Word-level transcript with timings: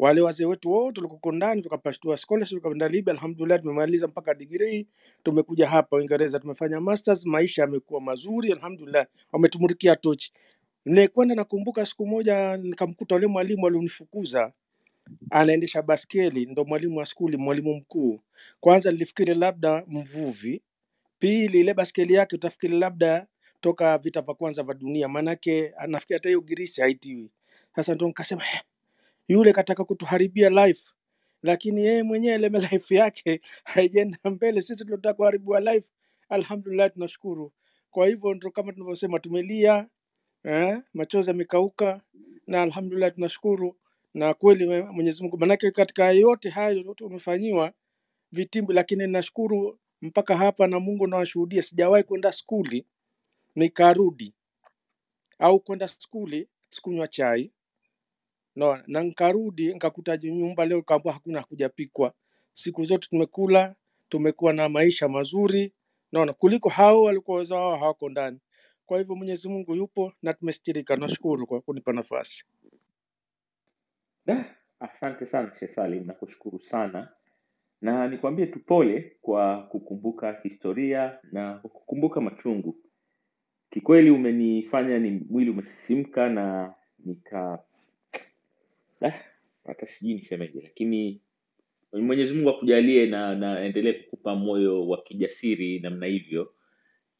wale 0.00 0.22
wazee 0.22 0.46
wetu 0.46 0.72
wote 0.72 1.02
walikuwa 1.02 1.34
ndani, 1.36 1.62
tukapashtua 1.62 2.18
scholarship 2.18 2.58
tukaenda 2.58 2.88
Libya. 2.88 3.14
Alhamdulillah, 3.14 3.60
tumemaliza 3.62 4.08
mpaka 4.08 4.34
degree, 4.34 4.88
tumekuja 5.24 5.68
hapa 5.70 5.96
Uingereza, 5.98 6.40
tumefanya 6.40 6.82
masters, 6.82 7.26
maisha 7.26 7.62
yamekuwa 7.62 8.02
mazuri, 8.02 8.52
alhamdulillah, 8.52 9.06
wametumulikia 9.32 9.96
tochi. 9.96 10.34
Nikwenda 10.86 11.36
nakumbuka 11.36 11.86
siku 11.86 12.06
moja 12.08 12.58
nikamkuta 12.58 13.16
yule 13.16 13.28
mwalimu 13.28 13.68
alionifukuza 13.68 14.52
anaendesha 15.30 15.82
baskeli, 15.82 16.46
ndo 16.46 16.66
mwalimu 16.66 16.98
wa 16.98 17.06
skuli, 17.06 17.38
mwalimu 17.38 17.74
mkuu. 17.76 18.20
Kwanza 18.60 18.92
nilifikiri 18.92 19.34
labda 19.34 19.84
mvuvi, 19.88 20.62
pili 21.20 21.60
ile 21.60 21.74
baskeli 21.74 22.14
yake 22.14 22.36
utafikiri 22.36 22.78
labda 22.78 23.28
toka 23.60 23.98
vita 23.98 24.22
vya 24.22 24.34
kwanza 24.34 24.62
vya 24.64 24.74
dunia, 24.74 25.08
maanake 25.08 25.74
nafikiri 25.88 26.18
hata 26.18 26.30
hiyo 26.30 26.40
girisi 26.40 26.82
haitiwi. 26.82 27.30
Sasa 27.76 27.94
ndo 27.96 28.06
nikasema 28.08 28.44
"Eh, 28.46 28.60
yule 29.30 29.52
kataka 29.52 29.84
kutuharibia 29.84 30.50
life, 30.50 30.90
lakini 31.42 31.86
yeye 31.86 32.02
mwenyewe 32.02 32.38
leme 32.38 32.60
life 32.72 32.94
yake 32.94 33.40
haijaenda 33.64 34.18
mbele, 34.24 34.62
sisi 34.62 34.84
tunataka 34.84 35.14
kuharibiwa 35.14 35.60
life. 35.60 35.88
Alhamdulillah, 36.28 36.92
tunashukuru. 36.92 37.52
Kwa 37.90 38.06
hivyo 38.08 38.34
ndo 38.34 38.50
kama 38.50 38.72
tunavyosema, 38.72 39.20
tumelia 39.20 39.88
eh, 40.44 40.78
machozi 40.94 41.30
yamekauka 41.30 42.00
na 42.46 42.62
alhamdulillah 42.62 43.12
tunashukuru. 43.14 43.76
Na 44.14 44.34
kweli 44.34 44.82
Mwenyezi 44.82 45.22
Mungu, 45.22 45.38
manake 45.38 45.70
katika 45.70 46.10
yote 46.12 46.50
hayo 46.50 46.78
yote 46.78 47.04
umefanyiwa 47.04 47.72
vitimbi, 48.32 48.74
lakini 48.74 49.06
nashukuru 49.06 49.78
mpaka 50.02 50.36
hapa, 50.36 50.66
na 50.66 50.80
Mungu 50.80 51.06
nawashuhudia, 51.06 51.62
sijawahi 51.62 52.04
kwenda 52.04 52.32
skuli 52.32 52.86
nikarudi 53.56 54.34
au 55.38 55.60
kwenda 55.60 55.88
skuli 55.88 56.48
sikunywa 56.70 57.08
chai 57.08 57.52
no, 58.56 58.78
na 58.86 59.00
nkarudi 59.02 59.74
nkakuta 59.74 60.16
nyumba 60.16 60.66
leo 60.66 60.82
kaambua 60.82 61.12
hakuna 61.12 61.40
hakujapikwa. 61.40 62.12
Siku 62.52 62.84
zote 62.84 63.08
tumekula, 63.08 63.74
tumekuwa 64.08 64.52
na 64.52 64.68
maisha 64.68 65.08
mazuri 65.08 65.72
naona 66.12 66.32
kuliko 66.32 66.68
hao 66.68 67.02
walikuwa 67.02 67.36
wazao 67.38 67.76
hawako 67.76 68.08
ndani. 68.08 68.38
Kwa 68.86 68.98
hivyo 68.98 69.14
Mwenyezi 69.16 69.48
Mungu 69.48 69.74
yupo 69.74 70.12
na 70.22 70.32
tumestirika. 70.32 70.96
Nashukuru 70.96 71.46
kwa 71.46 71.60
kunipa 71.60 71.92
nafasi. 71.92 72.44
Da, 74.26 74.56
asante 74.80 75.26
sana 75.26 75.52
Sheikh 75.58 75.70
Salim, 75.72 76.06
nakushukuru 76.06 76.60
sana 76.60 77.08
na 77.80 78.08
nikwambie 78.08 78.46
tu 78.46 78.60
pole 78.64 79.16
kwa 79.22 79.62
kukumbuka 79.62 80.40
historia 80.42 81.18
na 81.32 81.54
kwa 81.58 81.70
kukumbuka 81.70 82.20
machungu. 82.20 82.76
Kikweli 83.70 84.10
umenifanya 84.10 84.98
ni 84.98 85.10
mwili 85.30 85.50
umesisimka 85.50 86.28
na 86.28 86.74
nika 86.98 87.58
da, 89.00 89.24
hata 89.66 89.86
sijui 89.86 90.14
nisemeje, 90.14 90.60
lakini 90.62 91.20
Mwenyezi 91.92 92.34
Mungu 92.34 92.50
akujalie 92.50 93.06
na 93.06 93.34
naendelee 93.34 93.92
kukupa 93.92 94.34
moyo 94.34 94.88
wa 94.88 95.02
kijasiri 95.02 95.78
namna 95.80 96.06
hivyo 96.06 96.54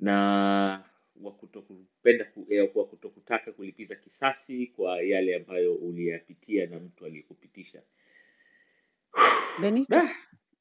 na 0.00 0.84
wa 1.20 1.32
kutokupenda 1.32 2.24
ku, 2.24 2.46
eh, 2.50 2.70
wa 2.76 2.86
kutokutaka 2.86 3.52
kulipiza 3.52 3.96
kisasi 3.96 4.66
kwa 4.66 5.02
yale 5.02 5.36
ambayo 5.36 5.74
uliyapitia 5.74 6.66
na 6.66 6.80
mtu 6.80 7.06
aliyekupitisha. 7.06 7.82
Benito, 9.62 9.94
Da, 9.94 10.14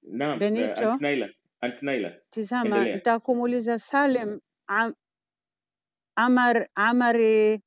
naam, 0.03 0.40
Benito, 0.40 0.90
Aunt 0.90 1.02
Naila, 1.02 1.30
Aunt 1.62 1.81
Naila, 1.81 2.14
tizama, 2.30 2.75
endelea. 2.78 2.95
nitakumuuliza 2.95 3.80
Salem 3.80 4.40
am, 4.67 4.94
amar 6.16 6.67
amari 6.75 7.62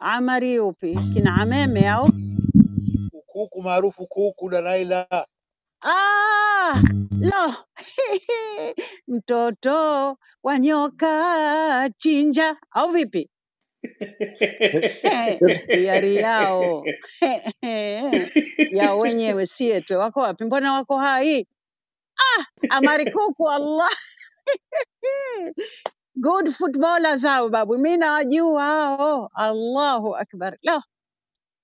amari 0.00 0.54
yupi 0.54 0.94
kina 1.14 1.34
Ameme 1.42 1.88
au 1.88 2.12
kuku 3.26 3.62
maarufu 3.62 4.06
kuku 4.06 4.50
Dalaila. 4.50 5.06
ah, 5.82 6.80
lo 7.20 7.54
mtoto 9.08 10.16
wa 10.42 10.58
nyoka 10.58 11.90
chinja 11.98 12.56
au 12.70 12.90
vipi? 12.92 13.30
Hiari 15.72 16.16
yao 16.16 16.84
yao 18.78 18.98
wenyewe, 18.98 19.46
sietwe. 19.46 19.96
Wako 19.96 20.20
wapi? 20.20 20.44
Mbona 20.44 20.72
wako 20.72 20.98
hai? 20.98 21.46
Amari 22.68 23.06
kuku, 23.06 23.50
Allah 23.50 23.90
good 26.20 26.52
footballers 26.54 27.22
hao 27.24 27.48
babu, 27.48 27.78
mi 27.78 27.96
nawajua 27.96 28.62
hao. 28.64 29.30
Allahu 29.34 30.16
akbar. 30.16 30.58
La, 30.62 30.82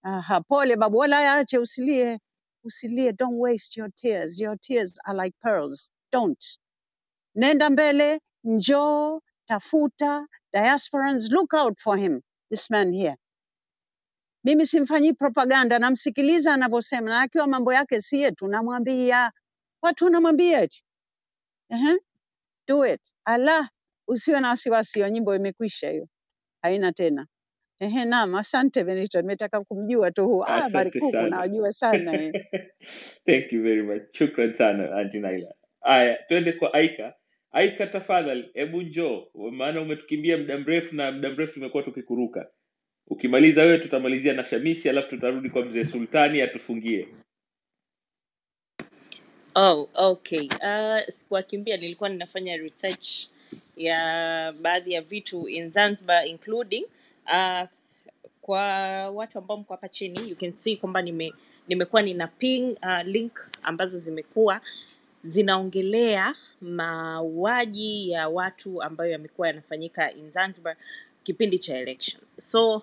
aha, 0.05 0.41
pole 0.41 0.77
babu, 0.77 0.99
wala 0.99 1.23
yaache, 1.23 1.59
usilie, 1.59 2.19
usilie. 2.65 3.13
Don't 3.13 3.39
waste 3.39 3.77
your 3.81 3.91
tears. 3.97 4.41
Your 4.41 4.57
tears 4.59 4.95
are 5.07 5.15
like 5.25 5.35
pearls. 5.43 5.93
Don't. 6.13 6.45
Nenda 7.37 7.71
mbele, 7.71 8.21
njoo, 8.45 9.21
tafuta. 9.49 10.27
Diasporans, 10.55 11.31
look 11.31 11.55
out 11.55 11.81
for 11.81 11.97
him, 11.99 12.23
this 12.51 12.71
man 12.71 12.93
here. 12.93 13.17
Mimi 14.45 14.67
simfanyii 14.67 15.13
propaganda, 15.15 15.79
namsikiliza 15.79 16.55
anavyosema, 16.55 17.11
na 17.11 17.21
akiwa 17.21 17.47
mambo 17.47 17.73
yake 17.73 18.01
si 18.03 18.21
yetu, 18.23 18.49
namwambia 18.49 19.33
watu 19.83 20.05
wanamwambia 20.05 20.63
eti 20.63 20.85
uh 21.71 21.97
do 22.69 22.87
it. 22.87 23.01
Allah, 23.25 23.71
usiwe 24.09 24.41
na 24.41 24.49
wasiwasi, 24.49 24.99
hiyo 24.99 25.09
nyimbo 25.11 25.37
imekwisha 25.37 25.91
hiyo, 25.91 26.09
haina 26.63 26.93
tena. 26.93 27.27
Ehe, 27.81 28.05
naam, 28.05 28.35
asante 28.35 28.85
Benito, 28.85 29.21
nimetaka 29.23 29.65
kumjua 29.65 30.11
tu 30.11 30.27
huu. 30.27 30.45
Ah, 30.45 30.59
Asante 30.59 30.71
Barikuku 30.71 31.13
sana. 31.13 31.31
nawajua 31.31 31.73
sana 31.73 32.23
eh. 32.23 32.35
Thank 33.27 33.53
you 33.53 33.63
very 33.63 33.83
much. 33.83 34.03
Shukran 34.13 34.55
sana 34.55 34.93
Aunty 34.99 35.19
Naila. 35.21 35.55
Aya, 35.83 36.19
twende 36.29 36.53
kwa 36.53 36.75
Aika. 36.75 37.15
Aika 37.53 37.87
tafadhali, 37.87 38.51
hebu 38.55 38.83
njoo, 38.83 39.27
maana 39.53 39.83
umetukimbia 39.83 40.39
muda 40.39 40.59
mrefu 40.59 40.95
na 40.97 41.13
muda 41.13 41.31
mrefu 41.31 41.55
tumekuwa 41.55 41.83
tukikuruka. 41.83 42.51
Ukimaliza 43.09 43.63
wewe, 43.63 43.79
tutamalizia 43.79 44.33
na 44.33 44.45
Shamisi, 44.45 44.89
alafu 44.89 45.11
tutarudi 45.11 45.51
kwa 45.51 45.65
mzee 45.65 45.85
Sultani 45.85 46.43
atufungie. 46.43 47.09
Oh, 49.57 49.89
okay. 49.95 50.49
Uh, 50.63 51.15
sikuwakimbia, 51.19 51.77
nilikuwa 51.77 52.09
ninafanya 52.09 52.57
research 52.59 53.29
ya 53.77 54.55
baadhi 54.61 54.93
ya 54.93 55.03
vitu 55.03 55.49
in 55.49 55.71
Zanzibar 55.71 56.27
including 56.29 56.85
uh, 57.27 57.63
kwa 58.43 58.63
watu 59.11 59.39
ambao 59.39 59.57
mko 59.57 59.75
hapa 59.75 59.89
chini 59.89 60.31
you 60.31 60.37
can 60.37 60.53
see 60.53 60.77
kwamba 60.77 61.03
nime 61.03 61.33
nimekuwa 61.69 62.03
nina 62.03 62.27
ping 62.27 62.77
uh, 62.83 63.03
link 63.05 63.49
ambazo 63.63 63.99
zimekuwa 63.99 64.61
zinaongelea 65.25 66.35
mauaji 66.61 68.11
ya 68.11 68.29
watu 68.29 68.83
ambayo 68.83 69.11
yamekuwa 69.11 69.47
yanafanyika 69.49 70.13
in 70.13 70.31
Zanzibar 70.31 70.77
kipindi 71.23 71.59
cha 71.59 71.79
election. 71.79 72.23
So 72.41 72.75
uh, 72.77 72.83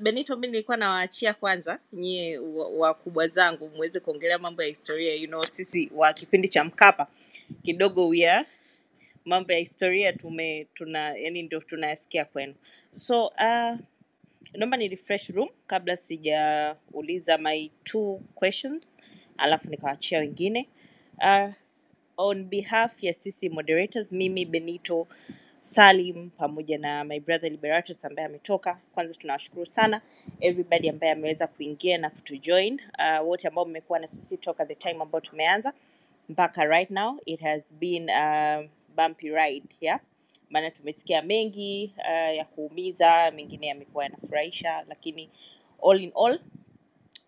Benito, 0.00 0.36
mi 0.36 0.46
nilikuwa 0.46 0.76
nawaachia 0.76 1.34
kwanza 1.34 1.78
nyie 1.92 2.38
wakubwa 2.78 3.28
zangu 3.28 3.68
muweze 3.68 4.00
kuongelea 4.00 4.38
mambo 4.38 4.62
ya 4.62 4.68
historia. 4.68 5.14
You 5.14 5.26
know, 5.28 5.42
sisi 5.42 5.90
wa 5.94 6.12
kipindi 6.12 6.48
cha 6.48 6.64
Mkapa 6.64 7.06
kidogo 7.64 8.08
we 8.08 8.26
are 8.30 8.46
mambo 9.24 9.52
ya 9.52 9.58
historia 9.58 10.12
tume 10.12 10.66
tuna 10.74 11.14
yani 11.16 11.42
ndio 11.42 11.60
tunayasikia 11.60 12.24
kwenu. 12.24 12.54
So 12.90 13.26
uh, 13.26 13.78
naomba 14.54 14.76
ni 14.76 14.88
refresh 14.88 15.30
room 15.30 15.48
kabla 15.66 15.96
sijauliza 15.96 17.38
my 17.38 17.70
two 17.84 18.20
questions, 18.34 18.96
alafu 19.38 19.70
nikawaachia 19.70 20.18
wengine. 20.18 20.68
Uh, 21.18 21.54
on 22.16 22.44
behalf 22.44 23.02
ya 23.04 23.12
sisi 23.14 23.48
moderators, 23.48 24.12
mimi 24.12 24.44
Benito 24.44 25.08
Salim 25.60 26.30
pamoja 26.30 26.78
na 26.78 27.04
my 27.04 27.20
brother 27.20 27.50
Liberatus 27.50 28.04
ambaye 28.04 28.26
ametoka, 28.28 28.80
kwanza 28.94 29.14
tunawashukuru 29.14 29.66
sana 29.66 30.00
everybody 30.40 30.88
ambaye 30.88 31.12
ameweza 31.12 31.46
kuingia 31.46 31.98
na 31.98 32.10
kutujoin, 32.10 32.80
uh, 32.98 33.28
wote 33.28 33.48
ambao 33.48 33.64
mmekuwa 33.64 33.98
na 33.98 34.06
sisi 34.08 34.36
toka 34.36 34.66
the 34.66 34.74
time 34.74 35.02
ambao 35.02 35.20
tumeanza 35.20 35.72
mpaka 36.28 36.64
right 36.64 36.90
now 36.90 37.20
it 37.26 37.40
has 37.40 37.74
been 37.74 38.10
a 38.10 38.64
bumpy 38.96 39.30
ride 39.30 39.66
yeah? 39.80 40.00
Maana 40.50 40.70
tumesikia 40.70 41.22
mengi 41.22 41.94
uh, 41.98 42.36
ya 42.36 42.44
kuumiza 42.44 43.30
mengine 43.30 43.66
yamekuwa 43.66 44.04
yanafurahisha 44.04 44.84
lakini 44.88 45.30
all 45.90 46.02
in 46.02 46.12
all 46.24 46.40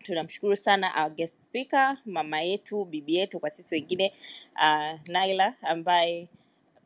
tunamshukuru 0.03 0.57
sana 0.57 0.93
our 1.03 1.11
guest 1.11 1.41
speaker 1.41 1.99
mama 2.07 2.41
yetu 2.43 2.85
bibi 2.85 3.15
yetu 3.17 3.41
kwa 3.41 3.51
sisi 3.51 3.75
wengine 3.75 4.13
uh, 4.55 5.01
naila 5.09 5.55
ambaye 5.63 6.29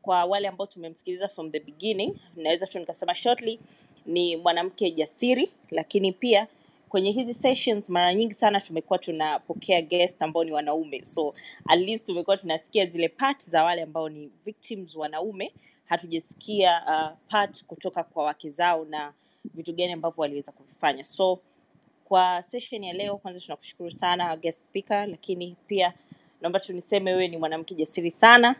kwa 0.01 0.25
wale 0.25 0.47
ambao 0.47 0.67
tumemsikiliza 0.67 1.27
from 1.27 1.51
the 1.51 1.59
beginning 1.59 2.15
naweza 2.35 2.67
tu 2.67 2.79
nikasema 2.79 3.15
shortly 3.15 3.59
ni 4.05 4.37
mwanamke 4.37 4.91
jasiri 4.91 5.51
lakini 5.71 6.11
pia 6.11 6.47
kwenye 6.91 7.11
hizi 7.11 7.33
sessions 7.33 7.89
mara 7.89 8.13
nyingi 8.13 8.33
sana 8.33 8.61
tumekuwa 8.61 8.99
tunapokea 8.99 9.81
guest 9.81 10.21
ambao 10.21 10.43
ni 10.43 10.51
wanaume. 10.51 11.03
So 11.03 11.33
at 11.67 11.79
least 11.79 12.05
tumekuwa 12.05 12.37
tunasikia 12.37 12.85
zile 12.85 13.09
part 13.09 13.49
za 13.49 13.63
wale 13.63 13.81
ambao 13.81 14.09
ni 14.09 14.31
victims 14.45 14.95
wanaume. 14.95 15.53
Hatujasikia 15.85 16.81
uh, 16.87 17.17
part 17.27 17.65
kutoka 17.65 18.03
kwa 18.03 18.23
wake 18.25 18.49
zao 18.49 18.85
na 18.85 19.13
vitu 19.53 19.73
gani 19.73 19.91
ambavyo 19.93 20.21
waliweza 20.21 20.51
kuvifanya. 20.51 21.03
So 21.03 21.39
kwa 22.05 22.43
session 22.43 22.83
ya 22.83 22.93
leo 22.93 23.17
kwanza 23.17 23.39
tunakushukuru 23.39 23.91
sana 23.91 24.37
guest 24.37 24.63
speaker 24.63 25.07
lakini 25.07 25.55
pia 25.67 25.93
naomba 26.41 26.59
tu 26.59 26.73
niseme 26.73 27.11
wewe 27.11 27.27
ni 27.27 27.37
mwanamke 27.37 27.75
jasiri 27.75 28.11
sana. 28.11 28.55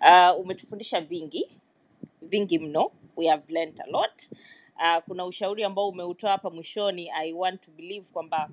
Uh, 0.00 0.40
umetufundisha 0.40 1.00
vingi 1.00 1.48
vingi 2.22 2.58
mno. 2.58 2.90
We 3.16 3.26
have 3.26 3.42
learned 3.52 3.80
a 3.80 3.90
lot 3.90 4.28
uh, 4.78 5.02
kuna 5.04 5.24
ushauri 5.26 5.64
ambao 5.64 5.88
umeutoa 5.88 6.30
hapa 6.30 6.50
mwishoni 6.50 7.10
i 7.10 7.32
want 7.32 7.60
to 7.60 7.70
believe 7.70 8.06
kwamba 8.12 8.50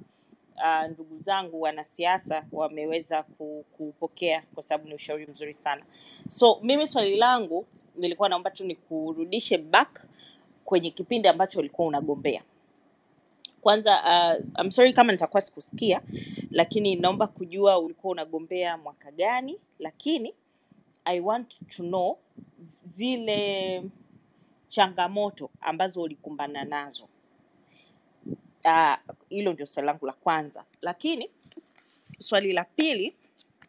uh, 0.56 0.92
ndugu 0.92 1.18
zangu 1.18 1.62
wanasiasa 1.62 2.46
wameweza 2.52 3.24
ku- 3.24 3.66
kuupokea 3.72 4.44
kwa 4.54 4.64
sababu 4.64 4.90
ni 4.90 4.96
ushauri 4.96 5.28
mzuri 5.28 5.54
sana. 5.54 5.86
So 6.28 6.60
mimi 6.64 6.88
swali 6.88 7.16
langu 7.18 7.66
nilikuwa 7.96 8.30
naomba 8.30 8.52
tu 8.52 8.66
nikurudishe 8.66 9.58
back 9.58 10.06
kwenye 10.66 10.90
kipindi 10.90 11.28
ambacho 11.28 11.60
ulikuwa 11.60 11.88
unagombea. 11.88 12.44
Kwanza 13.62 14.02
uh, 14.04 14.60
I'm 14.62 14.72
sorry 14.72 14.94
kama 14.94 15.12
nitakuwa 15.12 15.42
sikusikia 15.42 16.02
lakini 16.52 16.96
naomba 16.96 17.28
kujua 17.28 17.80
ulikuwa 17.80 18.12
unagombea 18.12 18.78
mwaka 18.78 19.12
gani 19.12 19.60
lakini 19.80 20.34
i 21.06 21.20
want 21.20 21.60
to 21.68 21.84
know 21.84 22.18
zile 22.68 23.84
changamoto 24.68 25.50
ambazo 25.62 26.02
ulikumbana 26.02 26.64
nazo. 26.64 27.10
Ah, 28.66 28.98
hilo 29.30 29.54
ndio 29.54 29.66
swali 29.66 29.88
langu 29.88 30.06
la 30.06 30.14
kwanza. 30.14 30.66
Lakini 30.82 31.30
swali 32.20 32.54
la 32.54 32.64
pili 32.64 33.16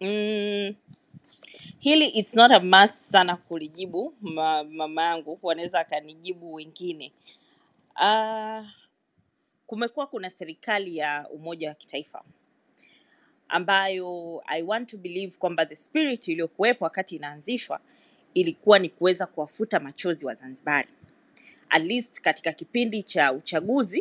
mm, 0.00 0.74
hili 1.78 2.06
it's 2.08 2.34
not 2.36 2.52
a 2.52 2.60
must 2.60 3.00
sana 3.00 3.36
kulijibu 3.36 4.14
ma, 4.20 4.64
mama 4.64 5.02
yangu. 5.02 5.38
Wanaweza 5.42 5.80
akanijibu 5.80 6.54
wengine. 6.54 7.12
Uh, 8.02 8.66
kumekuwa 9.66 10.06
kuna 10.06 10.30
serikali 10.30 10.96
ya 10.96 11.28
umoja 11.30 11.68
wa 11.68 11.74
kitaifa 11.74 12.24
ambayo 13.48 14.42
i 14.46 14.62
want 14.62 14.90
to 14.90 14.96
believe 14.98 15.36
kwamba 15.38 15.66
the 15.66 15.76
spirit 15.76 16.28
iliyokuwepo 16.28 16.84
wakati 16.84 17.16
inaanzishwa 17.16 17.80
ilikuwa 18.36 18.78
ni 18.78 18.88
kuweza 18.88 19.26
kuwafuta 19.26 19.80
machozi 19.80 20.26
wa 20.26 20.34
zanzibari. 20.34 20.88
At 21.68 21.82
least 21.84 22.20
katika 22.20 22.52
kipindi 22.52 23.02
cha 23.02 23.32
uchaguzi 23.32 24.00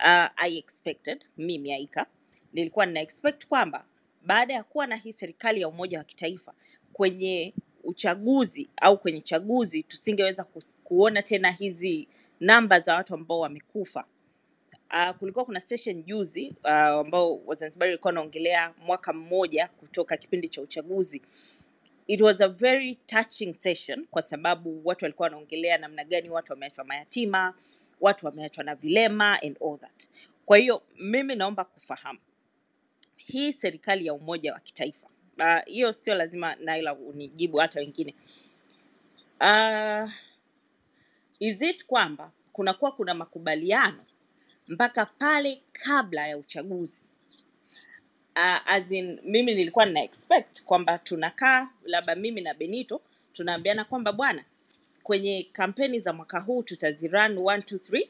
uh, 0.00 0.26
i 0.36 0.58
expected 0.58 1.24
mimi 1.38 1.72
aika 1.72 2.06
nilikuwa 2.52 2.86
nina 2.86 3.00
expect 3.00 3.46
kwamba 3.46 3.84
baada 4.26 4.54
ya 4.54 4.62
kuwa 4.64 4.86
na 4.86 4.96
hii 4.96 5.12
serikali 5.12 5.60
ya 5.60 5.68
umoja 5.68 5.98
wa 5.98 6.04
kitaifa 6.04 6.54
kwenye 6.92 7.54
uchaguzi 7.84 8.68
au 8.76 8.98
kwenye 8.98 9.20
chaguzi 9.20 9.82
tusingeweza 9.82 10.44
kuona 10.84 11.22
tena 11.22 11.50
hizi 11.50 12.08
namba 12.40 12.80
za 12.80 12.94
watu 12.94 13.14
ambao 13.14 13.40
wamekufa. 13.40 14.04
Uh, 14.92 15.10
kulikuwa 15.16 15.44
kuna 15.44 15.60
session 15.60 16.02
juzi 16.02 16.54
uh, 16.64 16.70
ambao 16.70 17.40
wazanzibari 17.46 17.90
walikuwa 17.90 18.08
wanaongelea 18.08 18.74
mwaka 18.86 19.12
mmoja 19.12 19.68
kutoka 19.68 20.16
kipindi 20.16 20.48
cha 20.48 20.62
uchaguzi 20.62 21.22
it 22.12 22.20
was 22.20 22.40
a 22.40 22.48
very 22.48 22.94
touching 23.06 23.54
session 23.54 24.06
kwa 24.10 24.22
sababu 24.22 24.80
watu 24.84 25.04
walikuwa 25.04 25.26
wanaongelea 25.26 25.78
namna 25.78 26.04
gani 26.04 26.30
watu 26.30 26.52
wameachwa 26.52 26.84
mayatima 26.84 27.54
watu 28.00 28.26
wameachwa 28.26 28.64
na 28.64 28.74
vilema 28.74 29.42
and 29.42 29.58
all 29.62 29.78
that. 29.78 30.08
Kwa 30.46 30.56
hiyo 30.58 30.82
mimi 30.98 31.36
naomba 31.36 31.64
kufahamu 31.64 32.18
hii 33.16 33.52
serikali 33.52 34.06
ya 34.06 34.14
umoja 34.14 34.52
wa 34.52 34.60
kitaifa 34.60 35.06
hiyo 35.66 35.88
uh, 35.88 35.94
sio 35.94 36.14
lazima 36.14 36.54
naila 36.54 36.94
unijibu 36.94 37.58
hata 37.58 37.80
wengine. 37.80 38.14
Uh, 39.40 40.10
is 41.40 41.62
it 41.62 41.86
kwamba 41.86 42.32
kunakuwa 42.52 42.92
kuna 42.92 43.14
makubaliano 43.14 44.04
mpaka 44.68 45.06
pale 45.06 45.62
kabla 45.72 46.28
ya 46.28 46.38
uchaguzi 46.38 47.01
uh, 48.36 48.58
as 48.72 48.90
in, 48.90 49.18
mimi 49.24 49.54
nilikuwa 49.54 49.86
nina 49.86 50.02
expect 50.02 50.62
kwamba 50.62 50.98
tunakaa 50.98 51.68
labda 51.84 52.14
mimi 52.14 52.40
na 52.40 52.54
benito 52.54 53.00
tunaambiana 53.32 53.84
kwamba 53.84 54.12
bwana 54.12 54.44
kwenye 55.02 55.48
kampeni 55.52 56.00
za 56.00 56.12
mwaka 56.12 56.40
huu 56.40 56.62
tutazirun 56.62 57.36
1 57.36 57.56
2 57.56 57.78
3 57.90 58.08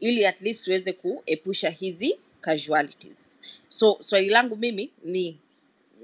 ili 0.00 0.26
at 0.26 0.40
least 0.40 0.64
tuweze 0.64 0.92
kuepusha 0.92 1.70
hizi 1.70 2.18
casualties. 2.40 3.36
So 3.68 3.96
swali 4.00 4.28
langu 4.28 4.56
mimi 4.56 4.90
ni 5.04 5.38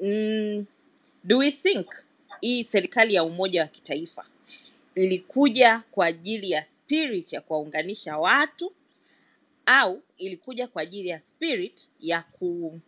mm, 0.02 0.66
do 1.24 1.38
we 1.38 1.50
think 1.50 1.86
hii 2.40 2.64
serikali 2.64 3.14
ya 3.14 3.24
umoja 3.24 3.62
wa 3.62 3.68
kitaifa 3.68 4.26
ilikuja 4.94 5.82
kwa 5.90 6.06
ajili 6.06 6.50
ya 6.50 6.64
spirit 6.64 7.32
ya 7.32 7.40
kuwaunganisha 7.40 8.18
watu 8.18 8.72
au 9.66 10.02
ilikuja 10.18 10.66
kwa 10.68 10.82
ajili 10.82 11.08
ya 11.08 11.18
spirit 11.18 11.88
ya 12.00 12.22
ku 12.22 12.80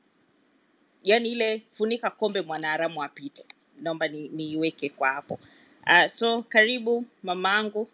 yani 1.04 1.30
ile 1.30 1.62
funika 1.72 2.10
kombe 2.10 2.42
mwanaharamu 2.42 3.04
apite. 3.04 3.46
Naomba 3.80 4.08
ni- 4.08 4.28
niiweke 4.28 4.90
kwa 4.90 5.08
hapo. 5.10 5.40
Uh, 5.86 6.06
so 6.06 6.42
karibu 6.42 7.04
mamaangu 7.22 7.88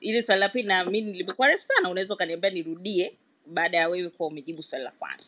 ili 0.00 0.22
swali 0.22 0.40
la 0.40 0.48
pili 0.48 0.68
naamini 0.68 1.12
limekuwa 1.12 1.48
refu 1.48 1.64
sana 1.68 1.90
unaweza 1.90 2.14
ukaniambia 2.14 2.50
nirudie 2.50 3.16
baada 3.46 3.78
ya 3.78 3.88
wewe 3.88 4.10
kuwa 4.10 4.28
umejibu 4.28 4.62
swali 4.64 4.84
la 4.84 4.90
kwanza. 4.90 5.24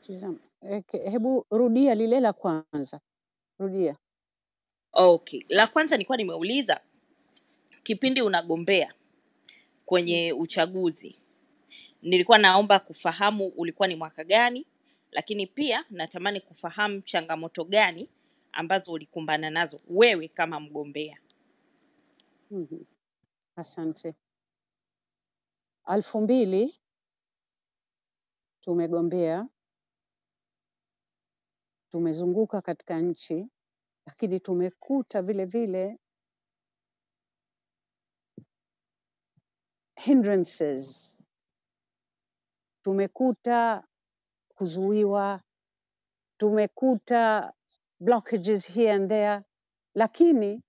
Tizama, 0.00 0.38
hebu 0.92 1.46
rudia 1.50 1.94
lile 1.96 2.20
la 2.20 2.32
kwanza, 2.32 3.00
rudia. 3.60 3.96
okay 4.92 5.42
la 5.48 5.68
kwanza 5.68 5.96
nilikuwa 5.96 6.18
nimeuliza 6.18 6.80
kipindi 7.84 8.22
unagombea 8.22 8.94
kwenye 9.86 10.32
uchaguzi 10.32 11.16
nilikuwa 12.02 12.38
naomba 12.38 12.78
kufahamu 12.80 13.48
ulikuwa 13.48 13.88
ni 13.88 13.96
mwaka 13.96 14.24
gani 14.24 14.66
lakini 15.12 15.46
pia 15.46 15.84
natamani 15.90 16.40
kufahamu 16.40 17.00
changamoto 17.02 17.64
gani 17.64 18.08
ambazo 18.52 18.92
ulikumbana 18.92 19.50
nazo 19.50 19.80
wewe 19.88 20.28
kama 20.28 20.60
mgombea. 20.60 21.20
Mhm, 22.50 22.84
Asante. 23.56 24.14
Alfu 25.84 26.20
mbili 26.20 26.80
tumegombea, 28.60 29.48
tumezunguka 31.92 32.62
katika 32.62 33.00
nchi, 33.00 33.48
lakini 34.06 34.40
tumekuta 34.40 35.22
vile 35.22 35.44
vile 35.44 35.98
hindrances, 39.96 41.18
tumekuta 42.84 43.88
kuzuiwa, 44.62 45.40
tumekuta 46.40 47.52
blockages 48.00 48.68
here 48.68 48.92
and 48.92 49.08
there, 49.10 49.42
lakini 49.94 50.62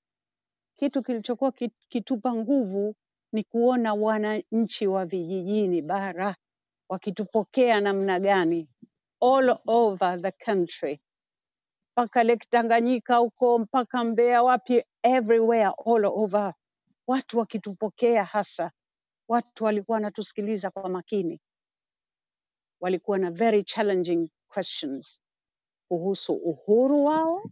kitu 0.80 1.04
kilichokuwa 1.04 1.52
kitupa 1.90 2.36
nguvu 2.36 2.96
ni 3.34 3.44
kuona 3.44 3.94
wananchi 3.94 4.88
wa 4.88 5.06
vijijini 5.06 5.82
bara 5.82 6.36
wakitupokea 6.90 7.82
namna 7.82 8.20
gani? 8.20 8.70
All 9.22 9.58
over 9.68 10.22
the 10.22 10.32
country. 10.32 11.02
Mpaka 11.94 12.24
Lake 12.24 12.48
Tanganyika 12.50 13.16
huko 13.18 13.60
mpaka 13.60 14.04
Mbeya 14.04 14.44
wapi? 14.44 14.84
Everywhere 15.04 15.72
all 15.86 16.06
over. 16.06 16.54
Watu 17.08 17.40
wakitupokea 17.40 18.24
hasa. 18.26 18.72
Watu 19.30 19.64
walikuwa 19.66 19.96
wanatusikiliza 19.96 20.72
kwa 20.72 20.90
makini 20.90 21.40
walikuwa 22.84 23.20
na 23.20 23.32
very 23.32 23.64
challenging 23.64 24.30
questions 24.50 25.22
kuhusu 25.90 26.34
uhuru 26.34 27.06
wao 27.06 27.44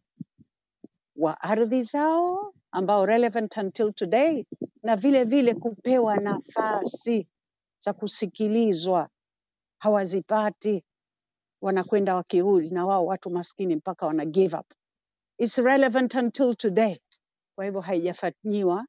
wa 1.15 1.41
ardhi 1.41 1.83
zao 1.83 2.53
ambao 2.71 3.05
relevant 3.05 3.57
until 3.57 3.93
today 3.93 4.45
na 4.83 4.95
vile 4.95 5.23
vile 5.23 5.55
kupewa 5.55 6.17
nafasi 6.17 7.27
za 7.83 7.93
kusikilizwa. 7.93 9.09
Hawazipati 9.81 10.85
wanakwenda 11.61 12.15
wakirudi 12.15 12.71
na 12.71 12.85
wao 12.85 13.05
watu 13.05 13.29
maskini 13.29 13.75
mpaka 13.75 14.07
wana 14.07 14.25
give 14.25 14.57
up. 14.57 14.71
It's 15.39 15.57
relevant 15.57 16.15
until 16.15 16.55
today. 16.55 16.99
Kwa 17.55 17.65
hivyo 17.65 17.81
haijafanyiwa 17.81 18.87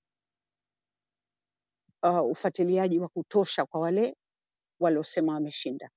uh, 2.03 2.31
ufuatiliaji 2.31 2.99
wa 2.99 3.09
kutosha 3.09 3.67
kwa 3.67 3.81
wale 3.81 4.17
waliosema 4.81 5.35
wameshinda 5.35 5.91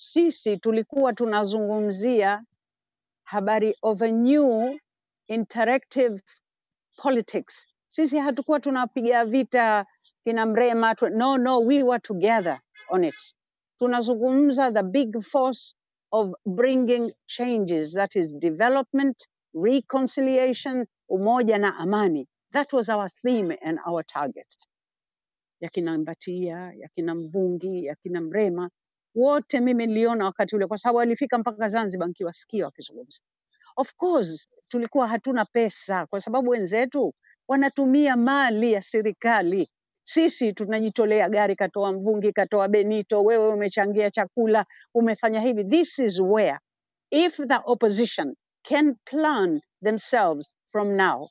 sisi 0.00 0.56
tulikuwa 0.56 1.12
tunazungumzia 1.12 2.44
habari 3.24 3.76
of 3.82 4.02
a 4.02 4.08
new 4.10 4.78
interactive 5.28 6.22
politics. 6.96 7.66
Sisi 7.88 8.18
hatukuwa 8.18 8.60
tunapiga 8.60 9.24
vita 9.24 9.86
kina 10.24 10.46
Mrema. 10.46 10.94
No, 11.12 11.38
no, 11.38 11.60
we 11.60 11.82
were 11.82 12.00
together 12.00 12.60
on 12.90 13.04
it. 13.04 13.34
Tunazungumza 13.78 14.72
the 14.72 14.82
big 14.82 15.20
force 15.22 15.74
of 16.12 16.32
bringing 16.46 17.12
changes, 17.26 17.94
that 17.94 18.16
is 18.16 18.34
development, 18.38 19.26
reconciliation, 19.54 20.86
umoja 21.10 21.58
na 21.58 21.76
amani. 21.78 22.26
That 22.52 22.72
was 22.72 22.88
our 22.88 23.08
theme 23.08 23.56
and 23.62 23.78
our 23.86 24.02
target. 24.04 24.56
yakina 25.60 25.98
Mbatia, 25.98 26.72
yakina 26.76 27.14
Mvungi, 27.14 27.84
yakina 27.84 28.20
Mrema, 28.20 28.70
wote 29.14 29.60
mimi 29.60 29.86
niliona 29.86 30.24
wakati 30.24 30.56
ule, 30.56 30.66
kwa 30.66 30.78
sababu 30.78 30.98
walifika 30.98 31.38
mpaka 31.38 31.68
Zanzibar 31.68 32.08
nikiwasikia 32.08 32.64
wakizungumza. 32.64 33.20
Of 33.76 33.94
course 33.96 34.48
tulikuwa 34.68 35.08
hatuna 35.08 35.44
pesa, 35.44 36.06
kwa 36.06 36.20
sababu 36.20 36.50
wenzetu 36.50 37.14
wanatumia 37.48 38.16
mali 38.16 38.72
ya 38.72 38.82
serikali. 38.82 39.70
Sisi 40.04 40.52
tunajitolea, 40.52 41.28
gari 41.28 41.56
katoa 41.56 41.92
Mvungi, 41.92 42.32
katoa 42.32 42.68
Benito, 42.68 43.24
wewe 43.24 43.48
umechangia 43.48 44.10
chakula, 44.10 44.66
umefanya 44.94 45.40
hivi. 45.40 45.64
This 45.64 45.98
is 45.98 46.20
where 46.20 46.58
if 47.10 47.36
the 47.36 47.58
opposition 47.66 48.36
can 48.68 48.96
plan 49.06 49.60
themselves 49.84 50.50
from 50.72 50.88
now 50.96 51.28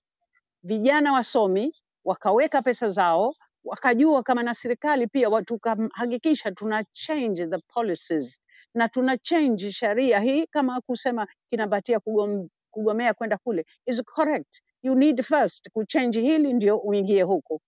vijana 0.64 1.14
wasomi 1.14 1.74
wakaweka 2.06 2.62
pesa 2.64 2.90
zao 2.90 3.36
wakajua 3.64 4.24
kama 4.24 4.44
na 4.44 4.54
serikali 4.54 5.08
pia 5.08 5.42
tukahakikisha 5.42 6.52
tuna 6.52 6.84
change 6.92 7.48
the 7.48 7.58
policies 7.74 8.42
na 8.74 8.90
tuna 8.90 9.18
change 9.18 9.72
sheria. 9.72 10.20
Hii 10.20 10.46
kama 10.48 10.82
kusema 10.82 11.28
kinabatia 11.50 12.00
kugom, 12.00 12.50
kugomea 12.72 13.14
kwenda 13.14 13.38
kule 13.38 13.66
is 13.86 14.04
correct. 14.04 14.62
You 14.84 14.96
need 14.96 15.22
first 15.24 15.70
kuchange 15.74 16.22
hili 16.22 16.54
ndio 16.54 16.78
uingie 16.78 17.22
huku. 17.22 17.62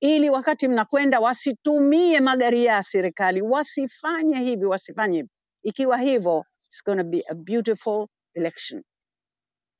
Ili 0.00 0.30
wakati 0.30 0.68
mnakwenda 0.68 1.20
wasitumie 1.20 2.20
magari 2.20 2.64
ya 2.64 2.82
serikali 2.82 3.42
wasifanye 3.42 4.38
hivi 4.38 4.64
wasifanye 4.64 5.16
hivi. 5.16 5.28
Ikiwa 5.62 5.98
hivyo 5.98 6.44
it's 6.66 6.84
gonna 6.84 7.04
be 7.04 7.24
a 7.28 7.34
beautiful 7.34 8.06
election. 8.34 8.82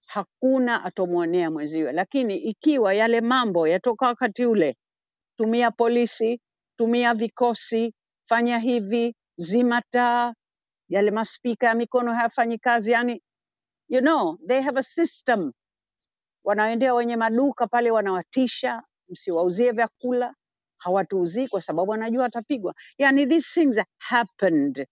Hakuna 0.06 0.84
atomwonea 0.84 1.50
mwenziwe. 1.50 1.92
Lakini 1.92 2.36
ikiwa 2.36 2.94
yale 2.94 3.20
mambo 3.20 3.68
yatoka 3.68 4.06
wakati 4.06 4.46
ule, 4.46 4.76
tumia 5.40 5.70
polisi, 5.70 6.40
tumia 6.78 7.14
vikosi, 7.14 7.94
fanya 8.28 8.58
hivi, 8.58 9.16
zima 9.36 9.82
taa, 9.90 10.34
yale 10.88 11.10
maspika 11.10 11.66
ya 11.66 11.74
mikono 11.74 12.14
hayafanyi 12.14 12.58
kazi, 12.58 12.92
yani 12.92 13.22
you 13.88 14.00
know, 14.00 14.38
they 14.48 14.60
have 14.62 14.78
a 14.78 14.82
system. 14.82 15.52
Wanaendea 16.44 16.94
wenye 16.94 17.16
maduka 17.16 17.66
pale, 17.66 17.90
wanawatisha, 17.90 18.82
msiwauzie 19.08 19.72
vyakula, 19.72 20.34
hawatuuzii 20.78 21.48
kwa 21.48 21.60
sababu 21.60 21.90
wanajua 21.90 22.22
watapigwa. 22.22 22.74
Yani 22.98 23.26
these 23.26 23.60
things 23.60 23.84
happened, 23.98 24.86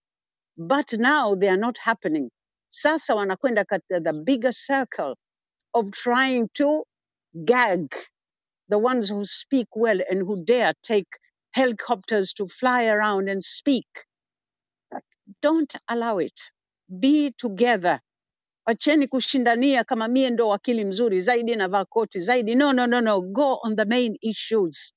but 0.57 0.93
now 0.93 1.37
they 1.37 1.50
are 1.50 1.61
not 1.61 1.78
happening. 1.78 2.31
Sasa 2.69 3.14
wanakwenda 3.14 3.64
katika 3.64 4.00
the 4.00 4.12
bigger 4.12 4.52
circle 4.52 5.14
of 5.75 5.90
trying 5.90 6.49
to 6.52 6.87
gag 7.35 7.88
the 8.70 8.78
ones 8.78 9.10
who 9.10 9.25
speak 9.26 9.68
well 9.76 10.00
and 10.10 10.20
who 10.22 10.44
dare 10.44 10.75
take 10.82 11.08
helicopters 11.52 12.32
to 12.34 12.46
fly 12.48 12.87
around 12.87 13.28
and 13.30 13.44
speak. 13.44 13.87
Don't 15.42 15.72
allow 15.88 16.18
it. 16.18 16.40
Be 17.00 17.32
together. 17.38 18.00
Acheni 18.68 19.08
kushindania 19.08 19.84
kama 19.84 20.08
mie 20.08 20.30
ndo 20.30 20.48
wakili 20.48 20.84
mzuri 20.84 21.20
zaidi 21.20 21.56
navaa 21.56 21.84
koti 21.84 22.20
zaidi. 22.20 22.54
No, 22.54 22.72
no, 22.72 22.87
no, 22.87 23.00
no. 23.02 23.22
Go 23.22 23.60
on 23.64 23.76
the 23.76 23.84
main 23.87 24.18
issues. 24.22 24.92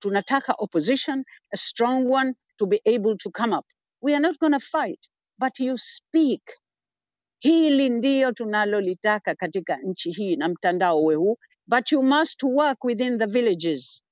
Tunataka 0.00 0.54
opposition, 0.58 1.24
a 1.54 1.58
strong 1.58 2.06
one, 2.10 2.34
to 2.58 2.66
be 2.66 2.80
able 2.86 3.16
to 3.18 3.30
come 3.30 3.54
up. 3.54 3.66
We 4.02 4.14
are 4.14 4.20
not 4.20 4.38
going 4.38 4.52
to 4.52 4.60
fight, 4.60 5.08
but 5.38 5.60
you 5.60 5.76
speak. 5.78 6.42
Hili 7.40 7.88
ndio 7.90 8.32
tunalolitaka 8.32 9.34
katika 9.34 9.76
nchi 9.76 10.10
hii 10.10 10.36
na 10.36 10.48
mtandao 10.48 11.00
huu, 11.00 11.36
but 11.68 11.92
you 11.92 12.02
must 12.02 12.42
work 12.44 12.84
within 12.84 13.18
the 13.18 13.26
villages. 13.26 14.02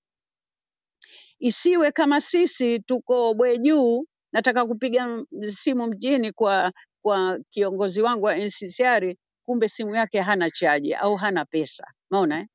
Isiwe 1.40 1.92
kama 1.92 2.21
sisi 2.21 2.80
tuko 2.80 3.35
Bwejuu, 3.35 4.06
nataka 4.32 4.66
kupiga 4.66 5.25
simu 5.50 5.87
mjini 5.87 6.32
kwa 6.32 6.73
kwa 7.02 7.38
kiongozi 7.50 8.02
wangu 8.02 8.26
wa 8.26 8.37
NCCR, 8.37 9.14
kumbe 9.47 9.68
simu 9.68 9.94
yake 9.97 10.21
hana 10.21 10.50
chaji 10.50 10.94
au 10.94 11.16
hana 11.16 11.44
pesa. 11.44 11.85
Umeona 12.11 12.40
eh? 12.40 12.47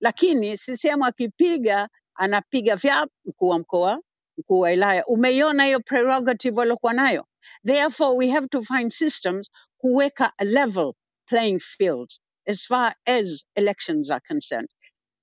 Lakini 0.00 0.58
CCM 0.58 1.02
akipiga 1.04 1.90
anapiga 2.14 2.76
vya 2.76 3.08
mkuu 3.26 3.48
wa 3.48 3.60
mkoa, 3.60 4.02
mkuu 4.38 4.60
wa 4.60 4.70
wilaya. 4.70 5.06
Umeiona 5.06 5.64
hiyo 5.64 5.80
prerogative 5.80 6.58
waliokuwa 6.60 6.94
nayo. 6.94 7.26
Therefore 7.66 8.16
we 8.18 8.30
have 8.30 8.48
to 8.48 8.62
find 8.62 8.92
systems 8.92 9.50
kuweka 9.78 10.32
a 10.38 10.44
level 10.44 10.92
playing 11.26 11.60
field 11.60 12.10
as 12.48 12.66
far 12.66 12.94
as 13.06 13.44
elections 13.56 14.10
are 14.12 14.22
concerned. 14.28 14.68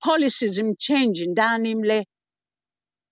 Policies 0.03 0.59
mchange 0.59 1.27
ndani 1.27 1.75
mle 1.75 2.05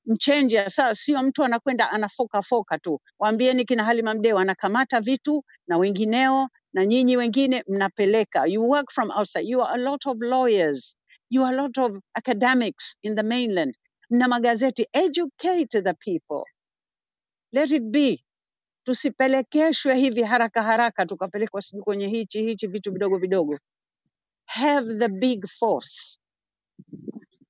mchenji 0.05 0.58
sasa 0.58 0.96
sio 0.96 1.24
mtu 1.24 1.43
anakwenda 1.43 1.91
anafoka 1.91 2.41
foka 2.43 2.79
tu. 2.79 3.01
Waambieni 3.20 3.65
kina 3.65 3.84
Halima 3.84 4.13
Mdee 4.13 4.34
wanakamata 4.34 5.01
vitu 5.01 5.43
na 5.67 5.77
wengineo 5.77 6.50
na 6.74 6.86
nyinyi 6.86 7.17
wengine 7.17 7.63
mnapeleka. 7.67 8.46
You 8.48 8.70
work 8.70 8.91
from 8.91 9.12
outside. 9.12 9.50
You 9.50 9.63
are 9.63 9.74
a 9.82 9.86
lot 9.86 10.10
of 10.10 10.22
lawyers. 10.22 10.98
You 11.29 11.46
are 11.46 11.58
a 11.60 11.62
lot 11.63 11.82
of 11.82 11.91
academics 12.15 12.98
in 13.03 13.15
the 13.15 13.24
mainland. 13.24 13.75
Mna 14.12 14.27
magazeti. 14.27 14.86
Educate 14.93 15.82
the 15.84 15.93
people. 15.93 16.43
Let 17.53 17.72
it 17.72 17.84
be. 17.91 18.25
Tusipelekeshwe 18.86 19.96
hivi 19.96 20.24
haraka 20.24 20.63
haraka 20.63 21.05
tukapelekwa 21.05 21.62
sijui 21.62 21.84
kwenye 21.84 22.08
hichi 22.08 22.43
hichi 22.43 22.67
vitu 22.67 22.91
vidogo 22.93 23.17
vidogo. 23.20 23.60
Have 24.53 24.86
the 25.00 25.10
big 25.10 25.48
force. 25.50 26.19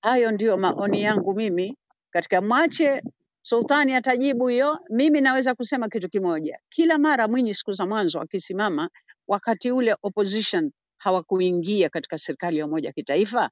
Hayo 0.02 0.32
ndiyo 0.32 0.58
maoni 0.58 1.02
yangu 1.02 1.34
mimi 1.36 1.78
katika 2.10 2.42
mwache 2.42 3.04
sultani 3.42 3.94
atajibu 3.94 4.48
hiyo. 4.48 4.80
Mimi 4.90 5.22
naweza 5.22 5.56
kusema 5.56 5.90
kitu 5.90 6.10
kimoja, 6.10 6.60
kila 6.70 6.98
mara 6.98 7.28
Mwinyi 7.28 7.54
siku 7.54 7.72
za 7.72 7.86
mwanzo 7.86 8.22
akisimama, 8.22 8.90
wakati 9.28 9.72
ule 9.72 9.96
opposition 10.04 10.72
hawakuingia 10.98 11.90
katika 11.90 12.18
serikali 12.18 12.58
ya 12.58 12.66
umoja 12.66 12.92
kitaifa, 12.92 13.50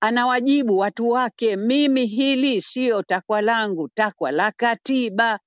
anawajibu 0.00 0.78
watu 0.78 1.08
wake, 1.08 1.56
mimi 1.56 2.06
hili 2.06 2.60
siyo 2.60 3.02
takwa 3.02 3.42
langu, 3.42 3.88
takwa 3.88 4.30
la 4.32 4.52
katiba. 4.52 5.40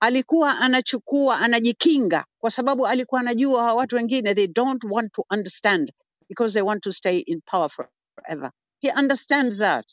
Alikuwa 0.00 0.58
anachukua 0.58 1.38
anajikinga, 1.38 2.24
kwa 2.38 2.50
sababu 2.50 2.86
alikuwa 2.86 3.20
anajua 3.20 3.62
hawa 3.62 3.74
watu 3.74 3.96
wengine 3.96 4.34
they 4.34 4.46
don't 4.46 4.84
want 4.90 5.12
to 5.12 5.26
understand 5.30 5.92
because 6.28 6.54
they 6.54 6.62
want 6.62 6.82
to 6.84 6.92
stay 6.92 7.18
in 7.18 7.40
power 7.42 7.68
forever. 7.70 8.52
He 8.80 8.90
understands 8.92 9.58
that. 9.58 9.84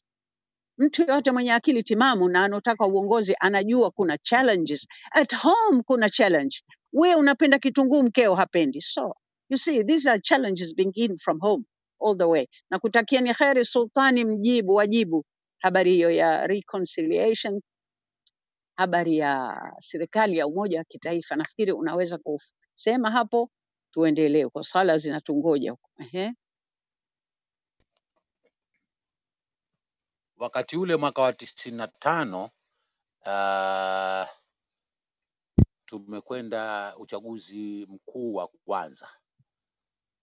Mtu 0.77 1.01
yoyote 1.03 1.31
mwenye 1.31 1.53
akili 1.53 1.83
timamu 1.83 2.29
na 2.29 2.43
anotaka 2.45 2.85
uongozi 2.87 3.35
anajua 3.39 3.91
kuna 3.91 4.17
challenges. 4.17 4.87
At 5.11 5.35
home 5.35 5.83
kuna 5.83 6.09
challenge. 6.09 6.57
Wewe 6.93 7.15
unapenda 7.15 7.59
kitunguu, 7.59 8.03
mkeo 8.03 8.35
hapendi. 8.35 8.81
So 8.81 9.15
you 9.49 9.57
see 9.57 9.83
these 9.83 10.09
are 10.11 10.21
challenges 10.21 10.75
begin 10.75 11.17
from 11.17 11.39
home 11.39 11.65
all 12.07 12.17
the 12.17 12.23
way. 12.25 12.47
Na 12.69 12.79
kutakia 12.79 13.21
ni 13.21 13.33
kheri 13.33 13.65
sultani, 13.65 14.25
mjibu 14.25 14.75
wajibu 14.75 15.25
habari 15.61 15.93
hiyo 15.93 16.11
ya 16.11 16.47
reconciliation, 16.47 17.61
habari 18.77 19.17
ya 19.17 19.61
serikali 19.79 20.37
ya 20.37 20.47
umoja 20.47 20.79
wa 20.79 20.83
kitaifa. 20.85 21.35
Nafikiri 21.35 21.71
unaweza 21.71 22.19
kusema 22.19 23.11
hapo, 23.11 23.51
tuendelee 23.91 24.47
kwa 24.47 24.63
sala 24.63 24.97
zinatungoja 24.97 25.71
huko. 25.71 25.89
Ehe. 25.99 26.33
wakati 30.37 30.77
ule 30.77 30.95
mwaka 30.95 31.21
wa 31.21 31.33
tisini 31.33 31.77
na 31.77 31.87
tano 31.87 32.49
uh, 33.25 34.29
tumekwenda 35.85 36.95
uchaguzi 36.97 37.87
mkuu 37.89 38.33
wa 38.33 38.47
kwanza. 38.47 39.09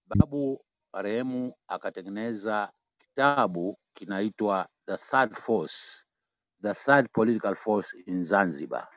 Babu 0.06 0.64
marehemu 0.92 1.54
akatengeneza 1.68 2.72
kitabu 2.98 3.78
kinaitwa 3.94 4.68
The 4.86 4.96
Third 4.96 5.34
Force, 5.36 6.04
The 6.62 6.74
Third 6.74 7.10
Political 7.12 7.54
Force 7.54 7.98
in 8.06 8.24
Zanzibar, 8.24 8.88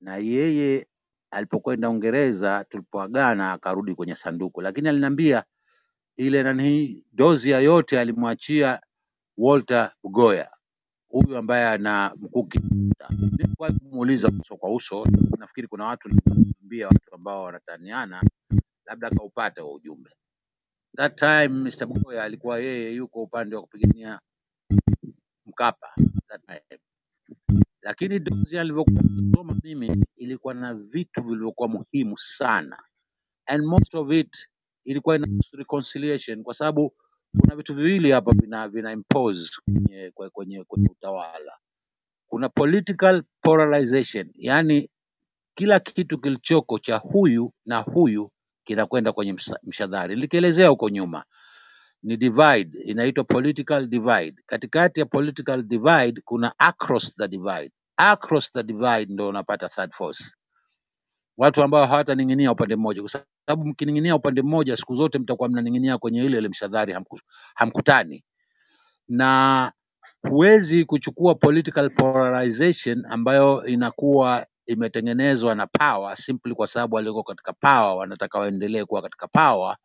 na 0.00 0.16
yeye 0.16 0.88
alipokwenda 1.32 1.90
Uingereza, 1.90 2.64
tulipoagana 2.64 3.52
akarudi 3.52 3.94
kwenye 3.96 4.14
sanduku, 4.16 4.60
lakini 4.62 4.88
aliniambia 4.88 5.44
ile 6.16 6.42
nani 6.42 7.04
ya 7.44 7.60
yote 7.60 8.00
alimwachia 8.00 8.80
Walter 9.38 9.92
Bugoya 10.02 10.50
huyu 11.08 11.36
ambaye 11.36 11.66
ana 11.68 12.12
mkuki. 12.16 12.60
Nilikuwa 13.10 13.72
kumuuliza 13.72 14.28
uso 14.28 14.56
kwa 14.56 14.74
uso, 14.74 15.06
nafikiri 15.38 15.68
kuna 15.68 15.86
watu 15.86 16.08
nilimwambia, 16.08 16.88
watu 16.88 17.14
ambao 17.14 17.42
wanataniana, 17.44 18.22
labda 18.86 19.08
akaupata 19.08 19.62
huo 19.62 19.74
ujumbe. 19.74 20.10
That 20.96 21.16
time 21.18 21.48
Mr. 21.48 21.86
Bugoya 21.86 22.24
alikuwa 22.24 22.58
yeye 22.58 22.92
yuko 22.94 23.22
upande 23.22 23.56
wa 23.56 23.62
kupigania 23.62 24.20
Mkapa 25.46 25.94
that 26.28 26.42
time. 26.46 26.80
Lakini 27.82 28.18
dozi 28.20 28.58
alivyokuwa 28.58 29.02
nikisoma 29.02 29.56
mimi 29.64 30.06
ilikuwa 30.16 30.54
na 30.54 30.74
vitu 30.74 31.22
vilivyokuwa 31.22 31.68
muhimu 31.68 32.18
sana, 32.18 32.84
and 33.46 33.64
most 33.66 33.96
of 33.96 34.12
it 34.12 34.48
ilikuwa 34.84 35.16
ina 35.16 35.28
reconciliation, 35.52 36.44
kwa 36.44 36.54
sababu 36.54 36.94
kuna 37.40 37.56
vitu 37.56 37.74
viwili 37.76 38.10
hapa 38.10 38.32
vina, 38.32 38.68
vina 38.68 38.92
impose 38.92 39.52
kwenye, 39.64 40.10
kwe- 40.14 40.30
kwenye, 40.30 40.64
kwenye 40.64 40.88
utawala. 40.90 41.58
Kuna 42.28 42.48
political 42.48 43.22
polarization, 43.42 44.30
yaani 44.34 44.90
kila 45.54 45.80
kitu 45.80 46.18
kilichoko 46.20 46.78
cha 46.78 46.96
huyu 46.96 47.52
na 47.66 47.78
huyu 47.78 48.32
kinakwenda 48.64 49.12
kwenye 49.12 49.32
msa- 49.32 49.60
mshadari. 49.62 50.14
Nilikielezea 50.14 50.68
huko 50.68 50.88
nyuma, 50.90 51.24
ni 52.02 52.16
divide, 52.16 52.78
inaitwa 52.84 53.24
political 53.24 53.86
divide. 53.86 54.34
Katikati 54.46 55.00
ya 55.00 55.06
political 55.06 55.62
divide 55.62 56.20
kuna 56.24 56.54
across 56.58 57.16
the 57.16 57.28
divide. 57.28 57.72
Across 57.96 58.52
the 58.52 58.62
divide 58.62 59.06
ndo 59.14 59.28
unapata 59.28 59.68
third 59.68 59.92
force, 59.92 60.36
watu 61.38 61.62
ambao 61.62 61.86
hawataning'inia 61.86 62.52
upande 62.52 62.76
mmoja, 62.76 63.02
kwa 63.02 63.10
sababu 63.10 63.68
mkining'inia 63.68 64.16
upande 64.16 64.42
mmoja 64.42 64.76
siku 64.76 64.94
zote 64.94 65.18
mtakuwa 65.18 65.48
mnaning'inia 65.48 65.98
kwenye 65.98 66.24
ile 66.24 66.38
ile 66.38 66.48
mshadhari, 66.48 66.92
hamku, 66.92 67.20
hamkutani 67.54 68.24
na 69.08 69.72
huwezi 70.30 70.86
kuchukua 70.86 71.36
political 71.36 71.90
polarization 71.90 73.06
ambayo 73.10 73.66
inakuwa 73.66 74.46
imetengenezwa 74.66 75.56
na 75.56 75.68
power 75.68 76.16
simply 76.18 76.54
kwa 76.56 76.68
sababu 76.68 76.96
walioko 76.96 77.24
katika 77.24 77.54
power 77.54 77.96
wanataka 77.98 78.40
waendelee 78.40 78.84
kuwa 78.86 79.02
katika 79.02 79.28
power, 79.28 79.78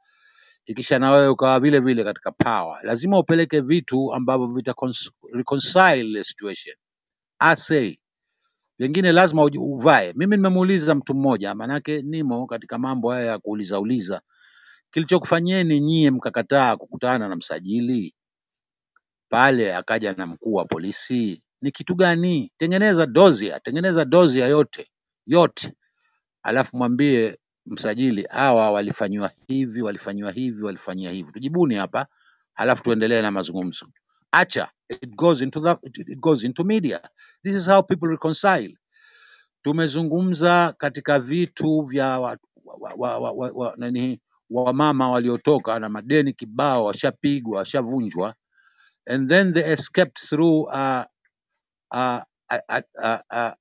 ikisha 0.67 0.99
na 0.99 1.11
wewe 1.11 1.27
ukawa 1.27 1.59
vile 1.59 1.79
vile 1.79 2.05
katika 2.05 2.31
power. 2.31 2.79
Lazima 2.83 3.19
upeleke 3.19 3.61
vitu 3.61 4.13
ambavyo 4.13 4.47
vita 4.47 4.71
cons- 4.73 5.11
reconcile 5.33 6.13
the 6.13 6.23
situation. 6.23 6.75
I 7.39 7.55
say 7.55 7.97
vingine 8.79 9.11
lazima 9.11 9.43
uvae. 9.45 10.13
Mimi 10.13 10.35
nimemuuliza 10.37 10.95
mtu 10.95 11.13
mmoja, 11.15 11.55
manake 11.55 12.01
nimo 12.01 12.47
katika 12.47 12.77
mambo 12.77 13.11
haya 13.11 13.25
ya 13.25 13.39
kuuliza 13.39 13.79
uliza, 13.79 14.21
kilichokufanyeni 14.91 15.79
nyie 15.79 16.11
mkakataa 16.11 16.77
kukutana 16.77 17.29
na 17.29 17.35
msajili 17.35 18.15
pale 19.29 19.75
akaja 19.75 20.13
na 20.13 20.27
mkuu 20.27 20.53
wa 20.53 20.65
polisi 20.65 21.43
ni 21.61 21.71
kitu 21.71 21.95
gani? 21.95 22.51
Tengeneza 22.57 23.05
dozia, 23.05 23.59
tengeneza 23.59 24.05
dozia 24.05 24.47
yote 24.47 24.91
yote, 25.27 25.73
alafu 26.43 26.77
mwambie 26.77 27.39
msajili, 27.67 28.27
hawa 28.31 28.71
walifanyiwa 28.71 29.31
hivi, 29.49 29.83
walifanyiwa 29.83 30.31
hivi, 30.33 30.63
walifanyia 30.63 31.11
hivi, 31.11 31.33
tujibuni 31.33 31.75
hapa, 31.75 32.07
halafu 32.53 32.83
tuendelee 32.83 33.23
na 33.23 33.31
mazungumzo. 33.31 33.87
Acha 34.33 34.69
it 34.89 35.15
goes 35.15 35.41
into 35.41 35.61
the, 35.61 35.77
it, 36.01 36.19
goes 36.19 36.43
into 36.43 36.65
media. 36.65 37.01
This 37.43 37.55
is 37.55 37.67
how 37.67 37.83
people 37.83 38.07
reconcile. 38.09 38.77
Tumezungumza 39.63 40.75
katika 40.77 41.19
vitu 41.19 41.81
vya 41.81 42.19
wa, 42.21 42.37
wa, 42.65 42.93
wa, 42.97 43.19
wa, 43.19 43.31
wa, 43.31 43.51
wa, 43.55 43.75
nani 43.77 44.21
wamama 44.49 45.11
waliotoka 45.11 45.79
na 45.79 45.89
madeni 45.89 46.33
kibao, 46.33 46.85
washapigwa, 46.85 47.59
washavunjwa 47.59 48.27
and 49.07 49.29
then 49.29 49.53
they 49.53 49.63
escaped 49.63 50.17
through 50.19 50.65
uh, 50.71 51.05
uh, 51.91 52.21
uh, 52.51 52.81
uh, 53.03 53.19
uh, 53.31 53.51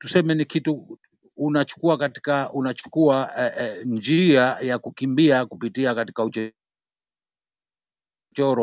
tuseme 0.00 0.34
ni 0.36 0.46
kitu 0.46 0.98
unachukua 1.46 1.98
katika 1.98 2.52
unachukua 2.52 3.30
eh, 3.38 3.52
eh, 3.58 3.86
njia 3.86 4.42
ya 4.60 4.78
kukimbia 4.78 5.46
kupitia 5.46 5.94
katika 5.94 6.24
uchochoro 6.24 6.52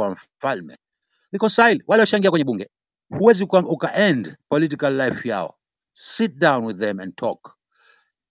wa 0.02 0.12
mfalme. 0.12 0.78
Reconcile 1.32 1.84
wale 1.88 2.02
washaingia 2.02 2.30
kwenye 2.30 2.46
bunge, 2.46 2.70
huwezi 3.10 3.44
uka, 3.44 3.60
uka 3.60 4.16
political 4.50 4.92
life 4.98 5.30
yao. 5.30 5.56
Sit 5.94 6.34
down 6.36 6.66
with 6.66 6.78
them 6.80 7.00
and 7.00 7.16
talk. 7.16 7.56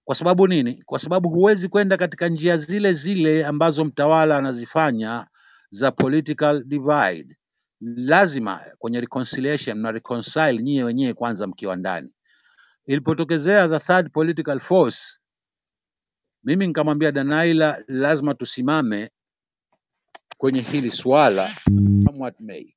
Kwa 0.04 0.14
sababu 0.14 0.46
nini? 0.46 0.82
Kwa 0.86 0.98
sababu 0.98 1.28
huwezi 1.28 1.68
kwenda 1.68 1.96
katika 1.96 2.28
njia 2.28 2.56
zile 2.56 2.92
zile 2.92 3.46
ambazo 3.46 3.84
mtawala 3.84 4.36
anazifanya 4.38 5.26
za 5.70 5.90
political 5.90 6.62
divide. 6.64 7.36
Lazima 7.80 8.60
kwenye 8.78 9.00
reconciliation 9.00 9.78
na 9.78 9.92
reconcile 9.92 10.58
nyie 10.62 10.84
wenyewe 10.84 11.14
kwanza 11.14 11.46
mkiwa 11.46 11.76
ndani. 11.76 12.12
Ilipotokezea 12.88 13.68
the 13.68 13.78
third 13.78 14.12
political 14.12 14.60
force, 14.60 15.18
mimi 16.44 16.66
nikamwambia 16.66 17.12
Danaila, 17.12 17.84
lazima 17.88 18.34
tusimame 18.34 19.10
kwenye 20.38 20.60
hili 20.60 20.92
swala 20.92 21.50
come 22.06 22.32
may. 22.40 22.74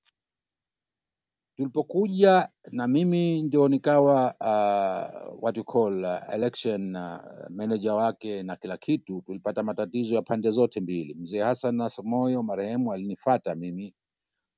Tulipokuja 1.56 2.50
na 2.72 2.88
mimi 2.88 3.42
ndio 3.42 3.68
nikawa 3.68 4.36
uh, 4.40 5.44
what 5.44 5.58
you 5.58 5.64
call 5.64 6.04
uh, 6.06 6.34
election 6.34 6.96
uh, 6.96 7.20
manager 7.50 7.92
wake 7.94 8.44
na 8.44 8.56
kila 8.56 8.78
kitu, 8.78 9.22
tulipata 9.26 9.64
matatizo 9.64 10.16
ya 10.16 10.22
pande 10.22 10.52
zote 10.52 10.80
mbili. 10.82 11.14
Mzee 11.14 11.40
Hassan 11.42 11.76
Nasr 11.76 12.04
Moyo 12.04 12.44
marehemu 12.44 12.94
alinifata 12.94 13.56
mimi 13.56 13.96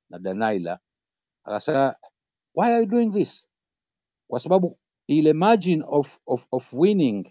na 0.09 0.19
Danaila 0.19 0.79
akasema, 1.43 1.95
why 2.55 2.65
are 2.71 2.79
you 2.79 2.85
doing 2.85 3.11
this? 3.11 3.47
Kwa 4.27 4.39
sababu 4.39 4.79
ile 5.07 5.33
margin 5.33 5.83
of, 5.87 6.19
of, 6.27 6.47
of 6.51 6.73
winning 6.73 7.25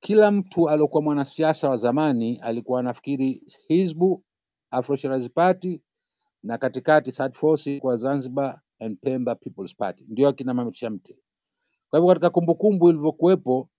Kila 0.00 0.32
mtu 0.32 0.68
aliokuwa 0.70 1.02
mwanasiasa 1.02 1.70
wa 1.70 1.76
zamani 1.76 2.38
alikuwa 2.38 2.80
anafikiri 2.80 3.42
Hizbu, 3.68 4.24
Afro 4.70 4.96
Party 5.34 5.82
na 6.42 6.58
katikati 6.58 7.12
Third 7.12 7.34
Force 7.34 7.80
kwa 7.80 7.96
Zanzibar 7.96 8.60
and 8.80 8.98
Pemba 9.00 9.34
People's 9.34 9.76
Party. 9.76 10.04
Ndio 10.08 10.28
akina 10.28 10.54
Mohamed. 10.54 11.16
Kwa 11.90 11.98
hivyo 12.00 12.08
katika 12.08 12.30
kumbukumbu 12.30 12.90
ilivyokuwepo, 12.90 13.70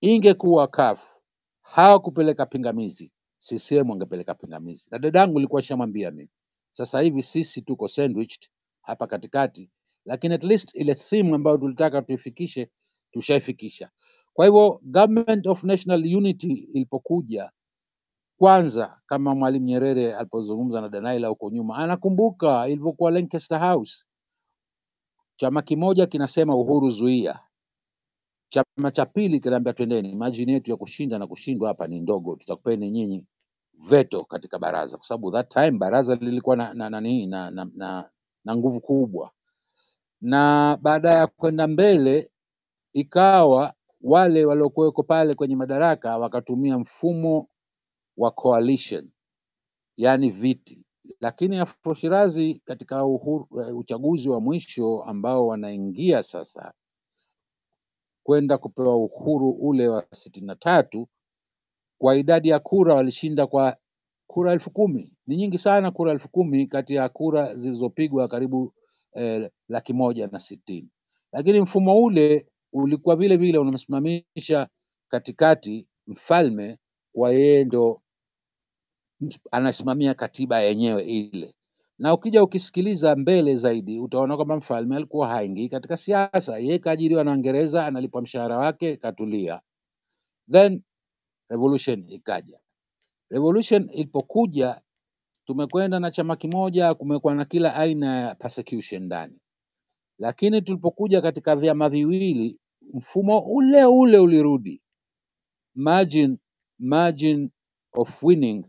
ingekuwa 0.00 0.68
kafu 0.68 1.20
hawakupeleka 1.62 2.46
pingamizi, 2.46 3.12
CCM 3.38 3.90
wangepeleka 3.90 4.34
pingamizi, 4.34 4.88
na 4.90 4.98
dadangu 4.98 5.38
ilikuwa 5.38 5.62
shamwambia 5.62 6.10
mimi, 6.10 6.30
sasa 6.72 7.00
hivi 7.00 7.22
sisi 7.22 7.62
tuko 7.62 7.88
sandwiched 7.88 8.50
hapa 8.82 9.06
katikati, 9.06 9.70
lakini 10.04 10.34
at 10.34 10.44
least 10.44 10.74
ile 10.74 10.94
theme 10.94 11.34
ambayo 11.34 11.58
tulitaka 11.58 12.02
tuifikishe 12.02 12.70
tushaifikisha. 13.12 13.90
Kwa 14.34 14.46
hivyo 14.46 14.80
government 14.84 15.46
of 15.46 15.64
national 15.64 16.16
unity 16.16 16.52
ilipokuja 16.52 17.50
kwanza, 18.38 19.00
kama 19.06 19.34
Mwalimu 19.34 19.66
Nyerere 19.66 20.14
alipozungumza 20.14 20.80
na 20.80 20.88
Danaila 20.88 21.28
huko 21.28 21.50
nyuma, 21.50 21.76
anakumbuka 21.76 22.68
ilivyokuwa 22.68 23.10
Lancaster 23.10 23.58
House, 23.60 24.04
chama 25.36 25.62
kimoja 25.62 26.06
kinasema 26.06 26.56
uhuru 26.56 26.88
zuia, 26.90 27.40
chama 28.48 28.90
cha 28.92 29.06
pili 29.06 29.40
kinaambia 29.40 29.72
twendeni, 29.72 30.14
majini 30.14 30.52
yetu 30.52 30.70
ya 30.70 30.76
kushinda 30.76 31.18
na 31.18 31.26
kushindwa 31.26 31.68
hapa 31.68 31.86
ni 31.86 32.00
ndogo, 32.00 32.36
tutakupeni 32.36 32.90
nyinyi 32.90 33.26
veto 33.88 34.24
katika 34.24 34.58
baraza, 34.58 34.96
kwa 34.96 35.06
sababu 35.06 35.30
that 35.32 35.48
time 35.54 35.70
baraza 35.72 36.14
lilikuwa 36.14 36.56
na 36.56 36.74
na, 36.74 36.90
na, 36.90 37.00
na, 37.00 37.50
na, 37.50 38.10
na, 38.44 38.56
nguvu 38.56 38.80
kubwa, 38.80 39.30
na 40.20 40.78
baada 40.82 41.10
ya 41.10 41.26
kwenda 41.26 41.66
mbele 41.66 42.30
ikawa 42.92 43.74
wale 44.00 44.44
waliokuweko 44.44 45.02
pale 45.02 45.34
kwenye 45.34 45.56
madaraka 45.56 46.18
wakatumia 46.18 46.78
mfumo 46.78 47.48
wa 48.16 48.30
coalition, 48.30 49.10
yaani 49.96 50.30
viti, 50.30 50.84
lakini 51.20 51.58
Afro 51.58 51.94
Shirazi 51.94 52.62
katika 52.64 53.04
uhuru, 53.04 53.60
eh, 53.60 53.76
uchaguzi 53.76 54.28
wa 54.28 54.40
mwisho 54.40 55.02
ambao 55.02 55.46
wanaingia 55.46 56.22
sasa 56.22 56.72
kwenda 58.22 58.58
kupewa 58.58 58.96
uhuru 58.96 59.50
ule 59.50 59.88
wa 59.88 60.06
sitini 60.12 60.46
na 60.46 60.56
tatu 60.56 61.08
kwa 61.98 62.16
idadi 62.16 62.48
ya 62.48 62.58
kura 62.58 62.94
walishinda 62.94 63.46
kwa 63.46 63.76
kura 64.26 64.52
elfu 64.52 64.70
kumi. 64.70 65.12
Ni 65.26 65.36
nyingi 65.36 65.58
sana 65.58 65.90
kura 65.90 66.12
elfu 66.12 66.28
kumi 66.28 66.66
kati 66.66 66.94
ya 66.94 67.08
kura 67.08 67.54
zilizopigwa 67.56 68.28
karibu 68.28 68.74
eh, 69.14 69.50
laki 69.68 69.92
moja 69.92 70.26
na 70.26 70.40
sitini, 70.40 70.88
lakini 71.32 71.60
mfumo 71.60 72.02
ule 72.04 72.46
ulikuwa 72.72 73.16
vile 73.16 73.36
vile 73.36 73.58
unamsimamisha 73.58 74.68
katikati 75.08 75.86
mfalme 76.06 76.78
kwa 77.14 77.32
yeye 77.32 77.64
ndo 77.64 78.02
anasimamia 79.52 80.14
katiba 80.14 80.60
yenyewe 80.60 81.02
ile, 81.02 81.54
na 81.98 82.14
ukija 82.14 82.42
ukisikiliza 82.44 83.16
mbele 83.16 83.56
zaidi 83.56 84.00
utaona 84.00 84.36
kwamba 84.36 84.56
mfalme 84.56 84.96
alikuwa 84.96 85.28
haingii 85.28 85.68
katika 85.68 85.96
siasa. 85.96 86.58
Yeye 86.58 86.78
kaajiriwa 86.78 87.24
na 87.24 87.32
Uingereza, 87.32 87.86
analipwa 87.86 88.22
mshahara 88.22 88.58
wake, 88.58 88.96
katulia. 88.96 89.60
Then 90.52 90.82
revolution 91.50 92.06
ikaja. 92.10 92.60
Revolution 93.30 93.90
ilipokuja, 93.92 94.82
tumekwenda 95.50 96.00
na 96.00 96.10
chama 96.10 96.36
kimoja, 96.36 96.94
kumekuwa 96.94 97.34
na 97.34 97.44
kila 97.44 97.74
aina 97.74 98.16
ya 98.20 98.34
persecution 98.34 99.02
ndani, 99.02 99.38
lakini 100.18 100.62
tulipokuja 100.62 101.20
katika 101.22 101.56
vyama 101.56 101.88
viwili, 101.88 102.58
mfumo 102.94 103.38
ule 103.38 103.84
ule 103.84 104.18
ulirudi. 104.18 104.82
Margin, 105.74 106.38
margin 106.78 107.50
of 107.92 108.22
winning 108.22 108.66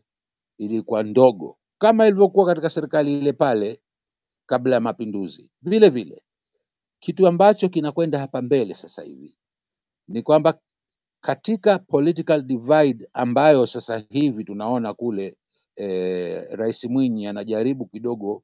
ilikuwa 0.57 1.03
ndogo 1.03 1.57
kama 1.77 2.07
ilivyokuwa 2.07 2.45
katika 2.45 2.69
serikali 2.69 3.17
ile 3.19 3.33
pale 3.33 3.81
kabla 4.45 4.75
ya 4.75 4.81
mapinduzi. 4.81 5.49
Vile 5.61 5.89
vile 5.89 6.23
kitu 6.99 7.27
ambacho 7.27 7.69
kinakwenda 7.69 8.19
hapa 8.19 8.41
mbele 8.41 8.73
sasa 8.73 9.03
hivi 9.03 9.35
ni 10.07 10.21
kwamba 10.23 10.59
katika 11.23 11.79
political 11.79 12.41
divide 12.41 13.09
ambayo 13.13 13.67
sasa 13.67 13.97
hivi 14.09 14.43
tunaona 14.43 14.93
kule 14.93 15.37
eh, 15.75 16.47
Rais 16.51 16.85
Mwinyi 16.85 17.27
anajaribu 17.27 17.85
kidogo 17.85 18.43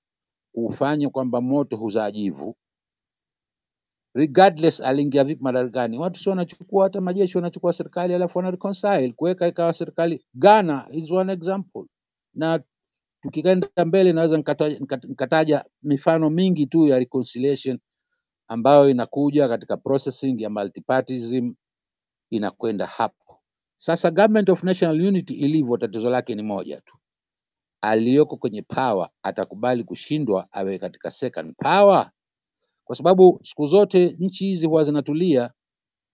kufanya 0.54 1.10
kwamba 1.10 1.42
moto 1.42 1.78
huzaa 1.78 2.12
jivu 2.12 2.56
regardless 4.16 4.82
aliingia 4.82 5.24
vipi 5.24 5.44
madarakani, 5.44 6.00
watu 6.00 6.20
si 6.20 6.30
wanachukua 6.30 6.84
hata 6.84 7.02
majeshi 7.02 7.38
wanachukua 7.38 7.74
serikali 7.74 8.14
alafu 8.14 8.38
wana 8.40 8.52
reconcile 8.52 9.14
kuweka 9.14 9.48
ikawa 9.48 9.74
serikali. 9.74 10.26
Ghana 10.36 10.88
is 10.92 11.12
one 11.12 11.34
example, 11.34 11.84
na 12.34 12.62
tukikaenda 13.24 13.70
mbele 13.86 14.14
naweza 14.14 14.38
nikataja, 14.38 14.80
nikataja 15.08 15.66
mifano 15.84 16.30
mingi 16.30 16.66
tu 16.68 16.88
ya 16.88 17.00
reconciliation 17.00 17.80
ambayo 18.50 18.90
inakuja 18.90 19.48
katika 19.48 19.78
processing 19.78 20.42
ya 20.42 20.50
multipartyism 20.50 21.54
inakwenda 22.30 22.86
hapo. 22.86 23.42
Sasa 23.78 24.12
government 24.12 24.50
of 24.50 24.64
national 24.64 25.02
unity 25.08 25.34
ilivyo, 25.34 25.78
tatizo 25.78 26.10
lake 26.10 26.36
ni 26.36 26.44
moja 26.44 26.82
tu, 26.82 26.98
aliyoko 27.82 28.38
kwenye 28.38 28.62
power 28.62 29.10
atakubali 29.24 29.84
kushindwa 29.84 30.48
awe 30.52 30.80
katika 30.80 31.12
second 31.12 31.56
power, 31.58 32.12
kwa 32.86 32.96
sababu 32.96 33.40
siku 33.44 33.66
zote 33.66 34.16
nchi 34.20 34.46
hizi 34.46 34.66
huwa 34.66 34.84
zinatulia 34.84 35.52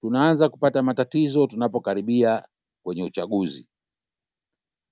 tunaanza 0.02 0.50
kupata 0.50 0.84
matatizo 0.84 1.48
tunapokaribia 1.48 2.48
kwenye 2.84 3.04
uchaguzi. 3.04 3.68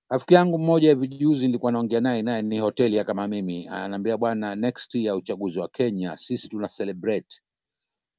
Rafiki 0.09 0.33
yangu 0.33 0.59
mmoja 0.59 0.89
hivi 0.89 1.07
juzi 1.07 1.47
nilikuwa 1.47 1.71
naongea 1.71 2.01
naye, 2.01 2.21
naye 2.21 2.41
ni 2.41 2.59
hoteli 2.59 2.95
ya 2.95 3.03
kama 3.03 3.27
mimi, 3.27 3.67
ananiambia 3.67 4.17
bwana, 4.17 4.55
next 4.55 4.95
ya 4.95 5.15
uchaguzi 5.15 5.59
wa 5.59 5.67
Kenya 5.67 6.17
sisi 6.17 6.47
tuna 6.49 6.67
celebrate 6.67 7.41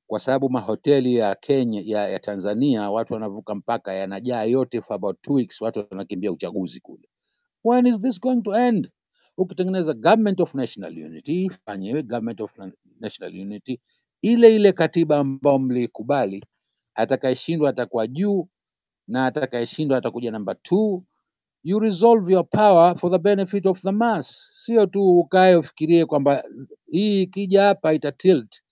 kwa 0.07 0.21
sababu 0.21 0.51
mahoteli 0.51 1.15
ya 1.17 1.35
Kenya 1.35 1.83
ya, 1.85 2.09
ya 2.09 2.19
Tanzania 2.19 2.91
watu 2.91 3.15
wanavuka 3.15 3.55
mpaka 3.55 3.93
yanajaa 3.95 4.43
yote 4.45 4.81
for 4.83 4.95
about 4.97 5.21
two 5.23 5.35
weeks, 5.35 5.61
watu 5.61 5.87
wanakimbia 5.91 6.33
uchaguzi 6.33 6.81
kule. 6.81 7.09
When 7.65 7.87
is 7.87 8.01
this 8.01 8.21
going 8.21 8.43
to 8.43 8.53
end? 8.55 8.91
Ukitengeneza 9.39 9.95
government 9.95 10.41
of 10.41 10.55
national 10.55 10.93
unity, 10.99 11.51
fanyewe 11.67 12.03
government 12.03 12.41
of 12.41 12.59
na- 12.59 12.73
national 13.01 13.31
unity, 13.41 13.81
ile 14.23 14.57
ile 14.57 14.73
katiba 14.73 15.19
ambayo 15.19 15.59
mlikubali, 15.59 16.45
atakayeshindwa 16.95 17.71
atakuwa 17.71 18.07
juu 18.07 18.49
na 19.09 19.27
atakayeshindwa 19.27 19.99
atakuja 19.99 20.31
namba 20.31 20.55
two. 20.55 21.05
You 21.65 21.79
resolve 21.81 22.33
your 22.33 22.45
power 22.51 22.97
for 22.99 23.11
the 23.11 23.19
benefit 23.19 23.67
of 23.67 23.83
the 23.83 23.93
mass, 23.93 24.49
sio 24.65 24.87
tu 24.87 25.19
ukae 25.21 25.57
ufikirie 25.57 26.07
kwamba 26.07 26.45
hii 26.91 27.23
ikija 27.23 27.63
hapa 27.65 27.93
ita 27.95 28.13
tilt 28.13 28.63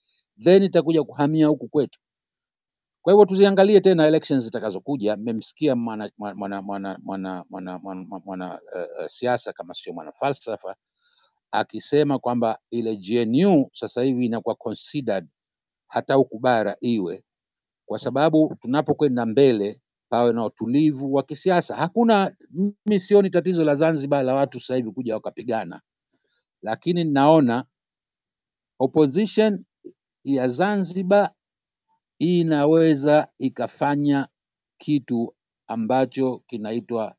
then 0.44 0.62
itakuja 0.62 1.04
kuhamia 1.04 1.46
huku 1.46 1.68
kwetu. 1.68 2.00
Kwa 3.02 3.12
hivyo 3.12 3.26
tuziangalie 3.26 3.80
tena 3.80 4.06
elections 4.06 4.44
zitakazokuja. 4.44 5.16
Mmemsikia 5.16 5.76
mwana 5.76 6.10
mwana 6.18 6.62
mwana 6.62 6.62
mwana 6.62 7.44
mwana 7.50 7.78
mwana, 8.24 8.50
uh, 8.54 9.00
uh, 9.00 9.06
siasa 9.06 9.52
kama 9.52 9.74
sio 9.74 9.92
mwana 9.92 10.12
falsafa 10.12 10.76
akisema 11.52 12.18
kwamba 12.18 12.58
ile 12.70 12.96
GNU 12.96 13.68
sasa 13.72 14.02
hivi 14.02 14.26
inakuwa 14.26 14.54
considered 14.54 15.28
hata 15.88 16.14
huku 16.14 16.38
bara 16.38 16.76
iwe, 16.80 17.24
kwa 17.86 17.98
sababu 17.98 18.56
tunapokwenda 18.60 19.26
mbele 19.26 19.80
pawe 20.08 20.32
na 20.32 20.44
utulivu 20.44 21.14
wa 21.14 21.22
kisiasa. 21.22 21.76
Hakuna, 21.76 22.36
mimi 22.50 23.00
sioni 23.00 23.30
tatizo 23.30 23.64
la 23.64 23.74
Zanzibar 23.74 24.24
la 24.24 24.34
watu 24.34 24.60
sasa 24.60 24.76
hivi 24.76 24.90
kuja 24.92 25.14
wakapigana, 25.14 25.80
lakini 26.62 27.04
naona 27.04 27.64
opposition 28.78 29.64
ya 30.24 30.48
Zanzibar 30.48 31.30
inaweza 32.20 33.28
ikafanya 33.38 34.28
kitu 34.78 35.36
ambacho 35.68 36.44
kinaitwa 36.48 37.16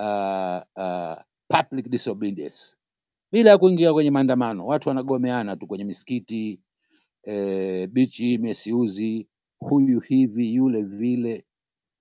uh, 0.00 0.62
uh, 0.84 1.16
public 1.48 1.88
disobedience 1.90 2.76
bila 3.32 3.50
ya 3.50 3.58
kuingia 3.58 3.92
kwenye 3.92 4.12
maandamano. 4.12 4.66
Watu 4.66 4.90
wanagomeana 4.90 5.56
tu 5.56 5.66
kwenye 5.66 5.84
misikiti 5.84 6.60
eh, 7.24 7.88
bichi 7.88 8.38
mesiuzi, 8.38 9.28
huyu 9.58 10.00
hivi 10.00 10.54
yule 10.54 10.82
vile, 10.82 11.46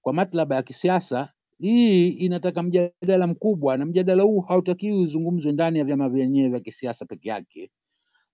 kwa 0.01 0.13
matlaba 0.13 0.55
ya 0.55 0.63
kisiasa. 0.63 1.33
Hii 1.59 2.09
inataka 2.09 2.63
mjadala 2.63 3.27
mkubwa, 3.27 3.77
na 3.77 3.85
mjadala 3.85 4.23
huu 4.23 4.39
hautakiwi 4.41 4.97
uzungumzwe 4.99 5.51
ndani 5.51 5.79
ya 5.79 5.85
vyama 5.85 6.09
vyenyewe 6.09 6.49
vya 6.49 6.59
kisiasa 6.59 7.05
peke 7.05 7.29
yake. 7.29 7.71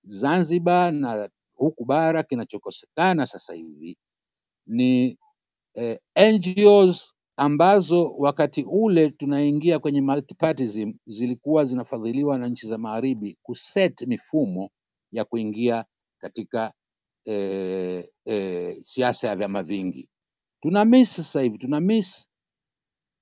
Zanzibar 0.04 0.94
na 0.94 1.30
huku 1.56 1.86
bara, 1.86 2.24
kinachokosekana 2.24 3.28
sasa 3.28 3.54
hivi 3.54 3.98
ni 4.68 5.20
eh, 5.76 6.00
NGOs 6.34 7.16
ambazo 7.38 8.16
wakati 8.18 8.64
ule 8.70 9.12
tunaingia 9.12 9.80
kwenye 9.80 10.02
multipartyism 10.02 10.94
zilikuwa 11.06 11.66
zinafadhiliwa 11.66 12.38
na 12.38 12.48
nchi 12.48 12.68
za 12.68 12.78
magharibi 12.78 13.38
kuset 13.44 14.02
mifumo 14.08 14.70
ya 15.12 15.26
kuingia 15.26 15.86
katika 16.22 16.74
eh, 17.26 18.10
eh, 18.26 18.78
siasa 18.82 19.28
ya 19.28 19.36
vyama 19.36 19.64
vingi. 19.64 20.10
Tuna 20.64 20.86
miss 20.86 21.16
sasa 21.16 21.42
hivi, 21.42 21.58
tuna 21.58 21.80
miss 21.80 22.30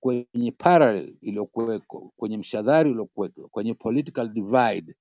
kwenye 0.02 0.52
parallel 0.58 1.16
iliyokuweko, 1.22 2.14
kwenye 2.18 2.38
mshadhari 2.38 2.92
uliokuweko, 2.92 3.50
kwenye 3.50 3.74
political 3.74 4.30
divide, 4.30 4.96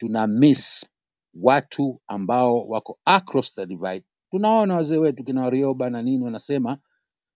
tuna 0.00 0.26
miss 0.26 0.86
watu 1.42 2.02
ambao 2.08 2.68
wako 2.68 3.00
across 3.06 3.54
the 3.54 3.66
divide. 3.66 4.04
Tunaona 4.30 4.74
wazee 4.74 4.98
wetu 4.98 5.24
kina 5.24 5.42
Warioba 5.42 5.90
na 5.90 6.02
nini 6.02 6.24
wanasema 6.24 6.78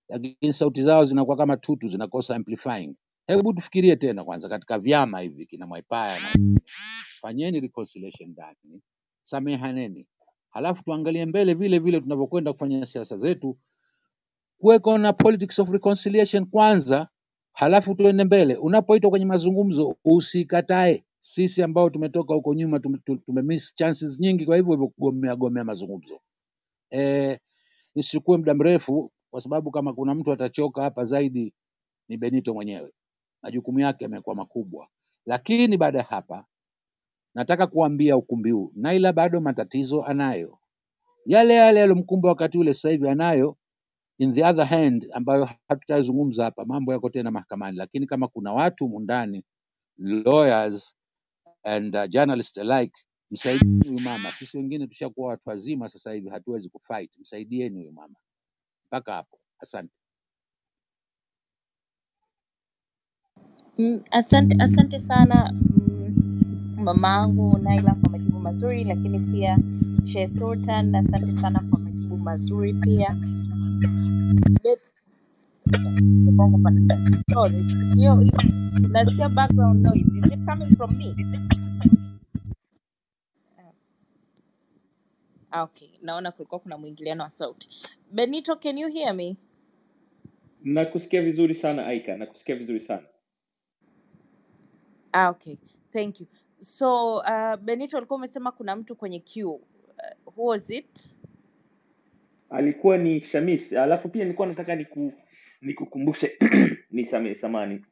lakini 0.09 0.53
sauti 0.55 0.83
zao 0.83 1.05
zinakuwa 1.05 1.37
kama 1.37 1.59
tutu, 1.59 1.89
zinakosa 1.89 2.37
amplifying. 2.37 2.97
Hebu 3.27 3.55
tufikirie 3.55 3.97
tena 3.97 4.25
kwanza, 4.25 4.51
katika 4.51 4.81
vyama 4.81 5.21
hivi 5.21 5.47
kina 5.47 5.69
Mwaipaya 5.69 6.21
na 6.21 6.29
fanyeni 7.21 7.61
reconciliation 7.61 8.31
ndani, 8.31 8.83
samehaneni, 9.23 10.09
halafu 10.51 10.85
tuangalie 10.85 11.27
mbele 11.27 11.55
vile 11.55 11.81
vile 11.81 12.01
tunavyokwenda 12.01 12.53
kufanya 12.53 12.87
siasa 12.87 13.17
zetu, 13.17 13.59
kuweko 14.61 14.99
na 14.99 15.13
politics 15.13 15.59
of 15.61 15.71
reconciliation 15.71 16.47
kwanza, 16.47 17.09
halafu 17.53 17.97
tuende 17.97 18.25
mbele. 18.25 18.57
Unapoitwa 18.57 19.11
kwenye 19.11 19.27
mazungumzo 19.27 19.97
usikatae. 20.05 21.05
Sisi 21.21 21.63
ambao 21.63 21.91
tumetoka 21.91 22.35
huko 22.35 22.55
nyuma 22.55 22.81
tumemiss 22.81 23.05
tume 23.05 23.19
tume 23.27 23.59
chances 23.75 24.21
nyingi, 24.21 24.47
kwa 24.47 24.57
hivyo 24.57 24.73
hivyo 24.73 25.37
gomea 25.37 25.65
mazungumzo 25.65 26.21
E, 26.93 27.39
nisichukue 27.95 28.37
muda 28.39 28.55
mrefu, 28.55 29.13
kwa 29.31 29.41
sababu 29.41 29.71
kama 29.71 29.93
kuna 29.95 30.15
mtu 30.15 30.33
atachoka 30.33 30.83
hapa 30.83 31.05
zaidi 31.05 31.55
ni 32.09 32.17
Benito 32.17 32.55
mwenyewe, 32.55 32.93
majukumu 33.43 33.81
yake 33.81 34.05
yamekuwa 34.05 34.37
makubwa. 34.37 34.89
Lakini 35.27 35.77
baada 35.77 35.99
ya 35.99 36.05
hapa, 36.05 36.47
nataka 37.35 37.67
kuambia 37.67 38.17
ukumbi 38.17 38.51
huu, 38.51 38.73
Naila 38.75 39.13
bado 39.13 39.41
matatizo 39.41 40.05
anayo, 40.05 40.59
yale 41.27 41.55
yale 41.55 41.81
yaliyomkumba 41.81 42.29
wakati 42.29 42.59
ule, 42.59 42.75
sasa 42.75 42.91
hivi 42.91 43.09
anayo. 43.09 43.57
In 44.19 44.35
the 44.35 44.45
other 44.45 44.67
hand, 44.67 45.09
ambayo 45.13 45.49
hatutazungumza 45.69 46.45
hapa, 46.45 46.65
mambo 46.65 46.93
yako 46.93 47.11
tena 47.11 47.31
mahakamani, 47.31 47.77
lakini 47.77 48.07
kama 48.07 48.29
kuna 48.29 48.53
watu 48.53 48.89
mundani 48.89 49.45
lawyers 49.99 50.95
and 51.65 51.97
uh, 51.97 52.07
journalists 52.09 52.59
alike, 52.59 52.95
msaidieni 53.31 53.89
huyu 53.89 54.01
mama. 54.01 54.33
Sisi 54.33 54.59
wengine 54.59 54.87
tushakuwa 54.87 55.29
watu 55.29 55.51
wazima 55.51 55.89
sasa 55.89 56.13
hivi, 56.13 56.29
hatuwezi 56.31 56.69
kufight. 56.71 57.19
Msaidieni 57.19 57.79
huyu 57.79 57.93
mama 57.93 58.17
mpaka 58.89 59.15
hapo. 59.15 59.41
Asante. 59.61 59.95
Mm, 63.79 64.03
asante 64.11 64.57
asante 64.59 65.01
sana 65.01 65.53
mm, 65.55 66.17
mamangu 66.77 67.59
Naila 67.59 67.95
kwa 67.95 68.11
majibu 68.11 68.41
mazuri, 68.41 68.85
lakini 68.85 69.21
pia 69.21 69.59
Sheikh 70.05 70.31
Sultan, 70.31 70.95
asante 70.95 71.35
sana 71.35 71.61
kwa 71.71 71.79
majibu 71.81 72.19
mazuri 72.19 72.75
pia. 72.75 73.17
Be- 74.65 74.79
Nasikia 74.79 74.79
bongo 74.79 74.79
pana- 74.79 74.90
Sorry, 77.35 77.57
hiyo 77.97 78.15
hiyo 78.21 78.43
nasikia 78.91 79.29
background 79.29 79.87
noise. 79.87 80.01
Is 80.19 80.33
it 80.33 80.45
coming 80.47 80.77
from 80.77 80.97
me? 80.97 81.15
Ah, 85.53 85.63
Okay, 85.63 85.89
naona 86.03 86.33
kulikuwa 86.33 86.61
kuna 86.61 86.79
mwingiliano 86.79 87.23
wa 87.25 87.31
sauti. 87.31 87.69
Benito, 88.13 88.57
can 88.57 88.79
you 88.79 88.89
hear 88.89 89.15
me? 89.15 89.37
nakusikia 90.65 91.23
vizuri 91.23 91.55
sana 91.55 91.87
aika 91.87 92.17
nakusikia 92.17 92.57
vizuri 92.57 92.81
sana 92.81 93.07
Ah, 95.13 95.29
okay. 95.31 95.57
Thank 95.93 96.21
you. 96.21 96.27
So, 96.59 97.17
uh, 97.17 97.57
Benito 97.57 97.97
alikuwa 97.97 98.17
umesema 98.17 98.53
kuna 98.53 98.77
mtu 98.77 98.97
kwenye 98.97 99.21
queue. 99.21 99.55
Uh, 100.27 100.35
who 100.37 100.45
was 100.45 100.71
it? 100.71 100.87
Alikuwa 102.51 102.99
ni 102.99 103.21
shamis. 103.21 103.73
Alafu 103.73 104.09
pia 104.09 104.25
nilikuwa 104.25 104.49
nataka 104.49 104.75
niku 104.77 105.13
nikukumbushe 105.63 106.37
nisamee 106.91 107.35
samani. 107.35 107.85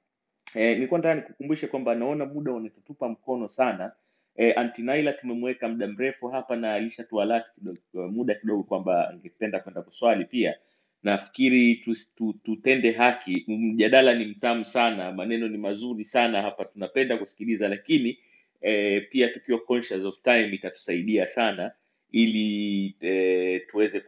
E, 0.55 0.75
nilikuwa 0.75 0.99
nataka 1.01 1.15
nikukumbushe 1.15 1.67
kwamba 1.67 1.95
naona 1.95 2.27
muda 2.27 2.53
unatutupa 2.53 3.09
mkono 3.09 3.49
sana. 3.49 3.93
E, 4.37 4.53
antinaila 4.53 5.13
tumemweka 5.13 5.69
muda 5.69 5.87
mrefu 5.87 6.29
hapa 6.29 6.57
na 6.57 6.75
alishatualati 6.75 7.51
kidogo 7.55 7.79
muda 8.09 8.35
kidogo 8.35 8.63
kwamba 8.63 9.09
angependa 9.11 9.61
kwenda 9.61 9.83
kuswali 9.83 10.25
pia. 10.25 10.55
Nafikiri 11.03 11.75
tu, 11.75 11.95
tu, 12.17 12.35
tutende 12.45 12.93
haki. 12.93 13.45
Mjadala 13.49 14.15
ni 14.15 14.25
mtamu 14.25 14.65
sana 14.65 15.13
maneno 15.13 15.49
ni 15.49 15.59
mazuri 15.59 16.05
sana 16.05 16.43
hapa 16.43 16.65
tunapenda 16.65 17.17
kusikiliza 17.17 17.69
lakini 17.69 18.19
eh, 18.61 19.09
pia 19.11 19.29
tukiwa 19.29 19.59
conscious 19.59 20.05
of 20.05 20.23
time 20.23 20.45
itatusaidia 20.49 21.27
sana 21.27 21.73
ili 22.13 22.97
e, 23.01 23.61
tuweze 23.61 24.03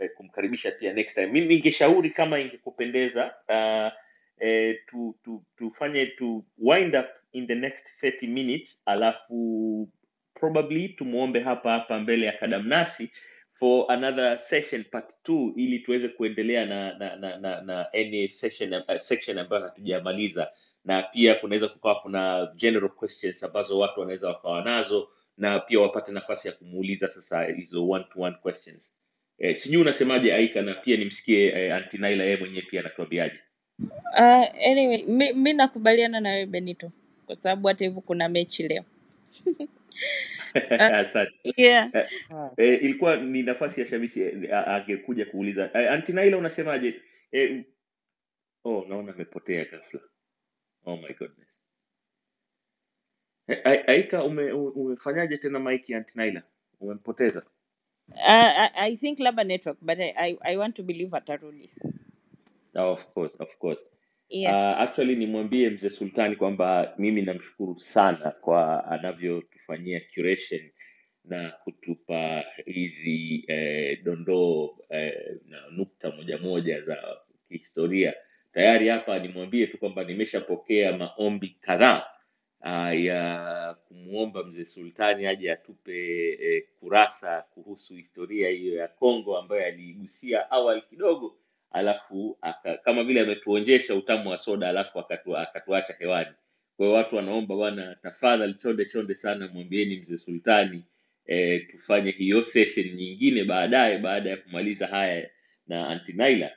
eh, 0.00 0.10
kumkaribisha 0.16 0.70
pia 0.70 0.92
next 0.92 1.14
time. 1.14 1.26
Mimi 1.26 1.46
ningeshauri 1.54 2.10
kama 2.10 2.40
ingekupendeza 2.40 3.34
uh, 3.48 3.92
e, 4.48 4.74
tu, 4.86 5.16
tu, 5.24 5.44
tufanye 5.56 6.06
tu 6.06 6.44
wind 6.58 6.94
up 6.96 7.06
in 7.32 7.46
the 7.46 7.54
next 7.54 7.86
30 8.02 8.28
minutes 8.28 8.82
alafu 8.86 9.88
probably 10.34 10.88
tumwombe 10.88 11.40
hapa 11.40 11.72
hapa 11.72 11.98
mbele 11.98 12.26
ya 12.26 12.32
kadamnasi 12.32 13.10
for 13.52 13.92
another 13.92 14.40
session 14.40 14.84
part 14.84 15.10
2 15.28 15.52
ili 15.56 15.78
tuweze 15.78 16.08
kuendelea 16.08 16.66
na 16.66 16.98
na 16.98 17.16
na, 17.16 17.38
na, 17.38 17.60
na 17.60 17.92
any 17.92 18.28
session 18.28 18.74
uh, 18.74 18.96
section 18.98 19.38
ambayo 19.38 19.62
hatujamaliza. 19.62 20.50
Na 20.84 21.02
pia 21.02 21.34
kunaweza 21.34 21.68
kukawa 21.68 22.00
kuna 22.00 22.52
general 22.56 22.88
questions 22.90 23.42
ambazo 23.44 23.78
watu 23.78 24.00
wanaweza 24.00 24.28
wakawa 24.28 24.64
nazo 24.64 25.08
na 25.42 25.60
pia 25.60 25.80
wapate 25.80 26.12
nafasi 26.12 26.48
ya 26.48 26.54
kumuuliza 26.54 27.08
sasa 27.08 27.44
hizo 27.44 27.88
one 27.88 28.04
to 28.04 28.20
one 28.20 28.36
questions. 28.42 28.94
Eh, 29.38 29.56
sijui 29.56 29.82
unasemaje 29.82 30.34
aika 30.34 30.62
na 30.62 30.74
pia 30.74 30.96
nimsikie 30.96 31.46
eh, 31.46 31.74
antinaila 31.74 32.24
yeye 32.24 32.36
mwenyewe 32.36 32.62
pia 32.70 32.80
anatuambiaje? 32.80 33.40
Uh, 33.78 34.68
anyway, 34.70 35.04
mi, 35.06 35.32
mi 35.32 35.52
nakubaliana 35.52 36.20
na 36.20 36.28
wewe 36.30 36.46
Benito 36.46 36.92
kwa 37.26 37.36
sababu 37.36 37.68
hata 37.68 37.84
hivyo 37.84 38.00
kuna 38.00 38.28
mechi 38.28 38.68
leo. 38.68 38.84
Asante. 40.78 41.54
Yeah. 41.56 41.90
eh, 41.94 42.08
Ah, 42.30 42.50
eh, 42.56 42.84
ilikuwa 42.84 43.16
ni 43.16 43.42
nafasi 43.42 43.80
ya 43.80 43.86
shamisi 43.86 44.20
eh, 44.22 44.68
angekuja 44.68 45.26
kuuliza. 45.26 45.70
Eh, 45.74 45.92
antinaila 45.92 46.36
unasemaje? 46.36 47.00
Oh 48.64 48.84
naona 48.88 49.12
amepotea 49.12 49.64
ghafla. 49.64 50.00
Oh 50.84 50.96
my 50.96 51.14
goodness 51.18 51.61
A- 53.48 53.88
aika 53.88 54.24
ume, 54.24 54.52
ume- 54.52 54.70
umefanyaje 54.74 55.38
tena 55.38 55.60
mike 55.60 55.96
antinaila 55.96 56.42
umempoteza 56.80 57.46
Uh, 58.12 58.18
I, 58.66 58.70
I 58.76 58.96
think 58.96 59.18
labda 59.20 59.44
network 59.44 59.78
but 59.82 59.98
I, 60.00 60.14
I, 60.18 60.38
I 60.42 60.56
want 60.58 60.76
to 60.76 60.84
believe 60.84 61.10
atarudi. 61.16 61.70
oh, 62.76 62.92
of 62.92 63.06
course 63.14 63.34
of 63.40 63.58
course 63.58 63.80
Yeah. 64.30 64.52
Uh, 64.52 64.80
actually 64.80 65.16
nimwambie 65.16 65.70
mzee 65.70 65.90
Sultani 65.90 66.36
kwamba 66.36 66.94
mimi 66.98 67.22
namshukuru 67.22 67.80
sana 67.80 68.30
kwa 68.30 68.86
anavyotufanyia 68.86 70.02
curation 70.14 70.70
na 71.24 71.50
kutupa 71.64 72.44
hizi 72.66 73.44
eh, 73.48 74.04
dondoo 74.04 74.78
eh, 74.90 75.36
na 75.48 75.70
nukta 75.70 76.10
moja 76.10 76.38
moja 76.38 76.82
za 76.82 77.18
kihistoria. 77.48 78.14
Tayari 78.54 78.88
hapa 78.88 79.20
nimwambie 79.20 79.66
tu 79.66 79.78
kwamba 79.78 80.04
nimeshapokea 80.04 80.98
maombi 80.98 81.58
kadhaa 81.62 82.06
uh, 82.64 83.04
ya 83.04 83.76
kumwomba 83.88 84.44
mzee 84.44 84.64
Sultani 84.64 85.26
aje 85.26 85.52
atupe 85.52 86.28
eh, 86.32 86.64
kurasa 86.80 87.42
kuhusu 87.42 87.94
historia 87.96 88.48
hiyo 88.50 88.74
ya 88.76 88.88
Kongo 88.88 89.38
ambayo 89.38 89.66
aliigusia 89.66 90.50
awali 90.50 90.82
kidogo 90.82 91.38
alafu 91.70 92.38
aka, 92.40 92.76
kama 92.76 93.04
vile 93.04 93.20
ametuonjesha 93.20 93.94
utamu 93.94 94.30
wa 94.30 94.38
soda 94.38 94.68
alafu 94.68 94.98
akatu, 94.98 95.36
akatuacha 95.38 95.94
hewani. 95.98 96.30
Kwa 96.76 96.86
hiyo 96.86 96.98
watu 96.98 97.16
wanaomba 97.16 97.56
bwana 97.56 97.96
tafadhali 98.02 98.54
chonde 98.54 98.84
chonde 98.84 99.14
sana 99.14 99.48
mwambieni 99.48 99.96
mzee 99.96 100.18
sultani 100.18 100.84
eh, 101.26 101.68
tufanye 101.70 102.10
hiyo 102.10 102.44
session 102.44 102.86
nyingine 102.94 103.44
baadaye 103.44 103.98
baada 103.98 104.30
ya 104.30 104.36
kumaliza 104.36 104.86
haya 104.86 105.30
na 105.66 105.88
antinaila 105.88 106.50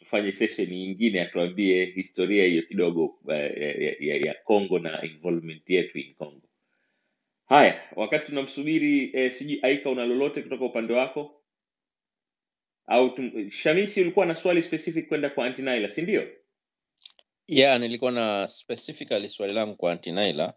tufanye 0.00 0.32
session 0.32 0.68
nyingine 0.68 1.20
atuambie 1.20 1.84
historia 1.84 2.44
hiyo 2.44 2.62
kidogo 2.62 3.18
eh, 3.28 3.80
ya, 3.80 4.14
ya, 4.14 4.16
ya 4.16 4.34
congo 4.34 4.78
na 4.78 5.04
involvement 5.04 5.70
yetu 5.70 5.98
in 5.98 6.14
congo 6.14 6.48
haya 7.46 7.82
wakati 7.96 8.26
tunamsubiri 8.26 9.10
eh, 9.14 9.32
sijui 9.32 9.58
aika 9.62 9.90
una 9.90 10.06
lolote 10.06 10.42
kutoka 10.42 10.64
upande 10.64 10.92
wako? 10.94 11.42
Au 12.86 13.10
tum, 13.10 13.50
shamisi 13.50 14.00
ulikuwa 14.00 14.26
na 14.26 14.34
swali 14.34 14.62
specific 14.62 15.08
kwenda 15.08 15.30
kwa 15.30 15.46
antinaila 15.46 15.88
si 15.88 16.02
ndio? 16.02 16.28
Yeah, 17.50 17.80
nilikuwa 17.80 18.12
na 18.12 18.48
specifically 18.48 19.28
swali 19.28 19.52
langu 19.52 19.76
kwa 19.76 19.92
Antinaila 19.92 20.54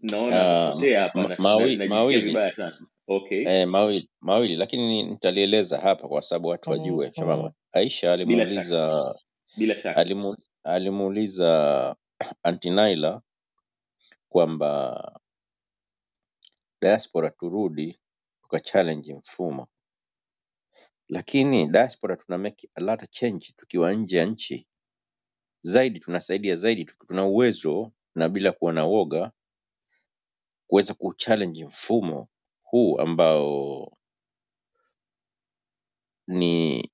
naona 0.00 0.74
uh, 0.74 0.82
hapa 0.96 1.22
ma 1.22 1.28
na, 1.28 1.28
na, 1.28 1.42
mawi, 1.42 1.88
mawili. 1.88 2.22
vibaya 2.22 2.56
sana 2.56 2.86
okay. 3.08 3.42
Eh, 3.48 3.68
mawili 3.68 4.10
mawili, 4.20 4.56
lakini 4.56 5.02
nitalieleza 5.02 5.78
hapa 5.78 6.08
kwa 6.08 6.22
sababu 6.22 6.48
watu 6.48 6.70
wajue. 6.70 7.12
Shabama 7.14 7.52
Aisha 7.72 8.12
alimuuliza 8.12 9.14
bila 9.58 9.74
shaka. 9.74 9.96
alimu, 9.96 10.36
alimuuliza 10.64 11.96
Antinaila 12.42 13.22
kwamba 14.28 15.20
diaspora 16.82 17.30
turudi 17.30 17.98
tukachallenge 18.42 19.14
mfumo, 19.14 19.68
lakini 21.08 21.66
diaspora 21.66 22.16
tuna 22.16 22.38
make 22.38 22.68
a 22.74 22.80
lot 22.80 23.02
of 23.04 23.10
change 23.10 23.52
tukiwa 23.56 23.92
nje 23.94 24.16
ya 24.16 24.24
nchi. 24.24 24.66
Zaidi, 25.62 26.00
tunasaidia 26.00 26.56
zaidi, 26.56 26.84
tuna 26.84 27.24
uwezo 27.26 27.92
na 28.14 28.28
bila 28.28 28.52
kuwa 28.52 28.72
na 28.72 28.84
woga 28.84 29.32
kuweza 30.66 30.94
kuchallenge 30.94 31.64
mfumo 31.64 32.28
huu 32.66 32.98
ambao 33.00 33.92
ni 36.28 36.90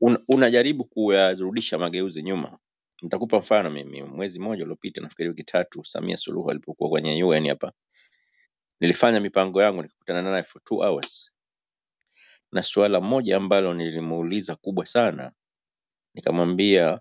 un, 0.00 0.18
unajaribu 0.28 0.84
kuyarudisha 0.84 1.78
mageuzi 1.78 2.22
nyuma. 2.22 2.58
Nitakupa 3.02 3.38
mfano 3.38 3.70
mimi, 3.70 4.02
mwezi 4.02 4.40
mmoja 4.40 4.64
uliopita, 4.64 5.00
nafikiri 5.00 5.28
wiki 5.28 5.44
tatu, 5.44 5.84
Samia 5.84 6.16
Suluhu 6.16 6.50
alipokuwa 6.50 6.90
kwenye 6.90 7.24
UN 7.24 7.48
hapa, 7.48 7.72
nilifanya 8.80 9.20
mipango 9.20 9.62
yangu, 9.62 9.82
nikakutana 9.82 10.22
naye 10.22 10.42
for 10.42 10.64
two 10.64 10.76
hours, 10.78 11.34
na 12.52 12.62
suala 12.62 13.00
moja 13.00 13.36
ambalo 13.36 13.74
nilimuuliza 13.74 14.56
kubwa 14.56 14.86
sana, 14.86 15.32
nikamwambia 16.14 17.00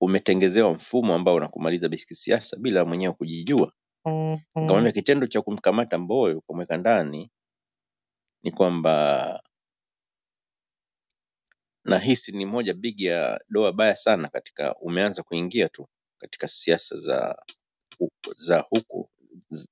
umetengezewa 0.00 0.72
mfumo 0.72 1.14
ambao 1.14 1.34
unakumaliza 1.34 1.88
bisi 1.88 2.06
kisiasa 2.06 2.56
bila 2.56 2.84
mwenyewe 2.84 3.14
kujijua. 3.14 3.72
Nikamwambia 4.60 4.92
kitendo 4.92 5.26
cha 5.26 5.42
kumkamata 5.42 5.98
Mbowe 5.98 6.40
kumweka 6.40 6.76
ndani 6.76 7.30
ni 8.44 8.50
kwamba 8.52 9.42
nahisi 11.84 12.32
ni 12.32 12.46
moja 12.46 12.74
big 12.74 13.00
ya 13.00 13.40
doa 13.48 13.72
baya 13.72 13.96
sana 13.96 14.28
katika 14.28 14.76
umeanza 14.76 15.22
kuingia 15.22 15.68
tu 15.68 15.88
katika 16.18 16.48
siasa 16.48 16.96
za 16.96 17.44
hu- 17.98 18.12
za 18.36 18.60
huku 18.60 19.10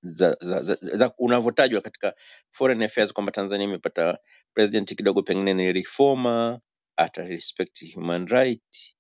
za, 0.03 0.37
za, 0.41 0.63
za, 0.63 0.75
za 0.83 1.15
unavyotajwa 1.19 1.81
katika 1.81 2.15
foreign 2.51 2.83
affairs 2.85 3.13
kwamba 3.13 3.33
Tanzania 3.33 3.65
imepata 3.69 4.19
president 4.55 4.97
kidogo 4.97 5.23
pengine 5.23 5.55
ni 5.55 5.73
reformer, 5.75 6.61
ata 6.97 7.23
respect 7.27 7.95
human 7.95 8.27
right, 8.29 8.97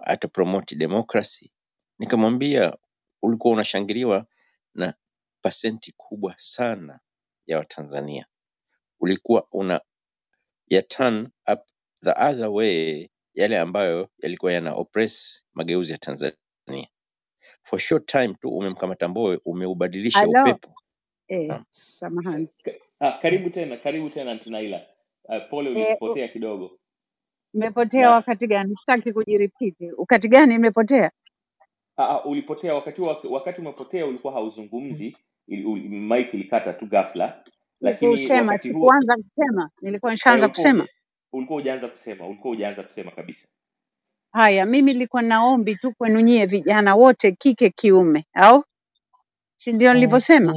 ata 0.00 0.28
promote 0.28 0.76
democracy. 0.76 1.52
Nikamwambia 2.00 2.76
ulikuwa 3.22 3.54
unashangiliwa 3.54 4.26
na 4.74 4.94
pasenti 5.42 5.92
kubwa 5.96 6.34
sana 6.38 7.00
ya 7.46 7.58
Watanzania, 7.58 8.26
ulikuwa 9.00 9.48
una 9.52 9.80
ya 10.68 10.82
turn 10.82 11.30
up 11.52 11.60
the 12.04 12.10
other 12.10 12.48
way 12.48 13.10
yale 13.34 13.58
ambayo 13.60 14.10
yalikuwa 14.18 14.52
yana 14.52 14.74
oppress 14.74 15.46
mageuzi 15.54 15.92
ya 15.92 15.98
Tanzania. 15.98 16.36
For 17.64 17.78
short 17.80 18.06
time 18.06 18.34
tu 18.34 18.50
umemkamata 18.58 19.08
Mbowe, 19.08 19.40
umeubadilisha 19.44 20.28
upepo. 20.28 20.76
eh, 21.28 21.48
Naam. 21.48 21.64
samahani. 21.70 22.48
Ah, 23.00 23.18
karibu 23.22 23.50
tena 23.50 23.76
karibu 23.76 24.10
tena 24.10 24.32
antinaila 24.32 24.86
uh, 25.24 25.50
pole 25.50 25.70
Eh, 25.74 25.98
u- 26.00 26.18
kidogo 26.32 26.80
Nimepotea 27.54 28.10
na 28.10 28.12
wakati 28.12 28.46
gani? 28.46 28.76
Sitaki 28.76 29.12
kujiripiti. 29.12 29.92
Wakati 29.98 30.28
gani 30.28 30.52
nimepotea? 30.54 31.12
Ah, 31.96 32.04
ah, 32.08 32.24
ulipotea 32.24 32.74
wakati 32.74 33.02
wakati 33.30 33.60
umepotea 33.62 34.06
ulikuwa 34.06 34.32
hauzungumzi 34.32 35.16
uli- 35.48 35.88
mic 35.88 36.34
ilikata 36.34 36.72
tu 36.72 36.86
ghafla 36.86 37.44
lakini 37.80 38.18
huo 38.18 38.54
sikuanza 38.60 39.16
kusema, 39.16 39.70
nilikuwa 39.82 40.12
eh, 40.28 40.48
nishaanza 40.48 40.48
kusema. 40.48 40.88
ulikuwa 41.32 41.60
hujaanza 41.60 41.88
kusema 41.88 42.26
ulikuwa 42.28 42.54
hujaanza 42.54 42.84
kusema 42.84 43.10
kabisa 43.10 43.48
Haya, 44.32 44.66
mimi 44.66 44.92
nilikuwa 44.92 45.22
naombi 45.22 45.76
tu 45.76 45.94
kwenu 45.94 46.20
nyie 46.20 46.46
vijana 46.46 46.94
wote, 46.94 47.32
kike 47.32 47.70
kiume, 47.70 48.26
au 48.34 48.64
si 49.56 49.72
ndio 49.72 49.94
nilivyosema? 49.94 50.56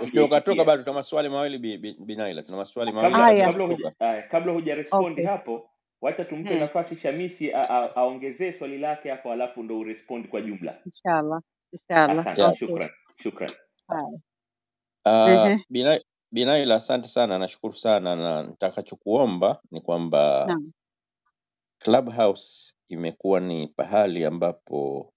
usije 0.00 0.20
ukatoka 0.22 0.64
bado, 0.64 0.82
tuna 0.82 0.94
maswali 0.94 1.28
mawili 1.30 1.58
bi, 1.58 1.78
bi, 1.78 1.96
Binaila, 2.00 2.42
tuna 2.42 2.58
maswali 2.58 2.92
mawili 2.92 3.14
kabla 3.16 3.24
Haya, 3.24 3.42
kabla 3.42 3.50
kabla 3.52 3.64
huja 3.66 3.86
hujatoka. 3.86 3.94
uh, 4.00 4.30
kabla 4.30 4.52
huja 4.54 4.74
respondi 4.74 5.22
okay. 5.22 5.24
hapo 5.24 5.70
wacha 6.02 6.24
tumpe 6.24 6.54
Eh, 6.54 6.60
nafasi 6.60 6.96
shamisi 6.96 7.52
a- 7.54 7.70
a- 7.70 7.96
aongezee 7.96 8.52
swali 8.52 8.78
lake 8.78 9.10
hapo 9.10 9.32
alafu 9.32 9.62
ndo 9.62 9.78
urespondi 9.78 10.28
kwa 10.28 10.40
jumla 10.42 10.82
inshallah, 10.86 11.42
inshallah. 11.72 12.18
asante 12.18 12.38
Yeah. 12.38 12.54
Shukran 12.56 12.90
shukran 13.22 13.52
Uh, 15.06 15.50
Bina, 15.70 16.00
Binaila, 16.32 16.74
asante 16.76 17.08
sana, 17.08 17.38
nashukuru 17.38 17.74
sana, 17.74 18.16
na 18.16 18.42
nitakachokuomba 18.42 19.62
ni 19.70 19.80
kwamba. 19.80 20.52
Clubhouse 21.80 22.74
imekuwa 22.88 23.40
ni 23.40 23.68
pahali 23.68 24.24
ambapo 24.24 25.14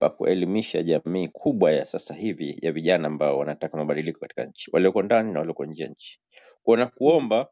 pa 0.00 0.10
kuelimisha 0.10 0.82
jamii 0.82 1.28
kubwa 1.28 1.72
ya 1.72 1.84
sasa 1.84 2.14
hivi 2.14 2.58
ya 2.62 2.72
vijana 2.72 3.08
ambao 3.08 3.38
wanataka 3.38 3.76
mabadiliko 3.78 4.20
katika 4.20 4.44
nchi, 4.46 4.70
walioko 4.72 5.02
ndani 5.02 5.32
na 5.32 5.38
walioko 5.40 5.66
nje 5.66 5.82
ya 5.82 5.88
nchi. 5.90 6.20
kuona 6.62 6.86
kuomba 6.86 7.48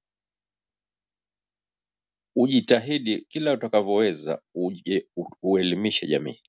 ujitahidi 2.37 3.21
kila 3.21 3.53
utakavyoweza 3.53 4.43
uje 4.55 5.09
uelimishe 5.43 6.07
jamii 6.07 6.41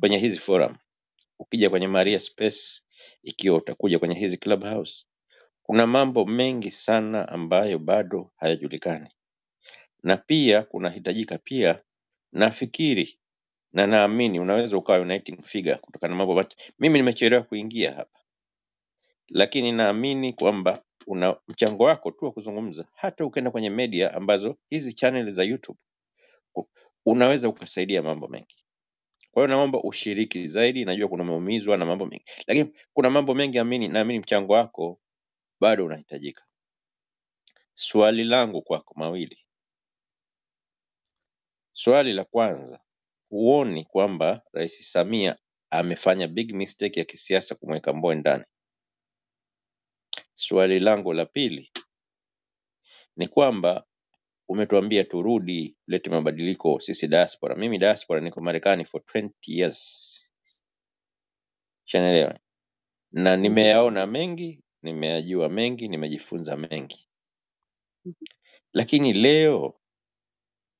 kwenye 0.00 0.18
hizi 0.18 0.38
forum. 0.40 0.76
Ukija 1.40 1.70
kwenye 1.70 1.88
Maria 1.88 2.20
Space, 2.20 2.84
ikiwa 3.22 3.58
utakuja 3.58 4.00
kwenye 4.00 4.14
hizi 4.14 4.38
Clubhouse, 4.38 5.06
kuna 5.62 5.86
mambo 5.86 6.26
mengi 6.26 6.70
sana 6.70 7.28
ambayo 7.28 7.78
bado 7.78 8.32
hayajulikani, 8.36 9.10
na 10.04 10.18
pia 10.18 10.62
kunahitajika 10.62 11.38
pia, 11.38 11.84
nafikiri 12.32 13.20
na 13.72 13.88
naamini 13.88 14.40
unaweza 14.40 14.78
ukawa 14.78 15.00
uniting 15.00 15.42
figure 15.44 15.76
kutokana 15.76 16.14
na 16.16 16.26
mambo. 16.26 16.44
Mimi 16.78 16.98
nimechelewa 16.98 17.42
kuingia 17.42 17.92
hapa, 17.94 18.20
lakini 19.30 19.72
naamini 19.72 20.32
kwamba 20.32 20.84
una 21.06 21.36
mchango 21.48 21.84
wako 21.84 22.10
tu 22.10 22.24
wa 22.24 22.32
kuzungumza, 22.32 22.88
hata 22.94 23.24
ukienda 23.24 23.50
kwenye 23.50 23.70
media 23.70 24.14
ambazo 24.14 24.56
hizi 24.70 24.92
channel 24.92 25.30
za 25.30 25.44
YouTube 25.44 25.78
unaweza 27.06 27.48
ukasaidia 27.48 28.02
mambo 28.02 28.28
mengi. 28.28 28.56
Kwa 29.30 29.42
hiyo 29.42 29.56
naomba 29.56 29.82
ushiriki 29.82 30.46
zaidi, 30.46 30.84
najua 30.84 31.08
kuna 31.08 31.22
umeumizwa 31.22 31.76
na 31.76 31.86
mambo 31.86 32.06
mengi, 32.06 32.24
lakini 32.46 32.72
kuna 32.92 33.10
mambo 33.10 33.34
mengi 33.34 33.58
amini, 33.58 33.88
naamini 33.88 34.18
mchango 34.18 34.52
wako 34.52 35.00
bado 35.60 35.86
unahitajika. 35.86 36.44
Swali 37.74 38.24
langu 38.24 38.62
kwako 38.62 38.94
mawili. 38.96 39.38
Swali 41.72 42.12
la 42.12 42.24
kwanza, 42.24 42.80
huoni 43.30 43.84
kwamba 43.84 44.42
Rais 44.52 44.92
Samia 44.92 45.36
amefanya 45.70 46.28
big 46.28 46.52
mistake 46.54 47.00
ya 47.00 47.04
kisiasa 47.06 47.54
kumweka 47.54 47.92
Mbowe 47.92 48.14
ndani? 48.14 48.44
Swali 50.34 50.80
langu 50.80 51.12
la 51.12 51.26
pili 51.26 51.72
ni 53.16 53.28
kwamba 53.28 53.86
umetuambia 54.48 55.04
turudi 55.04 55.76
lete 55.88 56.10
mabadiliko 56.10 56.80
sisi 56.80 57.08
diaspora. 57.08 57.56
Mimi 57.56 57.78
diaspora 57.78 58.20
niko 58.20 58.40
Marekani 58.40 58.84
for 58.86 59.02
20 59.02 59.30
years, 59.48 60.34
shanaelewa, 61.84 62.40
na 63.12 63.36
Mhm. 63.36 63.42
nimeyaona 63.42 64.06
mengi, 64.06 64.60
nimeyajua 64.82 65.48
mengi, 65.48 65.88
nimejifunza 65.88 66.56
mengi, 66.56 67.08
lakini 68.74 69.12
leo 69.12 69.80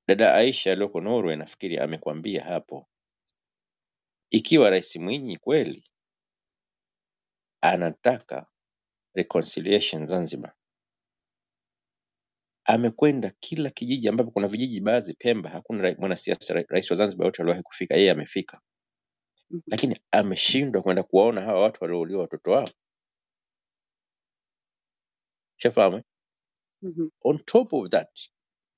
dada 0.08 0.34
Aisha 0.34 0.72
aliyoko 0.72 1.00
Norway 1.02 1.36
nafikiri 1.36 1.78
amekwambia 1.78 2.44
hapo, 2.44 2.88
ikiwa 4.30 4.70
Rais 4.70 4.96
Mwinyi 4.96 5.36
kweli 5.38 5.84
anataka 7.62 8.51
reconciliation 9.14 10.06
Zanzibar, 10.06 10.54
amekwenda 12.64 13.32
kila 13.40 13.70
kijiji 13.70 14.08
ambapo 14.08 14.30
kuna 14.32 14.48
vijiji 14.48 14.80
baadhi 14.80 15.14
Pemba 15.14 15.50
hakuna 15.50 15.82
rai- 15.82 15.96
mwanasiasa 16.00 16.54
rais 16.68 16.90
wa 16.92 16.96
Zanzibar 16.96 17.26
yote 17.26 17.42
aliwahi 17.42 17.62
kufika, 17.64 17.96
yeye 17.96 18.10
amefika, 18.10 18.62
lakini 19.70 20.00
ameshindwa 20.12 20.82
kwenda 20.82 21.02
kuwaona 21.02 21.40
hawa 21.40 21.62
watu 21.62 21.84
waliouliwa 21.84 22.22
watoto 22.22 22.50
wao. 22.52 22.70
Shafahamu? 25.56 25.96
eh? 25.96 26.04
Mhm. 26.82 27.10
On 27.22 27.38
top 27.44 27.74
of 27.74 27.88
that, 27.90 28.30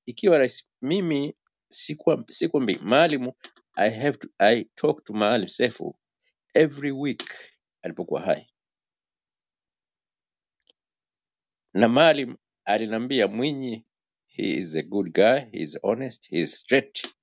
ikiwa 0.06 0.38
rais 0.38 0.68
mimi 0.82 1.34
sikuwa 1.70 2.24
sikwambi 2.30 2.78
Maalim 2.82 3.32
I 3.76 3.90
have 3.90 4.18
to, 4.18 4.28
I 4.38 4.64
talk 4.76 5.04
to 5.04 5.14
Maalim 5.14 5.48
Seif 5.48 5.80
every 6.54 6.92
week 6.92 7.24
alipokuwa 7.82 8.22
hai, 8.22 8.53
na 11.74 11.88
Maalim 11.88 12.36
aliniambia 12.64 13.28
Mwinyi 13.28 13.84
he 14.28 14.42
is 14.58 14.74
a 14.76 14.82
good 14.82 15.12
guy, 15.12 15.40
he 15.52 15.58
is 15.60 15.78
honest, 15.82 16.28
he 16.30 16.40
is 16.40 16.54
straight. 16.60 17.14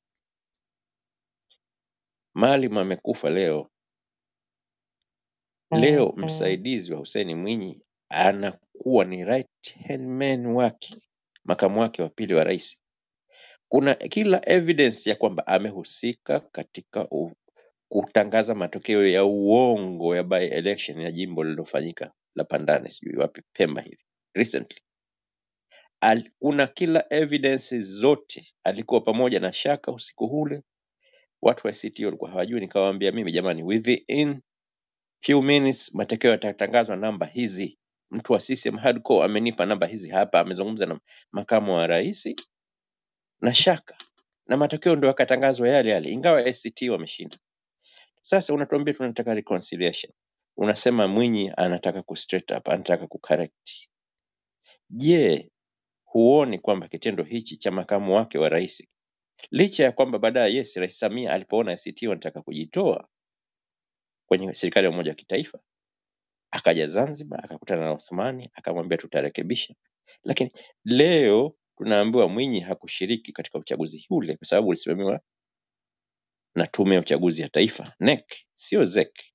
Maalim 2.35 2.77
amekufa 2.77 3.29
leo. 3.29 3.69
Leo 5.71 6.13
msaidizi 6.17 6.93
wa 6.93 6.99
Hussein 6.99 7.35
Mwinyi 7.35 7.81
anakuwa 8.09 9.05
ni 9.05 9.25
right 9.25 9.77
hand 9.87 10.07
man 10.07 10.45
wake, 10.45 10.95
makamu 11.43 11.79
wake 11.79 12.01
wa 12.01 12.09
pili 12.09 12.33
wa 12.33 12.43
rais. 12.43 12.83
Kuna 13.69 13.95
kila 13.95 14.49
evidence 14.49 15.09
ya 15.09 15.15
kwamba 15.15 15.47
amehusika 15.47 16.39
katika 16.39 17.07
u, 17.11 17.31
kutangaza 17.89 18.55
matokeo 18.55 19.07
ya 19.07 19.25
uongo 19.25 20.15
ya 20.15 20.23
by 20.23 20.45
election 20.47 21.01
ya 21.01 21.11
jimbo 21.11 21.43
lililofanyika 21.43 22.13
la 22.35 22.43
Pandane, 22.43 22.89
sijui 22.89 23.15
wapi 23.17 23.41
Pemba 23.53 23.81
hivi 23.81 24.05
recently. 24.35 24.79
Al, 26.01 26.31
kuna 26.39 26.67
kila 26.67 27.05
evidence 27.13 27.81
zote, 27.81 28.53
alikuwa 28.63 29.01
pamoja 29.01 29.39
na 29.39 29.53
Shaka 29.53 29.91
usiku 29.91 30.25
ule. 30.41 30.63
Watu 31.43 31.67
wa 31.67 31.73
ICT 31.73 31.99
walikuwa 31.99 32.31
hawajui, 32.31 32.59
nikawaambia 32.61 33.13
mimi 33.13 33.31
jamani, 33.31 33.63
within 33.63 34.41
few 35.21 35.41
minutes 35.43 35.95
matokeo 35.95 36.31
yatatangazwa 36.31 36.95
namba 36.97 37.25
hizi. 37.25 37.79
Mtu 38.11 38.33
wa 38.33 38.39
CCM 38.39 38.77
hardcore 38.77 39.25
amenipa 39.25 39.67
namba 39.67 39.87
hizi 39.87 40.09
hapa, 40.11 40.39
amezungumza 40.39 40.87
na 40.87 40.99
makamu 41.31 41.75
wa 41.75 41.87
rais 41.87 42.35
na 43.41 43.55
Shaka 43.55 43.97
na 44.47 44.57
matokeo 44.57 44.97
ndio 44.97 45.07
yakatangazwa 45.09 45.69
yale 45.69 45.91
yale, 45.91 46.09
ingawa 46.11 46.39
ACT 46.39 46.81
wameshinda. 46.89 47.37
Sasa 48.21 48.55
unatuambia 48.55 48.93
tunataka 48.95 49.35
reconciliation, 49.35 50.13
unasema 50.57 51.09
Mwinyi 51.09 51.51
anataka 51.57 52.03
ku 52.03 52.15
straight 52.17 52.51
up, 52.51 52.69
anataka 52.69 53.07
ku 53.07 53.19
correct. 53.19 53.89
Je, 54.91 55.51
huoni 56.05 56.59
kwamba 56.59 56.87
kitendo 56.87 57.23
hichi 57.23 57.57
cha 57.57 57.71
makamu 57.71 58.15
wake 58.15 58.37
wa 58.37 58.49
rais, 58.49 58.87
licha 59.51 59.83
ya 59.83 59.91
kwamba 59.91 60.19
baadaye 60.19 60.55
yes, 60.55 60.75
Rais 60.75 60.99
Samia 60.99 61.33
alipoona 61.33 61.71
ACT 61.71 62.03
wanataka 62.03 62.41
kujitoa 62.41 63.09
kwenye 64.29 64.53
serikali 64.53 64.85
ya 64.85 64.91
umoja 64.91 65.11
wa 65.11 65.15
kitaifa 65.15 65.59
akaja 66.51 66.87
Zanzibar 66.87 67.45
akakutana 67.45 67.81
na 67.81 67.91
Othmani 67.91 68.49
akamwambia 68.53 68.97
tutarekebisha, 68.97 69.75
lakini 70.23 70.51
leo 70.85 71.55
tunaambiwa 71.77 72.29
Mwinyi 72.29 72.59
hakushiriki 72.59 73.31
katika 73.33 73.59
uchaguzi 73.59 74.07
ule 74.09 74.37
kwa 74.37 74.47
sababu 74.47 74.67
ulisimamiwa 74.67 75.21
na 76.55 76.67
tume 76.67 76.95
ya 76.95 77.01
uchaguzi 77.01 77.41
ya 77.41 77.49
taifa 77.49 77.95
NEC, 77.99 78.35
sio 78.55 78.85
ZEC. 78.85 79.30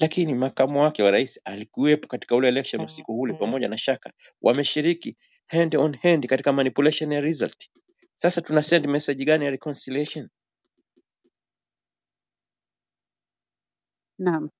Lakini 0.00 0.34
makamu 0.34 0.82
wake 0.82 1.02
wa 1.02 1.10
rais 1.10 1.40
alikuwepo 1.44 2.08
katika 2.08 2.36
ule 2.36 2.48
election 2.48 2.82
usiku 2.84 3.20
ule 3.20 3.34
pamoja 3.34 3.68
na 3.68 3.78
Shaka, 3.78 4.12
wameshiriki 4.42 5.16
hand 5.48 5.76
on 5.76 5.96
hand 5.96 6.26
katika 6.26 6.52
manipulation 6.52 7.12
ya 7.12 7.20
result. 7.20 7.70
Sasa 8.14 8.42
tuna 8.42 8.62
send 8.62 8.86
message 8.86 9.24
gani 9.24 9.44
ya 9.44 9.50
reconciliation? 9.50 10.28
Naam. 14.18 14.50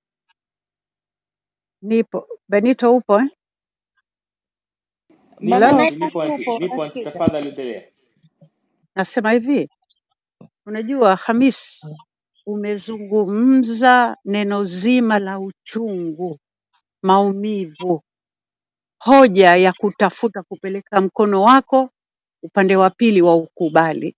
Nipo. 1.82 2.28
Benito 2.48 2.96
upo 2.96 3.20
eh? 3.20 3.28
Nipo 5.40 5.50
Baba 5.50 5.66
Hello? 5.66 5.82
anti, 5.82 5.96
naye 5.96 5.98
nipo 5.98 6.22
anti, 6.22 6.52
nipo 6.58 6.84
anti, 6.84 7.02
tafadhali 7.04 7.48
endelea. 7.48 7.84
Nasema 8.96 9.32
hivi, 9.32 9.70
unajua 10.66 11.16
Hamis, 11.16 11.88
umezungumza 12.46 14.16
neno 14.26 14.64
zima 14.64 15.20
la 15.20 15.40
uchungu, 15.40 16.38
maumivu, 17.02 18.02
hoja 19.04 19.56
ya 19.56 19.72
kutafuta 19.72 20.42
kupeleka 20.42 21.00
mkono 21.00 21.42
wako 21.42 21.90
upande 22.42 22.76
wa 22.76 22.90
pili 22.90 23.22
wa 23.22 23.36
ukubali. 23.36 24.16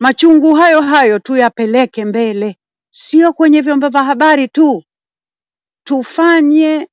Machungu 0.00 0.54
hayo 0.54 0.80
hayo 0.82 1.18
tuyapeleke 1.18 2.04
mbele, 2.04 2.56
sio 2.94 3.32
kwenye 3.32 3.60
vyombo 3.60 3.88
vya 3.88 4.04
habari 4.04 4.48
tu, 4.48 4.84
tufanye 5.86 6.88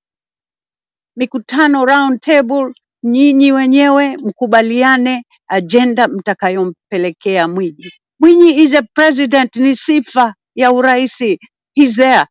mikutano 1.17 1.85
round 1.85 2.21
table, 2.21 2.73
nyinyi 3.03 3.51
wenyewe 3.51 4.17
mkubaliane 4.17 5.25
ajenda 5.47 6.07
mtakayompelekea 6.07 7.47
Mwinyi. 7.47 7.91
Mwinyi 8.19 8.51
is 8.63 8.75
a 8.75 8.83
president, 8.83 9.55
ni 9.55 9.75
sifa 9.75 10.35
ya 10.55 10.71
urais. 10.71 11.37
He's 11.75 11.97
there. 11.97 12.27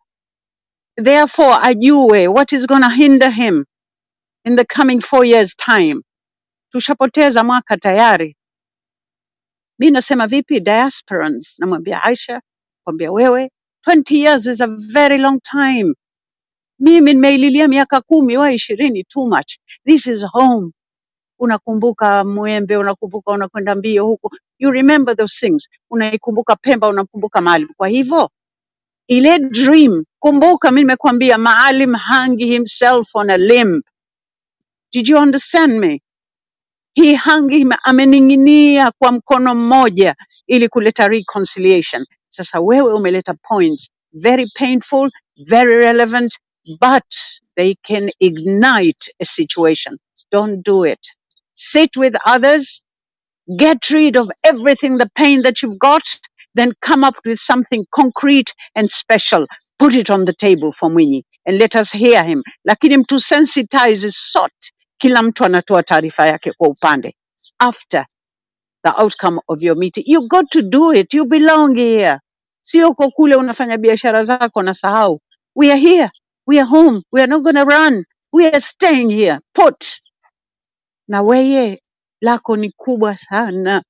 Therefore 0.96 1.58
ajue 1.62 2.28
what 2.32 2.52
is 2.52 2.66
going 2.66 2.82
to 2.82 2.90
hinder 2.90 3.30
him 3.30 3.66
in 4.44 4.56
the 4.56 4.66
coming 4.66 5.00
four 5.02 5.24
years 5.24 5.54
time. 5.56 6.02
Tushapoteza 6.74 7.44
mwaka 7.44 7.76
tayari. 7.78 8.36
Mi 9.80 9.90
nasema 9.90 10.26
vipi 10.28 10.60
diasporans, 10.60 11.58
namwambia 11.60 12.02
Aisha, 12.04 12.42
kwambia 12.84 13.12
wewe 13.12 13.50
20 13.88 14.16
years 14.16 14.46
is 14.46 14.60
a 14.62 14.66
very 14.68 15.18
long 15.18 15.40
time 15.42 15.86
Mimi 16.80 17.14
nimeililia 17.14 17.68
miaka 17.68 18.00
kumi 18.00 18.36
wa 18.36 18.52
ishirini, 18.52 19.04
too 19.04 19.26
much. 19.26 19.58
This 19.86 20.06
is 20.06 20.26
home. 20.32 20.72
Unakumbuka 21.38 22.24
Mwembe, 22.24 22.76
unakumbuka 22.76 23.32
unakwenda 23.32 23.74
mbio 23.74 24.06
huku, 24.06 24.36
you 24.58 24.70
remember 24.72 25.16
those 25.16 25.46
things. 25.48 25.68
Unaikumbuka 25.90 26.56
Pemba, 26.56 26.88
unakumbuka 26.88 27.40
Maalim. 27.40 27.68
Kwa 27.76 27.88
hivyo 27.88 28.30
ile 29.08 29.38
dream, 29.38 30.04
kumbuka 30.18 30.70
mi 30.72 30.80
nimekwambia 30.80 31.38
Maalim 31.38 31.94
hung 31.94 32.38
himself 32.38 33.16
on 33.16 33.30
a 33.30 33.36
limb. 33.38 33.82
Did 34.92 35.08
you 35.08 35.18
understand 35.18 35.72
me? 35.80 36.02
He 36.94 37.16
hung 37.16 37.50
him, 37.52 37.70
amening'inia 37.84 38.92
kwa 38.98 39.12
mkono 39.12 39.54
mmoja 39.54 40.14
ili 40.46 40.68
kuleta 40.68 41.08
reconciliation. 41.08 42.06
Sasa 42.28 42.60
wewe 42.60 42.94
umeleta 42.94 43.34
points 43.34 43.90
very 44.12 44.46
painful, 44.58 45.10
very 45.38 45.76
relevant, 45.76 46.38
but 46.80 47.04
they 47.56 47.74
can 47.82 48.10
ignite 48.20 49.08
a 49.20 49.24
situation. 49.24 49.98
Don't 50.32 50.62
do 50.64 50.84
it. 50.86 51.16
Sit 51.54 51.96
with 51.96 52.14
others, 52.26 52.82
get 53.58 53.90
rid 53.90 54.16
of 54.16 54.30
everything, 54.44 54.98
the 54.98 55.10
pain 55.16 55.42
that 55.42 55.62
you've 55.62 55.78
got, 55.78 56.02
then 56.54 56.72
come 56.82 57.04
up 57.04 57.14
with 57.26 57.38
something 57.38 57.86
concrete 57.94 58.54
and 58.76 58.90
special. 58.90 59.46
Put 59.78 59.94
it 59.94 60.10
on 60.10 60.24
the 60.26 60.34
table 60.34 60.72
for 60.72 60.90
Mwinyi 60.90 61.22
and 61.46 61.58
let 61.58 61.76
us 61.76 61.92
hear 61.92 62.24
him. 62.24 62.42
Lakini 62.68 62.96
mtu 62.98 63.20
sensitize 63.20 64.10
sort, 64.12 64.72
kila 64.98 65.22
mtu 65.22 65.44
anatoa 65.44 65.82
taarifa 65.82 66.26
yake 66.26 66.52
kwa 66.58 66.68
upande. 66.68 67.16
After 67.60 68.06
the 68.84 68.90
outcome 69.02 69.40
of 69.48 69.62
your 69.62 69.76
meeting, 69.76 70.04
you 70.06 70.28
got 70.28 70.50
to 70.52 70.62
do 70.62 70.92
it. 70.92 71.14
You 71.14 71.26
belong 71.26 71.76
here. 71.76 72.20
Sio 72.62 72.88
uko 72.90 73.10
kule 73.10 73.36
unafanya 73.36 73.78
biashara 73.78 74.22
zako 74.22 74.62
na 74.62 74.74
sahau. 74.74 75.20
We 75.56 75.72
are 75.72 75.80
here. 75.80 76.10
We 76.46 76.58
are 76.60 76.68
home. 76.68 77.02
We 77.12 77.20
are 77.22 77.28
not 77.28 77.42
going 77.44 77.56
to 77.56 77.64
run. 77.64 78.04
We 78.32 78.46
are 78.48 78.60
staying 78.60 79.10
here. 79.10 79.40
Put. 79.54 80.00
Na 81.08 81.22
weye 81.22 81.82
lako 82.22 82.56
ni 82.56 82.70
kubwa 82.70 83.16
sana 83.16 83.82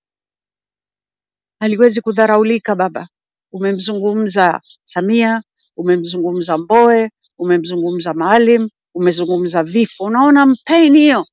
haliwezi 1.60 2.00
kudharaulika 2.00 2.74
baba. 2.76 3.08
Umemzungumza 3.52 4.60
Samia, 4.84 5.42
umemzungumza 5.76 6.58
Mboe, 6.58 7.10
umemzungumza 7.38 8.14
Maalim, 8.14 8.68
umezungumza 8.94 9.62
vifo. 9.62 10.04
Unaona 10.04 10.46
mpeni 10.46 10.98
hiyo, 11.00 11.26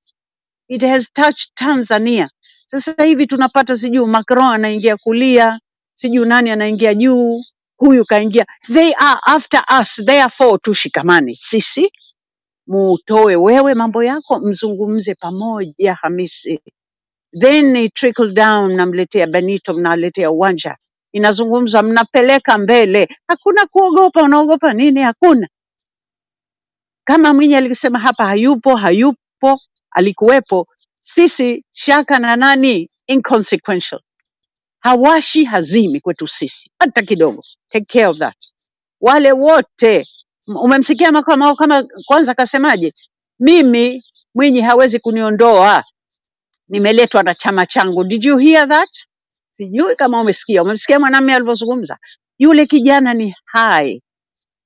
it 0.69 0.81
has 0.83 1.13
touched 1.13 1.49
Tanzania. 1.55 2.29
Sasa 2.67 3.03
hivi 3.03 3.27
tunapata 3.27 3.75
sijui 3.75 4.07
Macron 4.07 4.53
anaingia 4.53 4.97
kulia, 4.97 5.59
sijui 5.95 6.27
nani 6.27 6.49
anaingia 6.51 6.93
juu, 6.93 7.43
huyu 7.77 8.05
kaingia. 8.05 8.45
They 8.73 8.93
are 8.99 9.19
after 9.25 9.63
us, 9.81 10.01
therefore 10.05 10.57
tushikamane 10.57 11.35
sisi, 11.35 11.91
mutoe 12.71 13.35
wewe 13.35 13.73
mambo 13.75 14.03
yako, 14.03 14.39
mzungumze 14.39 15.15
pamoja 15.15 15.93
Hamisi 16.01 16.59
then 17.39 17.89
trickle 17.95 18.33
down, 18.33 18.73
mnamletea 18.73 19.27
Benito, 19.27 19.73
mnaletea 19.73 20.31
uwanja, 20.31 20.77
inazungumza, 21.13 21.83
mnapeleka 21.83 22.57
mbele. 22.57 23.07
Hakuna 23.27 23.65
kuogopa. 23.67 24.23
Unaogopa 24.23 24.73
nini? 24.73 25.01
Hakuna. 25.01 25.49
Kama 27.03 27.33
Mwinyi 27.33 27.55
alisema 27.55 27.99
hapa 27.99 28.25
hayupo, 28.25 28.75
hayupo, 28.75 29.61
alikuwepo. 29.91 30.67
Sisi 31.01 31.65
shaka 31.71 32.19
na 32.19 32.35
nani, 32.35 32.89
inconsequential. 33.07 34.01
Hawashi 34.79 35.43
hazimi 35.45 35.99
kwetu 36.01 36.27
sisi 36.27 36.71
hata 36.79 37.01
kidogo. 37.01 37.43
Take 37.69 37.85
care 37.85 38.07
of 38.07 38.17
that. 38.19 38.37
Wale 39.01 39.31
wote 39.31 40.07
umemsikia 40.47 41.11
makao 41.11 41.55
kama 41.55 41.83
kwanza 42.05 42.33
kasemaje? 42.35 42.93
Mimi 43.39 44.03
Mwinyi 44.35 44.61
hawezi 44.61 44.99
kuniondoa, 44.99 45.83
nimeletwa 46.69 47.23
na 47.23 47.33
chama 47.33 47.65
changu. 47.65 48.03
Did 48.03 48.25
you 48.25 48.37
hear 48.37 48.69
that? 48.69 48.89
Sijui 49.53 49.95
kama 49.95 50.21
umesikia, 50.21 50.63
umemsikia 50.63 50.99
mwanamume 50.99 51.35
alivyozungumza. 51.35 51.97
Yule 52.39 52.65
kijana 52.65 53.13
ni 53.13 53.35
high 53.45 54.01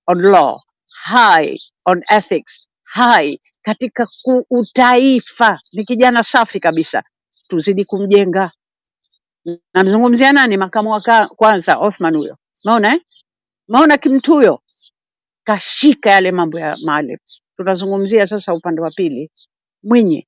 on 0.08 0.22
law, 0.22 0.60
high 1.06 1.58
on 1.86 2.04
ethics, 2.12 2.70
high 2.84 3.40
katika 3.62 4.08
ku- 4.24 4.46
utaifa. 4.50 5.60
Ni 5.74 5.84
kijana 5.86 6.24
safi 6.24 6.60
kabisa, 6.60 7.04
tuzidi 7.48 7.86
kumjenga. 7.86 8.52
Namzungumzia 9.74 10.34
nani? 10.34 10.58
Makamu 10.58 10.92
wa 10.92 11.02
ka- 11.02 11.28
kwanza 11.28 11.78
Othman 11.80 12.18
huyo, 12.18 12.38
maona 12.66 12.94
eh? 12.96 13.02
maona 13.68 13.98
kimtu 13.98 14.34
huyo 14.34 14.62
kashika 15.46 16.10
yale 16.10 16.32
mambo 16.32 16.60
ya 16.60 16.78
Maalim. 16.84 17.18
Tunazungumzia 17.58 18.28
sasa 18.28 18.54
upande 18.54 18.82
wa 18.82 18.92
pili, 18.92 19.32
Mwinyi 19.84 20.28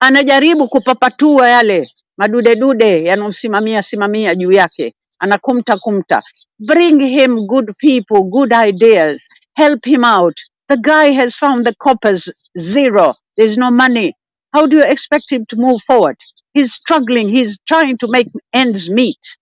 anajaribu 0.00 0.68
kupapatua 0.68 1.48
yale 1.48 1.90
madudedude 2.16 3.04
yanayomsimamia 3.04 3.82
simamia 3.82 4.34
juu 4.34 4.52
yake, 4.52 4.94
anakumta 5.18 5.76
kumta. 5.78 6.22
Bring 6.58 7.00
him 7.02 7.46
good 7.46 7.70
people, 7.78 8.22
good 8.22 8.52
ideas, 8.52 9.28
help 9.54 9.84
him 9.86 10.04
out. 10.04 10.40
The 10.68 10.76
guy 10.76 11.12
has 11.14 11.36
found 11.36 11.66
the 11.66 11.74
coppers 11.74 12.48
zero. 12.58 13.14
There's 13.36 13.56
no 13.58 13.70
money. 13.70 14.14
How 14.52 14.66
do 14.66 14.76
you 14.76 14.84
expect 14.84 15.30
him 15.32 15.44
to 15.46 15.56
move 15.56 15.80
forward? 15.82 16.16
He's 16.54 16.72
struggling. 16.72 17.28
He's 17.28 17.58
trying 17.68 17.98
to 17.98 18.08
make 18.08 18.28
ends 18.52 18.88
meet. 18.90 19.36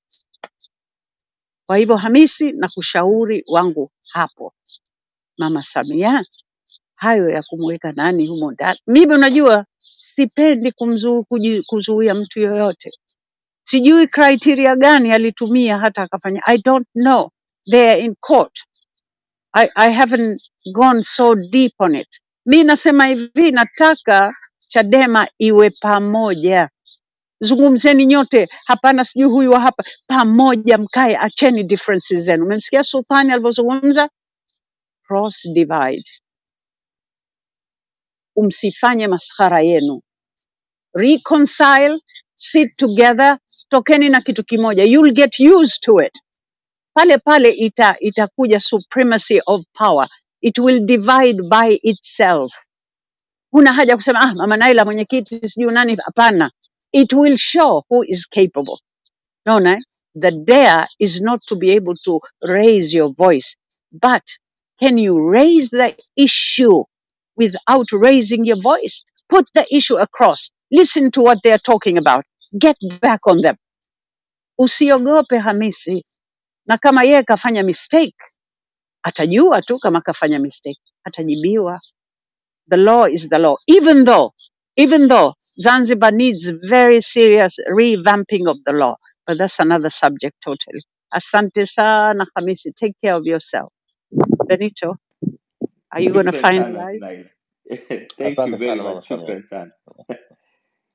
Kwa 1.66 1.76
hivyo 1.76 1.97
Hamisi, 1.97 2.53
na 2.53 2.68
kushauri 2.68 3.45
wangu 3.47 3.90
hapo, 4.09 4.55
Mama 5.39 5.62
Samia, 5.62 6.24
hayo 6.95 7.28
ya 7.30 7.43
kumweka 7.43 7.93
nani 7.93 8.26
humo 8.26 8.53
ndani. 8.53 8.78
Mimi 8.87 9.14
unajua 9.14 9.66
sipendi 9.78 10.72
kuzuia 11.66 12.14
mtu 12.14 12.41
yoyote. 12.41 12.91
Sijui 13.62 14.07
criteria 14.07 14.76
gani 14.76 15.12
alitumia 15.12 15.78
hata 15.78 16.03
akafanya. 16.03 16.43
I 16.47 16.59
don't 16.59 16.87
know. 16.95 17.30
They 17.70 17.91
are 17.93 18.01
in 18.01 18.14
court. 18.20 18.59
I, 19.55 19.68
i 19.76 19.93
haven't 19.93 20.41
gone 20.74 21.03
so 21.03 21.35
deep 21.35 21.72
on 21.78 21.95
it. 21.95 22.20
Mi 22.47 22.64
nasema 22.64 23.07
hivi 23.07 23.53
nataka 23.53 24.35
chadema 24.68 25.28
iwe 25.39 25.70
pamoja. 25.70 26.68
Zungumzeni 27.41 28.07
nyote. 28.07 28.49
Hapana 28.66 29.05
sijui 29.05 29.28
huyu 29.30 29.51
wa 29.53 29.61
hapa. 29.61 29.85
Pamoja 30.07 30.78
mkae 30.78 31.16
acheni 31.16 31.64
differences 31.64 32.20
zenu. 32.22 32.45
Umemsikia 32.47 32.85
sultani 32.85 33.32
alivyozungumza 33.32 34.09
cross 35.07 35.49
divide. 35.55 36.05
Umsifanye 38.37 39.07
maskhara 39.09 39.61
yenu. 39.61 40.03
Reconcile 40.95 41.99
sit 42.35 42.71
together 42.77 43.39
tokeni 43.71 44.09
na 44.09 44.21
kitu 44.21 44.45
kimoja. 44.45 44.85
You'll 44.85 45.13
get 45.15 45.39
used 45.41 45.83
to 45.83 45.99
it. 46.01 46.19
Pale 46.95 47.19
pale 47.19 47.51
ita 47.51 47.97
itakuja 48.01 48.61
supremacy 48.61 49.41
of 49.47 49.65
power. 49.75 50.09
It 50.43 50.59
will 50.59 50.81
divide 50.87 51.39
by 51.51 51.79
itself. 51.83 52.53
Huna 53.53 53.73
haja 53.73 53.97
kusema 53.97 54.21
ah 54.21 54.35
mama 54.35 54.57
naila 54.57 54.85
mwenyekiti 54.85 55.49
sijui 55.49 55.73
nani. 55.73 55.97
Hapana. 55.97 56.51
It 56.93 57.13
will 57.13 57.37
show 57.37 57.85
who 57.91 58.05
is 58.05 58.27
capable. 58.29 58.79
Naona 59.47 59.73
eh? 59.73 59.79
the 60.15 60.31
dare 60.31 60.87
is 61.01 61.21
not 61.21 61.41
to 61.49 61.57
be 61.57 61.73
able 61.73 61.95
to 62.05 62.21
raise 62.43 62.95
your 62.95 63.13
voice. 63.15 63.57
But 63.93 64.23
can 64.85 64.99
you 64.99 65.14
raise 65.30 65.70
the 65.70 65.97
issue 66.16 66.85
without 67.37 67.89
raising 67.93 68.45
your 68.47 68.61
voice? 68.61 69.05
Put 69.30 69.47
the 69.55 69.66
issue 69.74 69.97
across. 69.97 70.51
Listen 70.72 71.11
to 71.12 71.22
what 71.22 71.41
they 71.45 71.53
are 71.53 71.64
talking 71.72 71.99
about. 71.99 72.24
Get 72.61 72.76
back 73.01 73.20
on 73.26 73.43
them. 73.43 73.57
Usiogope 74.61 75.39
hamisi. 75.41 76.03
Na 76.68 76.78
kama 76.78 77.05
yeye 77.05 77.24
kafanya 77.24 77.64
mistake 77.64 78.16
atajua 79.05 79.62
tu 79.62 79.78
kama 79.80 80.03
kafanya 80.03 80.41
mistake 80.41 80.80
atajibiwa. 81.09 81.80
The 82.70 82.78
law 82.78 83.05
is 83.07 83.30
the 83.30 83.39
law. 83.41 83.57
Even 83.68 84.05
though 84.07 84.32
even 84.76 85.09
though 85.09 85.35
zanzibar 85.61 86.12
needs 86.12 86.51
very 86.51 87.01
serious 87.03 87.59
revamping 87.72 88.49
of 88.49 88.59
the 88.66 88.74
law 88.74 88.97
but 89.26 89.39
that's 89.39 89.61
another 89.61 89.91
subject 89.91 90.37
totally. 90.45 90.82
Asante 91.14 91.66
sana 91.66 92.26
hamisi. 92.39 92.72
Take 92.76 92.95
care 93.05 93.16
of 93.16 93.26
yourself 93.26 93.72
benito 94.49 94.97
are 95.91 96.03
you 96.05 96.12
going 96.12 96.27
to 96.27 96.33
find 96.33 96.67
sana 96.73 96.89
finalize 96.89 97.01
Naila. 97.01 97.31
thank 98.19 98.47
you 98.47 98.57
Asante 98.57 98.59
very 98.59 98.81
sana 98.81 98.83
mama 98.83 99.03
Samia. 99.03 99.03
shukran 99.03 99.43
sana 99.51 99.73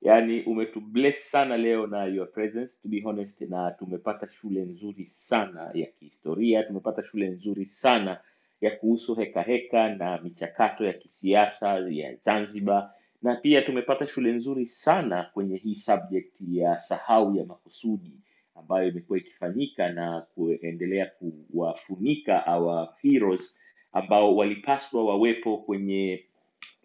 yaani 0.01 0.43
umetubless 0.43 1.31
sana 1.31 1.57
leo 1.57 1.87
na 1.87 2.05
your 2.05 2.31
presence 2.33 2.77
to 2.83 2.89
be 2.89 3.03
honest 3.05 3.41
na 3.41 3.71
tumepata 3.71 4.29
shule 4.31 4.61
nzuri 4.65 5.07
sana 5.07 5.71
ya 5.75 5.87
kihistoria 5.87 6.63
tumepata 6.63 7.03
shule 7.03 7.29
nzuri 7.29 7.67
sana 7.67 8.21
ya 8.61 8.71
kuhusu 8.77 9.15
heka 9.15 9.43
heka 9.43 9.95
na 9.95 10.19
michakato 10.21 10.85
ya 10.85 10.93
kisiasa 10.93 11.69
ya 11.89 12.15
zanzibar 12.15 12.91
na 13.23 13.35
pia 13.35 13.63
tumepata 13.63 14.07
shule 14.07 14.33
nzuri 14.33 14.67
sana 14.67 15.23
kwenye 15.33 15.57
hii 15.57 15.75
subject 15.75 16.41
ya 16.49 16.81
sahau 16.81 17.35
ya 17.37 17.45
makusudi 17.45 18.13
ambayo 18.59 18.87
imekuwa 18.89 19.17
ikifanyika 19.19 19.89
na 19.89 20.21
kuendelea 20.35 21.05
kuwafunika 21.51 22.43
our 22.57 22.89
heroes 23.01 23.59
ambao 23.93 24.35
walipaswa 24.35 25.05
wawepo 25.05 25.57
kwenye 25.57 26.25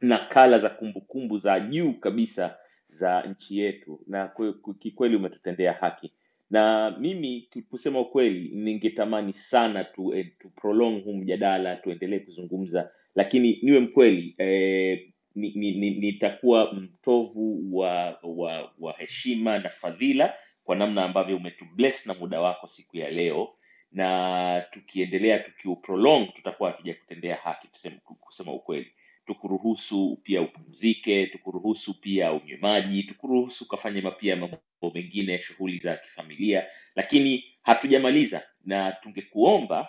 nakala 0.03 0.59
za 0.59 0.68
kumbukumbu 0.68 1.39
za 1.39 1.61
juu 1.61 1.93
kabisa 1.93 2.57
za 2.89 3.22
nchi 3.22 3.59
yetu. 3.59 4.01
Na 4.07 4.27
kwe- 4.29 4.53
kwe- 4.53 4.75
kikweli 4.79 5.16
umetutendea 5.16 5.72
haki. 5.72 6.12
Na 6.51 6.91
mimi 7.01 7.49
kusema 7.70 8.01
ukweli 8.01 8.49
ningetamani 8.55 9.33
sana 9.33 9.85
tu, 9.85 10.14
eh, 10.14 10.27
tu 10.39 10.51
prolong 10.51 11.05
huu 11.05 11.12
mjadala 11.16 11.77
tuendelee 11.77 12.18
kuzungumza. 12.18 12.91
Lakini 13.14 13.59
niwe 13.62 13.81
mkweli 13.81 14.35
eh, 14.39 15.09
ni, 15.35 15.53
ni, 15.55 15.72
ni, 15.72 15.91
nitakuwa 15.91 16.72
mtovu 16.75 17.79
wa, 17.79 18.18
wa, 18.22 18.72
wa 18.79 18.93
heshima 18.93 19.59
na 19.59 19.68
fadhila 19.70 20.35
kwa 20.64 20.76
namna 20.76 21.04
ambavyo 21.04 21.36
umetubless 21.36 22.06
na 22.06 22.14
muda 22.14 22.40
wako 22.40 22.66
siku 22.66 22.96
ya 22.96 23.10
leo 23.10 23.54
na 23.92 24.64
tukiendelea 24.70 25.38
tukiuprolong 25.38 26.26
tutakuwa 26.34 26.70
hatuja 26.70 26.94
kutendea 26.94 27.36
haki 27.36 27.68
tusema, 27.68 27.96
kusema 28.20 28.52
ukweli. 28.52 28.92
Tukuruhusu 29.26 30.20
pia 30.22 30.42
upumzike 30.42 31.26
tukuruhusu 31.26 32.00
pia 32.00 32.32
unywe 32.32 32.58
maji 32.60 33.02
tukuruhusu 33.02 33.64
ukafanye 33.64 34.00
mapia 34.00 34.36
mambo 34.36 34.58
mengine 34.94 35.38
shughuli 35.38 35.78
za 35.78 35.96
kifamilia 35.96 36.66
lakini 36.94 37.44
hatujamaliza. 37.62 38.42
Na 38.64 38.92
tungekuomba 38.92 39.88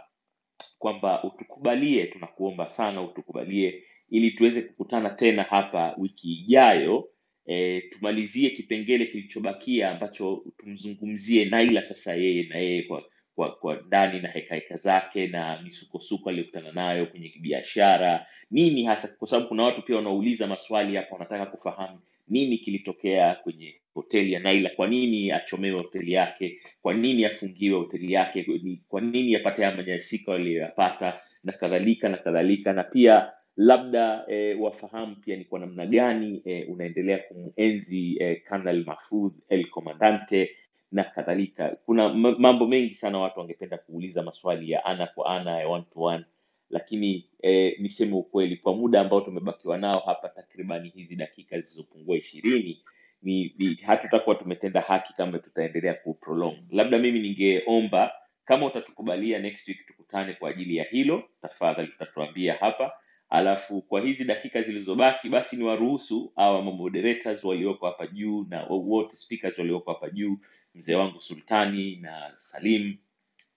kwamba 0.79 1.23
utukubalie 1.23 2.05
tunakuomba 2.05 2.69
sana 2.69 3.01
utukubalie 3.01 3.83
ili 4.09 4.31
tuweze 4.31 4.61
kukutana 4.61 5.09
tena 5.09 5.43
hapa 5.43 5.95
wiki 5.97 6.33
ijayo 6.33 7.09
e, 7.47 7.81
tumalizie 7.81 8.49
kipengele 8.49 9.05
kilichobakia 9.05 9.91
ambacho 9.91 10.43
tumzungumzie 10.57 11.45
naila 11.45 11.81
sasa 11.85 12.15
yeye 12.15 12.43
na 12.43 12.57
yeye 12.57 12.83
kwa 12.83 13.03
kwa 13.35 13.55
kwa 13.55 13.75
ndani 13.87 14.19
na 14.19 14.29
hekaheka 14.29 14.77
zake 14.77 15.27
na 15.27 15.61
misukosuko 15.61 16.29
aliyokutana 16.29 16.71
nayo 16.71 17.05
kwenye 17.05 17.33
biashara 17.41 18.25
nini 18.51 18.83
hasa? 18.83 19.07
Kwa 19.07 19.27
sababu 19.27 19.47
kuna 19.47 19.63
watu 19.63 19.81
pia 19.81 19.95
wanauliza 19.95 20.47
maswali 20.47 20.95
hapa 20.95 21.13
wanataka 21.15 21.45
kufahamu 21.45 21.99
nini 22.27 22.57
kilitokea 22.57 23.35
kwenye 23.35 23.75
hoteli 23.93 24.33
ya 24.33 24.39
naila. 24.39 24.69
Kwa 24.69 24.87
nini 24.87 25.31
achomewe 25.31 25.77
hoteli 25.77 26.11
yake? 26.11 26.59
Kwa 26.81 26.93
nini 26.93 27.25
afungiwe 27.25 27.77
hoteli 27.77 28.13
yake? 28.13 28.45
Kwa 28.87 29.01
nini 29.01 29.35
apate 29.35 29.63
haya 29.63 29.77
manyasiko 29.77 30.33
aliyoyapata? 30.33 31.21
Na 31.43 31.53
kadhalika 31.53 32.09
na 32.09 32.17
kadhalika. 32.17 32.73
Na 32.73 32.83
pia 32.83 33.31
labda 33.57 34.25
eh, 34.27 34.61
wafahamu 34.61 35.15
pia 35.15 35.35
ni 35.35 35.45
kwa 35.45 35.59
namna 35.59 35.85
gani 35.85 36.41
eh, 36.45 36.69
unaendelea 36.69 37.17
kumuenzi 37.19 38.17
eh, 38.19 38.41
Colonel 38.49 38.85
Mahfoudh 38.85 39.33
El 39.49 39.67
Comandante 39.69 40.51
na 40.91 41.03
kadhalika. 41.03 41.77
Kuna 41.85 42.09
mambo 42.13 42.67
mengi 42.67 42.93
sana 42.93 43.19
watu 43.19 43.39
wangependa 43.39 43.77
kuuliza 43.77 44.23
maswali 44.23 44.71
ya 44.71 44.85
ana 44.85 45.07
kwa 45.07 45.25
ana 45.37 45.59
ya 45.59 45.67
one 45.67 45.83
to 45.93 46.01
one. 46.01 46.25
Lakini 46.69 47.29
eh, 47.41 47.75
niseme 47.79 48.13
ukweli 48.15 48.57
kwa 48.57 48.75
muda 48.75 49.01
ambao 49.01 49.21
tumebakiwa 49.21 49.77
nao 49.77 50.03
hapa 50.05 50.29
takribani 50.29 50.89
hizi 50.89 51.15
dakika 51.15 51.59
zilizopungua 51.59 52.17
ishirini 52.17 52.83
ni, 53.21 53.53
ni 53.59 53.75
hatutakuwa 53.75 54.35
tumetenda 54.35 54.81
haki 54.81 55.13
kama 55.13 55.39
tutaendelea 55.39 55.93
kuprolong 55.93 56.57
labda 56.71 56.97
mimi 56.97 57.19
ningeomba 57.19 58.11
kama 58.45 58.65
utatukubalia 58.65 59.39
next 59.39 59.67
week 59.67 59.87
tukutane 59.87 60.33
kwa 60.33 60.49
ajili 60.49 60.75
ya 60.75 60.83
hilo 60.83 61.23
tafadhali 61.41 61.91
utatuambia 61.95 62.53
hapa 62.53 62.91
alafu 63.29 63.81
kwa 63.81 64.01
hizi 64.01 64.23
dakika 64.23 64.61
zilizobaki 64.61 65.29
basi 65.29 65.57
ni 65.57 65.63
waruhusu 65.63 66.33
awa 66.35 66.61
moderators 66.61 67.43
walioko 67.43 67.85
hapa 67.85 68.07
juu 68.07 68.45
na 68.49 68.63
wote 68.65 69.15
speakers 69.15 69.57
walioko 69.57 69.93
hapa 69.93 70.09
juu 70.09 70.37
mzee 70.75 70.95
wangu 70.95 71.21
sultani 71.21 71.95
na 71.95 72.33
salim 72.39 72.97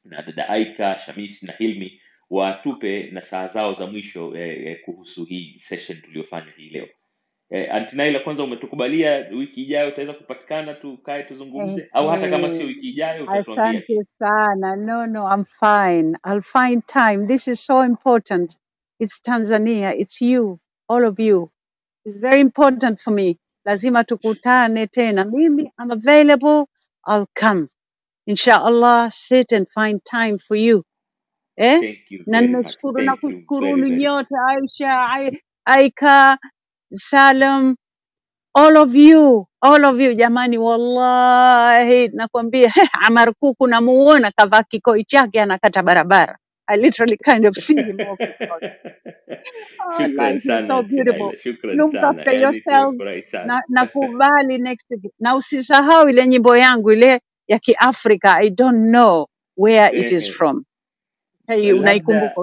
na 0.05 0.23
dada 0.23 0.49
aika 0.49 0.99
shamis 0.99 1.43
na 1.43 1.53
hilmi 1.53 2.01
watupe 2.31 3.11
na 3.13 3.27
saa 3.27 3.49
zao 3.49 3.75
za 3.75 3.87
mwisho 3.87 4.37
eh, 4.37 4.67
eh, 4.67 4.83
kuhusu 4.85 5.25
hii 5.25 5.59
session 5.61 6.03
tuliyofanya 6.03 6.53
hii 6.57 6.71
leo 6.71 6.89
eh, 7.51 7.75
antinaila 7.75 8.21
kwanza 8.21 8.45
umetukubalia 8.45 9.17
wiki 9.33 9.63
ijayo 9.63 9.89
utaweza 9.89 10.15
kupatikana 10.15 10.75
tukae 10.75 11.23
tuzungumze 11.23 11.89
au 11.93 12.09
hata 12.09 12.29
kama 12.29 12.51
sio 12.51 12.67
wiki 12.67 12.89
ijayo 12.91 13.25
utatuambia 13.25 13.83
Asante 13.83 14.05
sana. 14.05 14.77
No, 14.77 15.07
no, 15.07 15.27
I'm 15.27 15.45
fine. 15.45 16.17
I'll 16.25 16.43
find 16.43 16.87
time. 16.87 17.27
This 17.29 17.49
is 17.49 17.61
so 17.61 17.83
important. 17.83 18.61
It's 19.01 19.21
Tanzania. 19.21 19.95
It's 19.99 20.21
you, 20.23 20.59
all 20.89 21.07
of 21.07 21.21
you. 21.21 21.49
It's 22.05 22.19
very 22.19 22.41
important 22.41 23.01
for 23.01 23.13
me. 23.13 23.39
Lazima 23.67 24.05
tukutane 24.05 24.87
tena. 24.89 25.25
Mimi, 25.25 25.73
I'm 25.79 25.91
available. 25.93 26.69
I'll 27.07 27.29
come. 27.35 27.69
Inshallah, 28.27 29.11
sit 29.13 29.53
and 29.53 29.69
find 29.71 30.01
time 30.05 30.39
for 30.39 30.57
you. 30.57 30.85
Eh? 31.59 31.83
thank 31.83 31.99
you 32.11 32.27
Na 32.27 32.41
very 32.41 32.57
much 32.63 32.77
nimeshukuru 32.81 33.03
na 33.03 33.17
thank 33.17 33.23
you 33.29 33.47
very 33.61 33.83
kushukuruni 33.83 33.91
much 33.91 34.03
nyote 34.03 34.35
Aisha, 34.51 35.07
Ai- 35.11 35.43
Aika, 35.69 36.39
Salam, 36.93 37.77
all 38.55 38.77
of 38.79 38.95
you 38.97 39.47
all 39.63 39.85
of 39.87 40.01
you 40.01 40.15
jamani 40.15 40.59
wallahi 40.59 42.09
nakwambia 42.09 42.73
Amar 43.07 43.35
Kuku 43.35 43.67
namuona 43.69 44.31
kavaa 44.33 44.63
kikoi 44.63 45.05
chake 45.05 45.43
anakata 45.43 45.83
barabara 45.83 46.39
I 46.69 46.77
literally 46.77 47.19
kind 47.19 47.47
of 47.47 47.57
see 47.57 47.77
him 47.77 47.97
walking 47.99 48.35
out. 48.53 48.63
Oh, 49.81 49.99
so 50.67 50.83
beautiful. 50.85 51.33
Look 51.77 51.95
after 52.11 52.33
yourself. 52.43 52.95
na, 53.47 53.57
na 53.71 53.87
nakubali 53.87 54.59
next 54.59 54.91
week. 54.91 55.13
Na 55.21 55.37
usisahau 55.37 56.09
ile 56.11 56.27
nyimbo 56.29 56.57
yangu 56.57 56.93
ile 56.93 57.21
ya 57.49 57.59
Kiafrika. 57.59 58.35
I 58.37 58.51
don't 58.51 58.91
know 58.93 59.27
where 59.57 59.91
it 60.01 60.13
is 60.13 60.29
from. 60.39 60.65
Hey, 61.49 61.73
labda 61.73 61.81
unaikumbuka? 61.81 62.37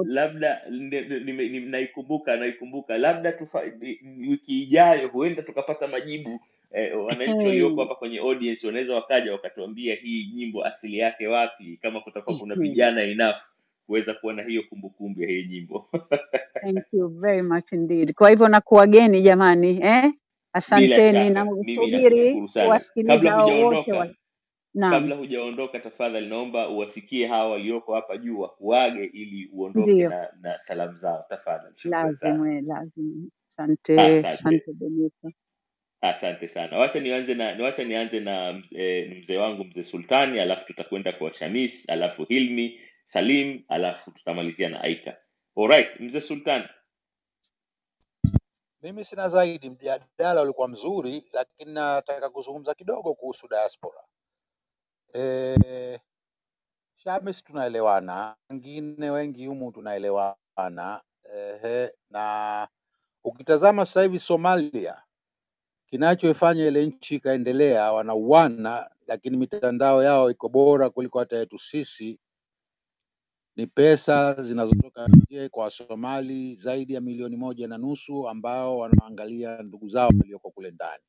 naikumbuka 1.71 2.37
naikumbuka. 2.37 2.97
Labda 2.97 3.31
tufa, 3.31 3.63
ni- 3.81 3.99
ni- 4.03 4.29
wiki 4.29 4.63
ijayo 4.63 5.07
huenda 5.07 5.41
tukapata 5.43 5.87
majibu. 5.87 6.41
Eh, 6.73 7.05
wananchi 7.05 7.45
walioko 7.47 7.81
hapa 7.81 7.95
kwenye 7.95 8.19
audience 8.19 8.67
wanaweza 8.67 8.95
wakaja 8.95 9.31
wakatuambia 9.31 9.95
hii 9.95 10.31
nyimbo 10.35 10.65
asili 10.65 10.97
yake 10.97 11.27
wapi 11.27 11.79
kama 11.81 12.01
kutakuwa 12.01 12.37
kuna 12.37 12.55
vijana 12.55 13.03
enough 13.03 13.37
kuweza 13.85 14.13
kuwa 14.13 14.33
na 14.33 14.43
hiyo 14.43 14.63
kumbukumbu 14.69 15.21
ya 15.21 15.29
hii 15.29 15.47
nyimbo. 15.47 15.89
Thank 16.63 16.85
you 16.93 17.07
very 17.09 17.41
much 17.41 17.71
indeed. 17.71 18.13
Kwa 18.13 18.29
hivyo 18.29 18.47
nakuwageni 18.47 19.21
jamani 19.21 19.79
eh? 19.83 20.11
Asanteni 20.53 21.29
na 21.29 21.45
msubiri 21.45 22.41
kuwasikiliza 22.53 23.37
wote 23.37 23.51
hujaondoka 23.51 23.97
wa 23.97 24.09
naam, 24.73 24.91
kabla 24.93 25.15
hujaondoka 25.15 25.79
tafadhali 25.79 26.27
naomba 26.27 26.69
uwasikie 26.69 27.27
hawa 27.27 27.49
walioko 27.51 27.95
hapa 27.95 28.17
juu 28.17 28.39
wakuage 28.39 29.03
ili 29.05 29.49
uondoke 29.53 29.91
ndio. 29.93 30.09
na, 30.09 30.29
na 30.41 30.59
salamu 30.59 30.95
zao. 30.97 31.25
Tafadhali 31.29 31.75
shukran 31.77 32.15
sana. 32.15 32.33
Lazima 32.35 32.61
lazima. 32.75 33.27
Asante, 33.47 34.01
asante. 34.01 34.27
asante 34.27 35.35
asante 36.01 36.47
sana. 36.47 36.77
Wacha 36.77 36.99
nianze 36.99 37.33
na 37.33 37.63
wacha 37.63 37.83
nianze 37.83 38.19
na 38.19 38.53
mzee 38.53 39.15
mzee 39.21 39.37
wangu 39.37 39.63
mzee 39.63 39.83
sultani 39.83 40.39
alafu 40.39 40.67
tutakwenda 40.67 41.13
kwa 41.13 41.33
shamis 41.33 41.89
alafu 41.89 42.23
hilmi 42.25 42.79
salim 43.05 43.65
alafu 43.69 44.11
tutamalizia 44.11 44.69
na 44.69 44.81
aika 44.81 45.17
alright 45.57 46.01
mzee 46.01 46.21
Sultan. 46.21 46.69
Mimi 48.83 49.05
sina 49.05 49.29
zaidi, 49.29 49.69
mjadala 49.69 50.41
ulikuwa 50.41 50.67
mzuri, 50.67 51.29
lakini 51.33 51.73
nataka 51.73 52.29
kuzungumza 52.29 52.73
kidogo 52.75 53.15
kuhusu 53.15 53.47
diaspora. 53.49 54.03
E, 55.15 55.99
Shamis 56.95 57.43
tunaelewana, 57.43 58.35
wengine 58.49 59.09
wengi 59.09 59.45
humu 59.47 59.71
tunaelewana. 59.71 61.03
Ehe, 61.35 61.91
na 62.09 62.67
ukitazama 63.23 63.85
sasa 63.85 64.01
hivi 64.01 64.19
Somalia, 64.19 65.03
kinachoifanya 65.87 66.67
ile 66.67 66.85
nchi 66.85 67.15
ikaendelea, 67.15 67.93
wanauana, 67.93 68.91
lakini 69.07 69.37
mitandao 69.37 70.03
yao 70.03 70.31
iko 70.31 70.49
bora 70.49 70.89
kuliko 70.89 71.19
hata 71.19 71.37
yetu 71.37 71.59
sisi, 71.59 72.19
ni 73.55 73.67
pesa 73.67 74.43
zinazotoka 74.43 75.07
nje 75.07 75.49
kwa 75.49 75.63
Wasomali 75.63 76.55
zaidi 76.55 76.93
ya 76.93 77.01
milioni 77.01 77.37
moja 77.37 77.67
na 77.67 77.77
nusu 77.77 78.29
ambao 78.29 78.77
wanaangalia 78.77 79.63
ndugu 79.63 79.87
zao 79.87 80.09
walioko 80.19 80.51
kule 80.51 80.71
ndani. 80.71 81.03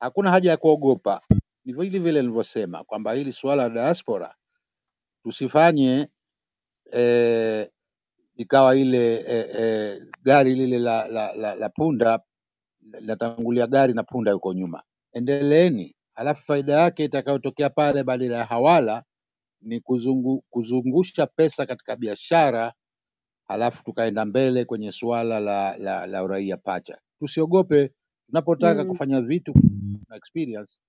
Hakuna 0.00 0.30
haja 0.30 0.50
ya 0.50 0.56
kuogopa, 0.56 1.20
ni 1.64 1.72
vile 1.72 1.98
vile 1.98 2.20
nilivyosema 2.22 2.84
kwamba 2.84 3.12
hili 3.12 3.32
suala 3.32 3.62
la 3.68 3.74
diaspora 3.74 4.34
tusifanye 5.22 6.08
eh, 6.92 7.70
ikawa 8.36 8.76
ile 8.76 9.14
eh, 9.16 9.46
eh, 9.60 10.02
gari 10.22 10.54
lile 10.54 10.78
la, 10.78 11.08
la, 11.08 11.34
la, 11.34 11.54
la 11.54 11.68
punda 11.68 12.20
linatangulia 13.00 13.66
gari 13.66 13.94
na 13.94 14.02
punda 14.02 14.30
yuko 14.30 14.52
nyuma. 14.54 14.82
Endeleeni, 15.12 15.96
halafu 16.14 16.42
faida 16.42 16.72
yake 16.72 17.04
itakayotokea 17.04 17.70
pale 17.70 18.04
badala 18.04 18.36
ya 18.36 18.44
hawala 18.44 19.04
ni 19.66 19.80
kuzungu, 19.80 20.44
kuzungusha 20.50 21.28
pesa 21.28 21.66
katika 21.66 21.96
biashara, 21.96 22.74
halafu 23.48 23.84
tukaenda 23.84 24.24
mbele 24.24 24.66
kwenye 24.66 24.92
suala 24.92 25.40
la, 25.40 25.78
la, 25.78 26.06
la 26.08 26.24
uraia 26.24 26.58
pacha. 26.58 26.98
Tusiogope, 27.20 27.92
tunapotaka 28.26 28.84
Mm, 28.84 28.90
kufanya 28.90 29.20
vitu 29.22 29.54
na 30.08 30.16
experience 30.16 30.80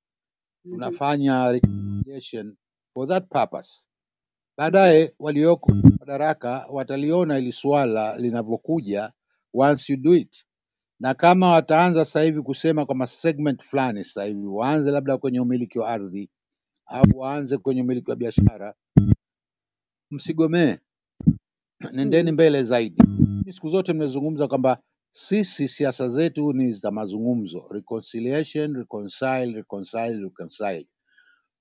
mhm. 0.66 0.76
tunafanya 0.76 1.52
recommendation 1.54 2.58
for 2.94 3.08
that 3.10 3.30
purpose. 3.30 3.88
Baadaye 4.58 5.16
walioko 5.20 5.72
madaraka 6.00 6.68
wataliona 6.72 7.36
hili 7.38 7.52
swala 7.52 8.18
linavyokuja 8.18 9.14
once 9.54 9.94
you 9.94 10.00
do 10.00 10.16
it, 10.16 10.46
na 11.00 11.16
kama 11.16 11.52
wataanza 11.52 12.06
sasa 12.06 12.22
hivi 12.22 12.44
kusema 12.44 12.86
kwamba 12.88 13.08
segment 13.08 13.64
fulani 13.64 14.04
sasa 14.06 14.26
hivi 14.26 14.48
waanze 14.48 14.92
labda 14.92 15.20
kwenye 15.20 15.40
umiliki 15.40 15.80
wa 15.80 15.90
ardhi 15.90 16.30
au 16.88 17.06
waanze 17.20 17.58
kwenye 17.58 17.82
umiliki 17.82 18.10
wa 18.10 18.16
biashara, 18.16 18.76
msigomee, 20.12 20.78
nendeni 21.94 22.32
mbele 22.32 22.64
zaidi. 22.64 23.04
Siku 23.50 23.68
zote 23.70 23.94
mmezungumza 23.94 24.48
kwamba 24.48 24.80
sisi 25.12 25.68
siasa 25.68 26.08
zetu 26.08 26.54
ni 26.54 26.74
za 26.74 26.92
mazungumzo, 26.92 27.68
reconciliation, 27.72 28.76
reconcile, 28.76 29.54
reconcile, 29.54 30.20
reconcile. 30.20 30.88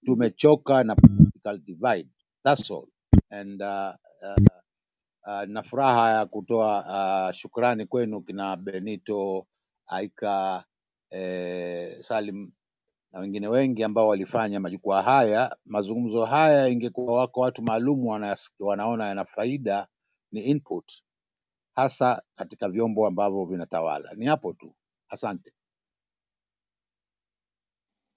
Tumechoka 0.05 0.85
na 0.85 0.97
political 0.97 1.59
divide, 1.59 2.11
that's 2.45 2.71
all. 2.71 2.89
And 3.31 3.63
uh, 3.63 3.95
uh, 4.23 4.37
uh, 5.29 5.43
na 5.49 5.63
furaha 5.63 6.11
ya 6.13 6.27
kutoa 6.27 6.85
uh, 7.29 7.33
shukrani 7.35 7.87
kwenu 7.87 8.23
kina 8.23 8.57
Benito 8.57 9.47
Aika 9.89 10.65
eh, 11.11 12.01
Salim 12.03 12.53
na 13.17 13.23
wengine 13.23 13.49
wengi 13.49 13.85
ambao 13.85 14.09
walifanya 14.09 14.61
majukwaa 14.61 15.03
haya. 15.03 15.57
Mazungumzo 15.67 16.25
haya, 16.25 16.69
ingekuwa 16.69 17.19
wako 17.21 17.41
watu 17.41 17.63
maalum 17.63 18.07
wanaona 18.61 19.07
yana 19.09 19.25
faida, 19.25 19.87
ni 20.33 20.41
input 20.41 21.03
hasa 21.75 22.23
katika 22.37 22.69
vyombo 22.69 23.07
ambavyo 23.07 23.45
vinatawala. 23.45 24.15
Ni 24.17 24.27
hapo 24.27 24.53
tu, 24.53 24.75
asante. 25.09 25.53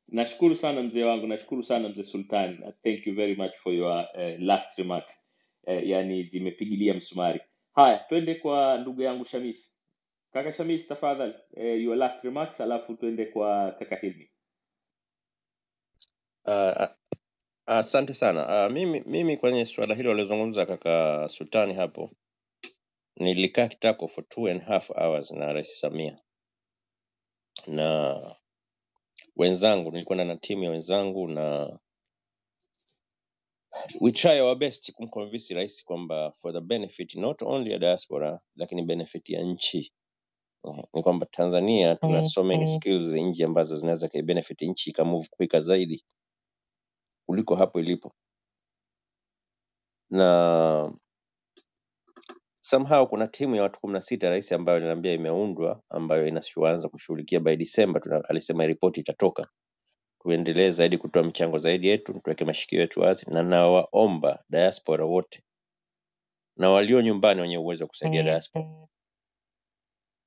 Nashukuru 0.08 0.56
sana 0.56 0.84
mzee 0.84 1.04
wangu, 1.04 1.28
nashukuru 1.28 1.64
sana 1.64 1.90
mzee 1.90 2.04
Sultan. 2.04 2.74
Thank 2.84 3.08
you 3.08 3.16
very 3.16 3.36
much 3.36 3.56
for 3.64 3.74
your 3.74 4.08
uh, 4.16 4.40
last 4.40 4.78
remarks. 4.78 5.24
Uh, 5.68 5.88
yani 5.88 6.24
zimepigilia 6.24 6.94
msumari. 6.94 7.42
Haya, 7.76 7.98
twende 8.00 8.36
kwa 8.36 8.78
ndugu 8.78 9.02
yangu 9.02 9.26
Shamis. 9.26 9.78
Kaka 10.34 10.54
Shamis, 10.54 10.88
tafadhali, 10.88 11.34
uh, 11.58 11.82
your 11.84 11.98
last 11.98 12.24
remarks, 12.24 12.62
alafu 12.62 12.96
twende 12.96 13.26
kwa 13.26 13.72
kaka 13.72 13.96
Hilmi. 13.96 14.30
Uh, 16.46 16.88
asante 17.68 18.14
sana. 18.14 18.68
Uh, 18.68 18.74
mimi, 18.74 19.02
mimi 19.06 19.38
kwenye 19.38 19.66
suala 19.66 19.96
hilo 19.96 20.12
alizungumza 20.12 20.66
kaka 20.66 21.28
Sultani 21.30 21.74
hapo, 21.74 22.12
nilikaa 23.18 23.68
kitako 23.68 24.08
for 24.08 24.28
two 24.30 24.48
and 24.48 24.62
a 24.64 24.66
half 24.66 24.92
hours 24.92 25.32
na 25.32 25.54
Rais 25.54 25.80
Samia. 25.82 26.18
Na 27.68 28.36
wenzangu, 29.36 29.92
nilikwenda 29.92 30.26
na 30.26 30.38
timu 30.38 30.64
ya 30.64 30.72
wenzangu 30.72 31.28
na 31.28 31.80
we 34.02 34.12
try 34.12 34.40
our 34.42 34.56
best 34.56 34.94
kumconvince 34.94 35.54
rais 35.56 35.84
kwamba 35.86 36.32
for 36.32 36.54
the 36.54 36.62
benefit 36.62 37.16
not 37.16 37.42
only 37.42 37.72
ya 37.72 37.80
diaspora 37.80 38.42
lakini 38.56 38.84
benefit 38.84 39.30
ya 39.30 39.44
nchi. 39.44 39.94
Eh, 40.68 40.84
ni 40.94 41.04
kwamba 41.04 41.26
Tanzania 41.26 41.96
tuna 41.96 42.24
so 42.24 42.44
many 42.44 42.68
skills 42.68 43.08
nje 43.14 43.46
ambazo 43.46 43.78
zinaweza 43.78 44.08
kai 44.08 44.22
benefit 44.22 44.62
nchi 44.62 44.90
ikamove 44.90 45.28
quicker 45.32 45.62
zaidi 45.62 46.06
kuliko 47.30 47.56
hapo 47.56 47.80
ilipo, 47.80 48.14
na 50.10 50.94
somehow 52.62 53.08
kuna 53.08 53.28
timu 53.28 53.56
ya 53.56 53.64
watu 53.64 53.80
kumi 53.80 53.94
na 53.94 54.02
sita 54.02 54.30
rais 54.30 54.52
ambayo 54.52 54.78
aliniambia 54.78 55.14
imeundwa 55.14 55.84
ambayo 55.90 56.28
inaanza 56.28 56.90
kushughulikia 56.90 57.40
by 57.40 57.56
December 57.56 58.02
tuna, 58.02 58.24
alisema 58.30 58.66
ripoti 58.66 59.00
itatoka. 59.00 59.48
Tuendelee 60.22 60.72
zaidi 60.72 60.98
kutoa 60.98 61.24
michango 61.24 61.58
zaidi 61.60 61.88
yetu, 61.88 62.20
tuweke 62.24 62.46
mashikio 62.46 62.80
yetu 62.82 63.00
wazi, 63.00 63.26
na 63.32 63.44
nawaomba 63.44 64.44
diaspora 64.50 65.06
wote 65.06 65.44
na 66.58 66.70
walio 66.70 67.02
nyumbani 67.02 67.42
wenye 67.42 67.58
uwezo 67.58 67.84
wa 67.84 67.88
kusaidia 67.88 68.24
diaspora, 68.24 68.88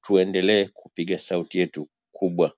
tuendelee 0.05 0.65
kupiga 0.69 1.19
sauti 1.19 1.59
yetu 1.59 1.89
kubwa 2.13 2.57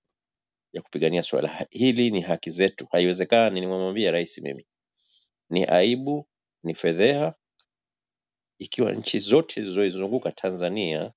ya 0.74 0.82
kupigania 0.82 1.24
swala 1.24 1.66
hili. 1.70 2.12
Ni 2.12 2.22
haki 2.22 2.50
zetu, 2.50 2.86
haiwezekani. 2.92 3.60
Nimemwambia 3.62 4.12
rais 4.12 4.38
mimi, 4.38 4.66
ni 5.50 5.64
aibu, 5.66 6.28
ni 6.64 6.74
fedheha 6.76 7.34
ikiwa 8.58 8.92
nchi 8.92 9.18
zote 9.18 9.62
zilizoizunguka 9.62 10.32
Tanzania 10.32 11.12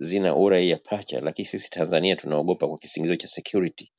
zina 0.00 0.36
uraia 0.36 0.76
pacha, 0.78 1.20
lakini 1.20 1.46
sisi 1.46 1.70
Tanzania 1.70 2.16
tunaogopa 2.16 2.68
kwa 2.68 2.78
kisingizio 2.78 3.16
cha 3.16 3.26
security 3.28 3.92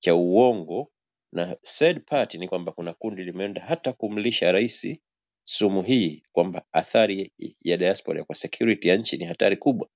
cha 0.00 0.14
uongo, 0.14 0.92
na 1.32 1.56
third 1.56 2.04
party 2.06 2.38
ni 2.38 2.48
kwamba 2.48 2.72
kuna 2.72 2.94
kundi 2.94 3.24
limeenda 3.24 3.62
hata 3.62 3.92
kumlisha 3.92 4.52
rais 4.52 4.96
sumu 5.44 5.82
hii 5.82 6.22
kwamba 6.32 6.66
athari 6.72 7.32
ya 7.64 7.76
diaspora 7.76 8.24
kwa 8.24 8.34
security 8.36 8.88
ya 8.88 8.96
nchi 8.96 9.16
ni 9.16 9.24
hatari 9.24 9.56
kubwa. 9.56 9.88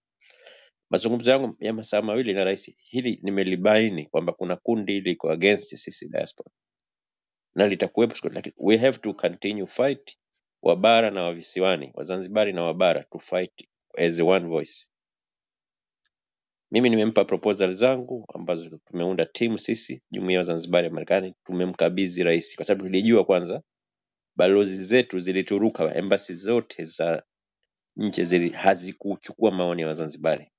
Mazungumzo 0.91 1.31
yangu 1.31 1.57
ya 1.61 1.73
masaa 1.73 2.03
mawili 2.03 2.35
na 2.35 2.45
rais, 2.45 2.75
hili 2.77 3.21
nimelibaini 3.23 4.07
kwamba 4.07 4.33
kuna 4.33 4.57
kundi 4.57 5.01
liko 5.01 5.31
against 5.31 5.77
sisi 5.77 6.09
diaspora 6.09 6.51
na 7.55 7.67
litakuwepo 7.67 8.29
lakini 8.29 8.55
we 8.59 8.77
have 8.77 8.99
to 8.99 9.15
continue 9.15 9.67
fight, 9.67 10.19
wabara 10.63 11.11
na 11.11 11.23
wavisiwani, 11.23 11.91
wazanzibari 11.95 12.53
na 12.53 12.63
wabara 12.63 13.05
to 13.05 13.19
fight 13.19 13.69
as 13.99 14.21
one 14.21 14.47
voice. 14.49 14.91
Mimi 16.71 16.91
nimempa 16.91 17.25
proposal 17.25 17.73
zangu 17.73 18.27
ambazo 18.35 18.79
tumeunda 18.85 19.27
timu 19.27 19.59
sisi, 19.59 20.03
jumuiya 20.11 20.35
ya 20.35 20.41
Wazanzibari 20.41 20.87
ya 20.87 20.93
Marekani, 20.93 21.35
tumemkabidhi 21.45 22.23
rais 22.23 22.57
kwa 22.57 22.65
sababu 22.65 22.85
tulijua 22.87 23.25
kwanza 23.25 23.63
balozi 24.37 24.85
zetu 24.85 25.19
zilituruka, 25.19 25.95
embassy 25.97 26.35
zote 26.35 26.85
za 26.85 27.23
nje 27.97 28.49
hazikuchukua 28.49 29.51
maoni 29.51 29.83
ya 29.83 29.89
Wazanzibari. 29.89 30.51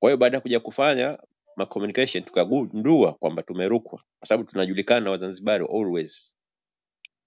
Kwa 0.00 0.10
hiyo 0.10 0.16
baada 0.16 0.36
ya 0.36 0.40
kuja 0.40 0.60
kufanya 0.60 1.18
ma 1.56 1.66
communication 1.66 2.24
tukagundua 2.24 3.12
kwamba 3.14 3.42
tumerukwa, 3.42 4.04
kwa 4.18 4.28
sababu 4.28 4.50
tunajulikana 4.50 5.00
na 5.00 5.10
Wazanzibari 5.10 5.64
always 5.66 6.36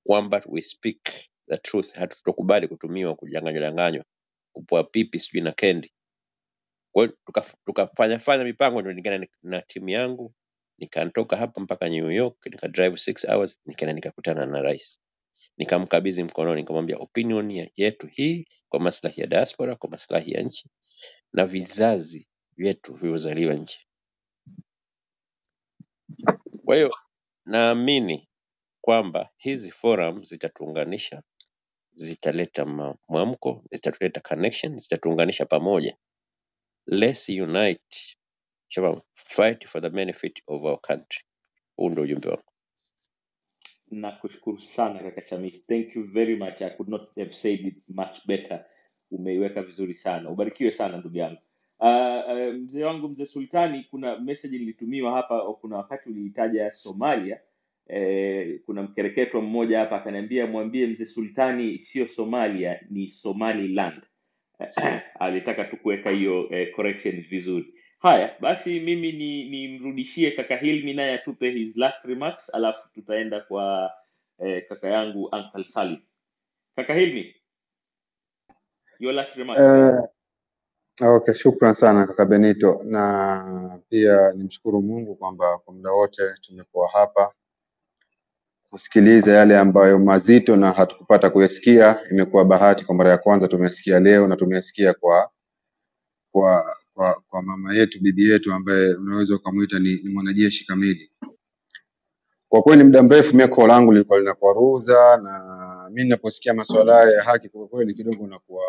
kwamba 0.04 0.42
we 0.46 0.62
speak 0.62 1.10
the 1.50 1.58
truth, 1.58 1.94
hatutokubali 1.94 2.68
kutumiwa 2.68 3.16
kudanganywa 3.16 3.62
danganywa, 3.62 4.06
kupoa 4.54 4.84
pipi 4.84 5.20
sijui 5.20 5.42
na 5.42 5.52
kendi. 5.52 5.94
Kwa 6.92 7.04
hiyo 7.06 7.18
tukafanya 7.66 8.20
fanya 8.20 8.44
mipango 8.44 8.82
ndio 8.82 9.28
na 9.44 9.62
timu 9.62 9.90
yangu 9.90 10.34
nikatoka 10.78 11.38
hapa 11.38 11.62
mpaka 11.62 11.90
New 11.90 12.12
York 12.12 12.46
nika 12.46 12.68
drive 12.68 12.98
six 12.98 13.26
hours 13.30 13.60
nikaenda 13.66 13.94
nikakutana 13.94 14.46
na 14.46 14.62
rais. 14.62 15.00
Nikamkabidhi 15.58 16.24
mkononi 16.24 16.62
nikamwambia 16.62 16.98
opinion 16.98 17.70
yetu 17.76 18.08
hii 18.08 18.48
kwa 18.70 18.80
maslahi 18.80 19.22
ya 19.22 19.28
diaspora 19.28 19.76
kwa 19.76 19.90
maslahi 19.90 20.32
ya 20.32 20.42
nchi 20.42 20.70
na 21.34 21.46
vizazi 21.46 22.28
vyetu 22.58 22.93
vilivyozaliwa 22.95 23.54
nje 23.56 23.80
kwa 26.66 26.76
hiyo 26.76 26.95
naamini 27.45 28.30
kwamba 28.82 29.30
hizi 29.38 29.72
forum 29.72 30.24
zitatuunganisha 30.24 31.24
zitaleta 31.93 32.66
mwamko 33.10 33.66
zitatuleta 33.72 34.22
connection 34.22 34.78
zitatuunganisha 34.78 35.45
pamoja 35.47 35.97
let's 36.88 37.30
unite 37.30 38.18
Shabab, 38.70 39.01
fight 39.16 39.68
for 39.68 39.82
the 39.82 39.89
benefit 39.89 40.43
of 40.47 40.64
our 40.64 40.82
country 40.82 41.26
huu 41.78 41.89
ndio 41.89 42.04
ujumbe 42.04 42.30
wangu 42.30 42.43
Nakushukuru 43.91 44.62
sana 44.62 44.99
kaka 45.04 45.22
Shamis. 45.30 45.68
Thank 45.68 45.95
you 45.95 46.04
very 46.14 46.36
much. 46.38 46.62
I 46.62 46.70
could 46.72 46.89
not 46.89 47.18
have 47.18 47.34
said 47.36 47.62
it 47.62 47.84
much 47.89 48.28
better. 48.28 48.66
Umeiweka 49.12 49.64
vizuri 49.64 49.95
sana. 49.97 50.30
Ubarikiwe 50.30 50.72
sana 50.72 50.97
ndugu 50.97 51.18
yangu. 51.18 51.41
Uh, 51.80 51.90
uh, 52.50 52.54
mzee 52.56 52.84
wangu 52.84 53.10
mzee 53.10 53.26
Sultani, 53.26 53.84
kuna 53.92 54.20
message 54.20 54.58
nilitumiwa 54.60 55.12
hapa, 55.14 55.54
kuna 55.54 55.78
wakati 55.78 56.10
uliitaja 56.10 56.74
Somalia. 56.74 57.40
Eh, 57.88 58.62
kuna 58.66 58.84
mkereketwa 58.84 59.42
mmoja 59.42 59.80
hapa 59.80 59.96
akaniambia 59.98 60.48
mwambie 60.48 60.88
mzee 60.88 61.06
Sultani 61.06 61.76
sio 61.76 62.08
Somalia, 62.08 62.80
ni 62.90 63.10
Somaliland. 63.10 64.02
alitaka 65.20 65.66
tu 65.66 65.78
kuweka 65.78 66.10
hiyo 66.10 66.50
eh, 66.52 66.76
correction 66.76 67.22
vizuri 67.30 67.74
haya 68.00 68.38
basi 68.40 68.80
mimi 68.80 69.12
ni 69.12 69.50
nimrudishie 69.50 70.32
kaka 70.32 70.58
hilmi 70.58 70.94
naye 70.94 71.14
atupe 71.14 71.52
his 71.52 71.78
last 71.78 72.06
remarks 72.06 72.56
alafu 72.56 72.90
tutaenda 72.94 73.42
kwa 73.42 73.94
eh, 74.40 74.68
kaka 74.70 74.88
yangu 74.90 75.26
uncle 75.26 75.64
salim 75.64 76.02
kaka 76.76 76.94
hilmi 76.94 77.36
your 79.00 79.14
last 79.16 79.36
remarks 79.36 79.62
Eh, 79.62 80.04
okay, 81.02 81.34
shukran 81.34 81.76
sana 81.76 82.08
kaka 82.08 82.26
Benito, 82.26 82.82
na 82.86 83.80
pia 83.89 84.32
nimshukuru 84.34 84.82
Mungu 84.82 85.16
kwamba 85.16 85.58
kwa 85.58 85.74
muda 85.74 85.91
wote 85.91 86.24
tumekuwa 86.41 86.89
hapa 86.89 87.34
kusikiliza 88.70 89.32
yale 89.34 89.58
ambayo 89.60 90.00
mazito 90.00 90.56
na 90.56 90.72
hatukupata 90.72 91.30
kuyasikia. 91.30 92.00
Imekuwa 92.12 92.46
bahati 92.46 92.86
kwa 92.86 92.96
mara 92.96 93.12
ya 93.12 93.18
kwanza 93.18 93.48
tumesikia 93.48 94.00
leo 94.00 94.28
na 94.28 94.36
tumesikia 94.36 94.94
kwa 94.94 95.32
kwa 96.32 96.78
kwa, 96.94 97.24
kwa 97.30 97.41
mama 97.41 97.76
yetu 97.76 98.00
bibi 98.02 98.30
yetu 98.32 98.54
ambaye 98.54 98.96
unaweza 98.96 99.36
ukamwita 99.36 99.80
ni, 99.80 100.02
ni 100.04 100.10
mwanajeshi 100.14 100.68
kamili. 100.68 101.12
Kwa 102.50 102.62
kweli 102.62 102.84
muda 102.84 103.04
mrefu 103.04 103.36
mimi 103.36 103.68
langu 103.68 103.91
lilikuwa 103.91 104.20
linakwaruza 104.20 105.18
na 105.18 105.89
mi 105.94 106.04
ninaposikia 106.04 106.54
masuala 106.54 106.96
haya 106.96 107.12
ya 107.12 107.24
haki 107.24 107.50
kwa 107.50 107.68
kweli 107.68 107.94
kidogo 107.94 108.28
nakuwa 108.28 108.64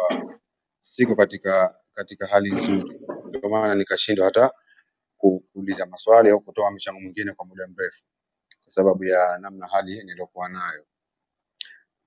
siko 0.81 1.17
katika 1.17 1.75
katika 1.95 2.27
hali 2.27 2.51
nzuri, 2.53 3.01
ndio 3.29 3.49
maana 3.51 3.75
nikashindwa 3.75 4.25
hata 4.27 4.51
kuuliza 5.17 5.87
maswali 5.87 6.31
au 6.31 6.41
kutoa 6.41 6.71
mchango 6.71 7.01
mwingine 7.01 7.33
kwa 7.33 7.47
muda 7.47 7.67
mrefu 7.67 8.05
kwa 8.65 8.73
sababu 8.73 9.05
ya 9.05 9.39
namna 9.39 9.67
hali 9.67 10.05
niliyokuwa 10.05 10.49
nayo. 10.49 10.85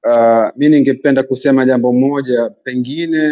Uh, 0.03 0.57
mi 0.57 0.69
ningependa 0.69 1.23
kusema 1.23 1.65
jambo 1.65 1.93
moja, 1.93 2.49
pengine 2.49 3.23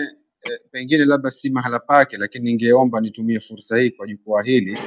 eh, 0.52 0.60
pengine 0.72 1.06
labda 1.06 1.32
si 1.32 1.50
mahala 1.50 1.80
pake, 1.80 2.18
lakini 2.18 2.46
ningeomba 2.46 3.02
nitumie 3.02 3.40
fursa 3.40 3.78
hii 3.78 3.90
kwa 3.92 4.08
jukwaa 4.08 4.42
hili 4.44 4.80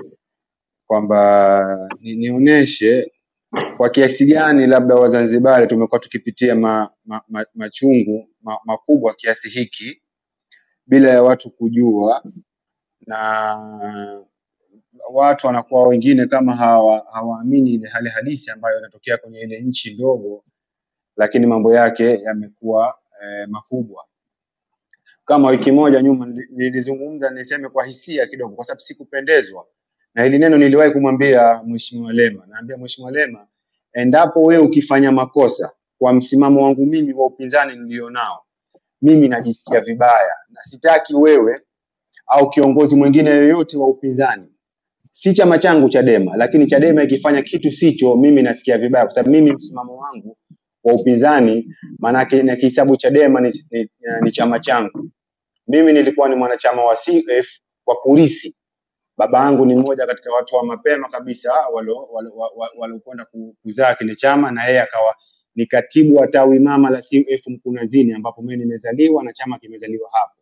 kwamba 0.86 1.88
ni, 2.00 2.16
nionyeshe 2.16 3.12
kwa 3.76 3.90
kiasi 3.90 4.26
gani 4.26 4.66
labda 4.66 4.94
Wazanzibari 4.94 5.66
tumekuwa 5.66 6.00
tukipitia 6.00 6.54
ma, 6.54 6.90
ma, 7.04 7.22
ma, 7.28 7.46
machungu 7.54 8.28
ma, 8.42 8.58
makubwa 8.64 9.14
kiasi 9.14 9.48
hiki 9.50 10.02
bila 10.88 11.10
ya 11.10 11.22
watu 11.22 11.50
kujua, 11.50 12.22
na 13.06 13.18
watu 15.12 15.46
wanakuwa 15.46 15.88
wengine 15.88 16.26
kama 16.26 16.56
hawa 16.56 17.06
hawaamini 17.12 17.74
ile 17.74 17.88
hali 17.88 18.08
halisi 18.10 18.50
ambayo 18.50 18.78
inatokea 18.78 19.16
kwenye 19.18 19.40
ile 19.40 19.60
nchi 19.60 19.94
ndogo, 19.94 20.44
lakini 21.16 21.46
mambo 21.46 21.74
yake 21.74 22.20
yamekuwa 22.22 22.98
eh, 23.22 23.48
makubwa. 23.48 24.04
Kama 25.24 25.48
wiki 25.50 25.72
moja 25.72 26.02
nyuma 26.02 26.26
nilizungumza, 26.50 27.30
niseme 27.30 27.68
kwa 27.68 27.84
hisia 27.86 28.26
kidogo, 28.26 28.54
kwa 28.56 28.64
sababu 28.64 28.80
sikupendezwa 28.80 29.66
na 30.14 30.22
hili 30.24 30.38
neno. 30.38 30.58
Niliwahi 30.58 30.90
kumwambia 30.92 31.62
Mheshimiwa 31.66 32.12
Lema, 32.12 32.46
naambia 32.46 32.76
Mheshimiwa 32.78 33.12
Lema, 33.12 33.46
endapo 33.92 34.42
wewe 34.44 34.64
ukifanya 34.64 35.12
makosa 35.12 35.72
kwa 35.98 36.12
msimamo 36.12 36.64
wangu 36.64 36.86
mimi 36.86 37.12
wa 37.12 37.26
upinzani 37.26 37.76
nilionao, 37.76 38.44
mimi 39.02 39.28
najisikia 39.28 39.80
vibaya 39.80 40.34
na 40.48 40.62
sitaki 40.62 41.14
wewe 41.14 41.60
au 42.26 42.50
kiongozi 42.50 42.96
mwingine 42.96 43.30
yoyote 43.30 43.76
wa 43.76 43.88
upinzani 43.88 44.46
si 45.10 45.32
chama 45.32 45.58
changu 45.58 45.88
Chadema, 45.88 46.36
lakini 46.36 46.66
Chadema 46.66 47.02
ikifanya 47.02 47.42
kitu 47.42 47.70
sicho, 47.70 48.16
mimi 48.16 48.42
nasikia 48.42 48.78
vibaya, 48.78 49.04
kwa 49.04 49.14
sababu 49.14 49.30
mimi 49.30 49.52
msimamo 49.52 49.96
wangu 49.96 50.36
wa 50.84 50.94
upinzani, 50.94 51.74
maanake 51.98 52.42
nakihesabu 52.42 52.96
Chadema 52.96 53.40
ni, 53.40 53.64
ni, 53.70 53.90
ni 54.22 54.30
chama 54.30 54.58
changu. 54.60 55.10
Mimi 55.68 55.92
nilikuwa 55.92 56.28
ni 56.28 56.34
mwanachama 56.36 56.84
wa 56.84 56.94
CUF 56.96 57.48
kwa 57.84 57.96
kurisi. 57.96 58.54
Baba 59.18 59.38
yangu 59.38 59.66
ni 59.66 59.74
mmoja 59.74 60.06
katika 60.06 60.32
watu 60.32 60.54
wa 60.56 60.64
mapema 60.64 61.08
kabisa 61.08 61.52
waliokwenda 61.72 62.08
walo, 62.12 62.36
walo, 62.36 62.70
walo 62.78 63.00
walo 63.06 63.54
kuzaa 63.62 63.94
kile 63.94 64.14
chama, 64.16 64.50
na 64.50 64.64
yeye 64.64 64.80
akawa 64.82 65.14
ni 65.58 65.66
katibu 65.66 66.16
wa 66.16 66.28
tawi 66.28 66.60
mama 66.60 66.90
la 66.90 66.98
CUF 67.02 67.48
Mkunazini, 67.48 68.14
ambapo 68.14 68.42
mimi 68.42 68.56
nimezaliwa 68.56 69.24
na 69.24 69.34
chama 69.34 69.58
kimezaliwa 69.58 70.10
hapo. 70.12 70.34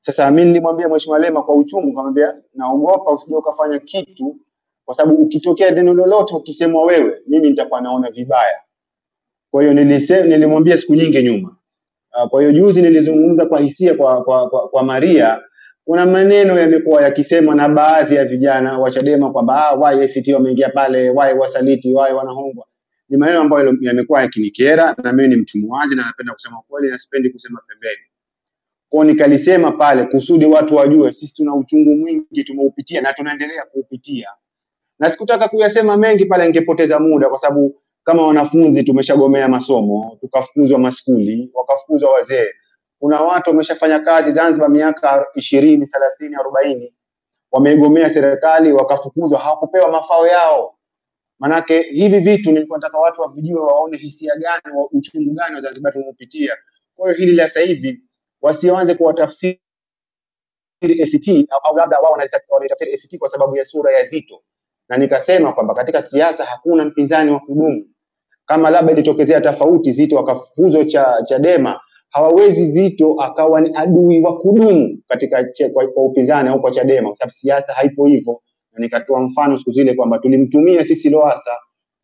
Sasa 0.00 0.30
mimi 0.30 0.44
nilimwambia 0.48 0.88
Mheshimiwa 0.88 1.18
Lema 1.18 1.42
kwa 1.42 1.56
uchungu, 1.56 1.94
kamwambia 1.94 2.42
naogopa 2.54 3.12
usije 3.12 3.36
ukafanya 3.36 3.78
kitu, 3.78 4.36
kwa 4.84 4.94
sababu 4.94 5.22
ukitokea 5.22 5.70
neno 5.70 5.94
lolote 5.94 6.34
ukisemwa 6.36 6.84
wewe, 6.84 7.22
mimi 7.26 7.50
nitakuwa 7.50 7.80
naona 7.80 8.10
vibaya. 8.10 8.62
Kwa 9.50 9.62
hiyo 9.62 9.74
nilimwambia 10.26 10.78
siku 10.78 10.94
nyingi 10.94 11.22
nyuma. 11.22 11.56
Ah, 12.12 12.28
Kwa 12.28 12.40
hiyo 12.42 12.52
juzi 12.52 12.82
nilizungumza 12.82 13.46
kwa 13.46 13.60
hisia 13.60 13.94
kwa, 13.94 14.24
kwa, 14.24 14.50
kwa, 14.50 14.68
kwa 14.68 14.82
Maria. 14.82 15.42
Kuna 15.84 16.06
maneno 16.06 16.60
yamekuwa 16.60 17.02
yakisemwa 17.02 17.54
na 17.54 17.68
baadhi 17.68 18.14
ya 18.14 18.24
vijana 18.24 18.78
wa 18.78 18.90
Chadema 18.90 19.32
kwamba 19.32 19.68
ah, 19.70 19.74
why 19.74 20.04
ACT 20.04 20.28
wameingia 20.28 20.68
pale, 20.68 21.10
why 21.10 21.32
wasaliti, 21.34 21.88
why 21.94 22.12
wanahongwa. 22.14 22.66
Ni 23.08 23.16
maneno 23.16 23.40
ambayo 23.40 23.74
yamekuwa 23.80 24.20
yakinikera, 24.22 24.96
na 25.02 25.12
mimi 25.12 25.28
ni 25.28 25.36
mtu 25.36 25.58
mwazi 25.58 25.96
na 25.96 26.04
napenda 26.06 26.32
kusema 26.32 26.62
kweli 26.68 26.90
na 26.90 26.98
sipendi 26.98 27.30
kusema 27.30 27.60
pembeni. 27.68 28.02
Kwa 28.88 29.04
nikalisema 29.04 29.72
pale 29.72 30.04
kusudi 30.04 30.46
watu 30.46 30.76
wajue 30.76 31.12
sisi 31.12 31.34
tuna 31.34 31.54
uchungu 31.54 31.96
mwingi 31.96 32.44
tumeupitia 32.44 33.00
na 33.00 33.12
tunaendelea 33.12 33.62
kuupitia, 33.72 34.28
na 34.98 35.10
sikutaka 35.10 35.48
kuyasema 35.48 35.96
mengi 35.96 36.24
pale, 36.24 36.44
ningepoteza 36.44 36.98
muda, 36.98 37.28
kwa 37.28 37.38
sababu 37.38 37.80
kama 38.04 38.26
wanafunzi 38.26 38.82
tumeshagomea 38.82 39.48
masomo, 39.48 40.18
tukafukuzwa 40.20 40.78
maskuli, 40.78 41.50
wakafukuzwa 41.54 42.10
wazee. 42.10 42.46
Kuna 42.98 43.20
watu 43.20 43.50
wameshafanya 43.50 43.98
kazi 44.00 44.32
Zanzibar 44.32 44.70
miaka 44.70 45.26
ishirini, 45.34 45.86
thelathini, 45.86 46.34
arobaini, 46.36 46.94
wameigomea 47.52 48.10
serikali, 48.10 48.72
wakafukuzwa, 48.72 49.38
hawakupewa 49.40 49.90
mafao 49.92 50.26
yao. 50.26 50.74
Manake 51.40 51.82
hivi 51.82 52.20
vitu 52.20 52.52
nilikuwa 52.52 52.78
nataka 52.78 52.98
watu 52.98 53.20
wavijue, 53.22 53.60
waone 53.60 53.96
hisia 53.98 54.36
gani, 54.36 54.76
wa- 54.78 54.88
uchungu 54.92 55.34
gani 55.34 55.54
Wazanzibar 55.54 55.92
tumeupitia. 55.92 56.56
Kwa 56.96 57.08
hiyo 57.12 57.18
hili 57.26 57.36
la 57.36 57.48
sasa 57.48 57.60
hivi 57.60 58.02
wasianze 58.42 58.94
kuwatafsiri 58.94 59.60
ACT 60.82 61.46
au, 61.50 61.76
labda 61.76 62.00
wao 62.00 62.12
wanaitafsiri 62.12 62.94
ACT 62.94 63.18
kwa 63.18 63.28
sababu 63.28 63.56
ya 63.56 63.64
sura 63.64 63.92
ya 63.92 64.04
Zito, 64.04 64.42
na 64.88 64.96
nikasema 64.96 65.52
kwamba 65.52 65.74
katika 65.74 66.02
siasa 66.02 66.44
hakuna 66.44 66.84
mpinzani 66.84 67.30
wa 67.30 67.40
kudumu. 67.40 67.86
Kama 68.46 68.70
labda 68.70 68.92
ilitokezea 68.92 69.40
tofauti, 69.40 69.92
Zito 69.92 70.18
akafukuzwa 70.18 70.84
cha 70.84 71.22
Chadema, 71.24 71.80
hawawezi 72.10 72.66
Zito 72.66 73.14
akawa 73.20 73.60
ni 73.60 73.72
adui 73.76 74.20
wa 74.22 74.38
kudumu 74.40 74.98
katika 75.08 75.44
kwa 75.72 76.04
upinzani 76.04 76.48
au 76.48 76.60
kwa 76.60 76.70
Chadema, 76.70 77.08
kwa 77.08 77.16
sababu 77.16 77.32
siasa 77.32 77.72
haipo 77.72 78.06
hivyo. 78.06 78.42
Nikatoa 78.78 79.20
mfano 79.20 79.56
siku 79.56 79.72
zile 79.72 79.94
kwamba 79.94 80.18
tulimtumia 80.18 80.84
sisi 80.84 81.10
Lowassa 81.10 81.50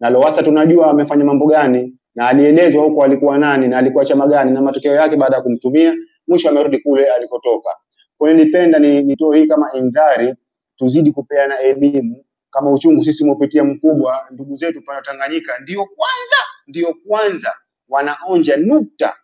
na 0.00 0.10
Lowassa 0.10 0.42
tunajua 0.42 0.90
amefanya 0.90 1.24
mambo 1.24 1.46
gani 1.46 1.94
na 2.14 2.28
alielezwa 2.28 2.84
huko 2.84 3.04
alikuwa 3.04 3.38
nani 3.38 3.68
na 3.68 3.78
alikuwa 3.78 4.04
chama 4.04 4.26
gani, 4.26 4.50
na 4.50 4.62
matokeo 4.62 4.94
yake 4.94 5.16
baada 5.16 5.36
ya 5.36 5.42
kumtumia 5.42 5.94
mwisho 6.28 6.48
amerudi 6.48 6.78
kule 6.78 7.06
alikotoka. 7.06 7.76
Kwa 8.18 8.28
hiyo 8.28 8.38
nilipenda 8.38 8.78
ni, 8.78 9.02
nitoe 9.02 9.38
hii 9.40 9.46
kama 9.46 9.72
indhari, 9.72 10.34
tuzidi 10.76 11.12
kupeana 11.12 11.58
elimu 11.58 12.24
kama 12.50 12.70
uchungu 12.72 13.04
sisi 13.04 13.24
umepitia 13.24 13.64
mkubwa. 13.64 14.26
Ndugu 14.30 14.56
zetu 14.56 14.82
pale 14.82 15.02
Tanganyika 15.02 15.58
ndio 15.58 15.84
kwanza 15.86 16.36
ndio 16.66 16.94
kwanza 17.08 17.52
wanaonja 17.88 18.56
nukta 18.56 19.16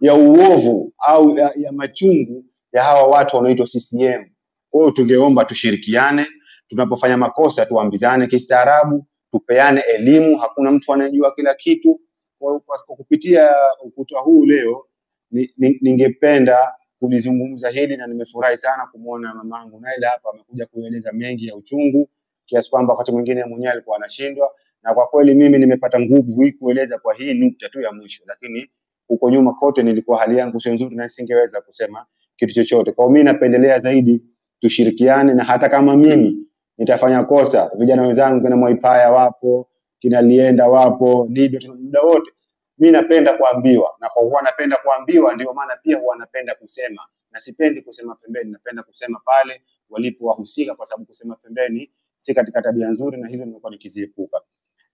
ya 0.00 0.14
uovu 0.14 0.92
au 0.98 1.36
ya, 1.38 1.52
ya 1.56 1.72
machungu 1.72 2.44
ya 2.72 2.82
hawa 2.84 3.06
watu 3.06 3.36
wanaoitwa 3.36 3.66
CCM. 3.66 4.24
Kwa 4.70 4.80
hiyo 4.80 4.90
tungeomba 4.90 5.44
tushirikiane, 5.44 6.26
tunapofanya 6.68 7.16
makosa 7.16 7.66
tuambizane 7.66 8.26
kistaarabu, 8.26 9.06
tupeane 9.32 9.80
elimu. 9.80 10.38
Hakuna 10.38 10.70
mtu 10.72 10.92
anayejua 10.92 11.32
kila 11.34 11.54
kitu. 11.54 12.00
Kwa 12.38 12.60
kupitia 12.86 13.50
ukuta 13.84 14.18
huu 14.18 14.44
leo 14.44 14.86
ni, 15.30 15.54
ni, 15.56 15.78
ningependa 15.82 16.74
kulizungumza 16.98 17.68
hili 17.70 17.96
na 17.96 18.06
nimefurahi 18.06 18.56
sana 18.56 18.86
kumwona 18.92 19.34
mamangu 19.34 19.80
Naila 19.80 20.08
hapa 20.08 20.30
amekuja 20.34 20.66
kueleza 20.66 21.12
mengi 21.12 21.46
ya 21.46 21.56
uchungu 21.56 22.08
kiasi 22.46 22.70
kwamba 22.70 22.92
wakati 22.92 23.12
mwingine 23.12 23.44
mwenyewe 23.44 23.72
alikuwa 23.72 23.96
anashindwa, 23.96 24.50
na 24.82 24.94
kwa 24.94 25.06
kweli 25.06 25.34
mimi 25.34 25.58
nimepata 25.58 26.00
nguvu 26.00 26.42
hii 26.42 26.52
kueleza 26.52 26.98
kwa 26.98 27.14
hii 27.14 27.34
nukta 27.34 27.68
tu 27.68 27.80
ya 27.80 27.92
mwisho, 27.92 28.22
lakini 28.26 28.70
huko 29.08 29.30
nyuma 29.30 29.54
kote 29.54 29.82
nilikuwa 29.82 30.18
hali 30.18 30.38
yangu 30.38 30.60
sio 30.60 30.74
nzuri 30.74 30.96
na 30.96 31.08
singeweza 31.08 31.60
kusema 31.60 32.06
kitu 32.36 32.54
chochote. 32.54 32.92
Kwa 32.92 33.08
hiyo 33.10 33.22
napendelea 33.24 33.78
zaidi 33.78 34.22
tushirikiane, 34.60 35.34
na 35.34 35.44
hata 35.44 35.68
kama 35.68 35.96
mimi 35.96 36.36
nitafanya 36.78 37.24
kosa, 37.24 37.70
vijana 37.78 38.02
wenzangu 38.02 38.44
kina 38.44 38.56
Mwaipaya 38.56 39.12
wapo, 39.12 39.68
kina 39.98 40.22
Lienda 40.22 40.68
wapo, 40.68 41.26
Libe, 41.30 41.68
muda 41.68 42.00
wote. 42.02 42.30
Mi 42.78 42.90
napenda 42.90 43.34
kuambiwa, 43.36 43.94
na 44.00 44.08
kwa 44.08 44.22
kuwa 44.22 44.42
napenda 44.42 44.76
kuambiwa, 44.76 45.34
ndio 45.34 45.52
maana 45.52 45.76
pia 45.76 45.98
huwa 45.98 46.16
napenda 46.16 46.54
kusema, 46.54 47.02
na 47.30 47.40
sipendi 47.40 47.82
kusema 47.82 48.14
pembeni, 48.14 48.50
napenda 48.50 48.82
kusema 48.82 49.20
pale 49.24 49.62
walipo 49.90 50.26
wahusika, 50.26 50.74
kwa 50.74 50.86
sababu 50.86 51.06
kusema 51.06 51.36
pembeni 51.36 51.90
si 52.18 52.34
katika 52.34 52.62
tabia 52.62 52.88
nzuri, 52.88 53.16
na 53.20 53.28
hizo 53.28 53.44
nimekuwa 53.44 53.72
nikiziepuka. 53.72 54.40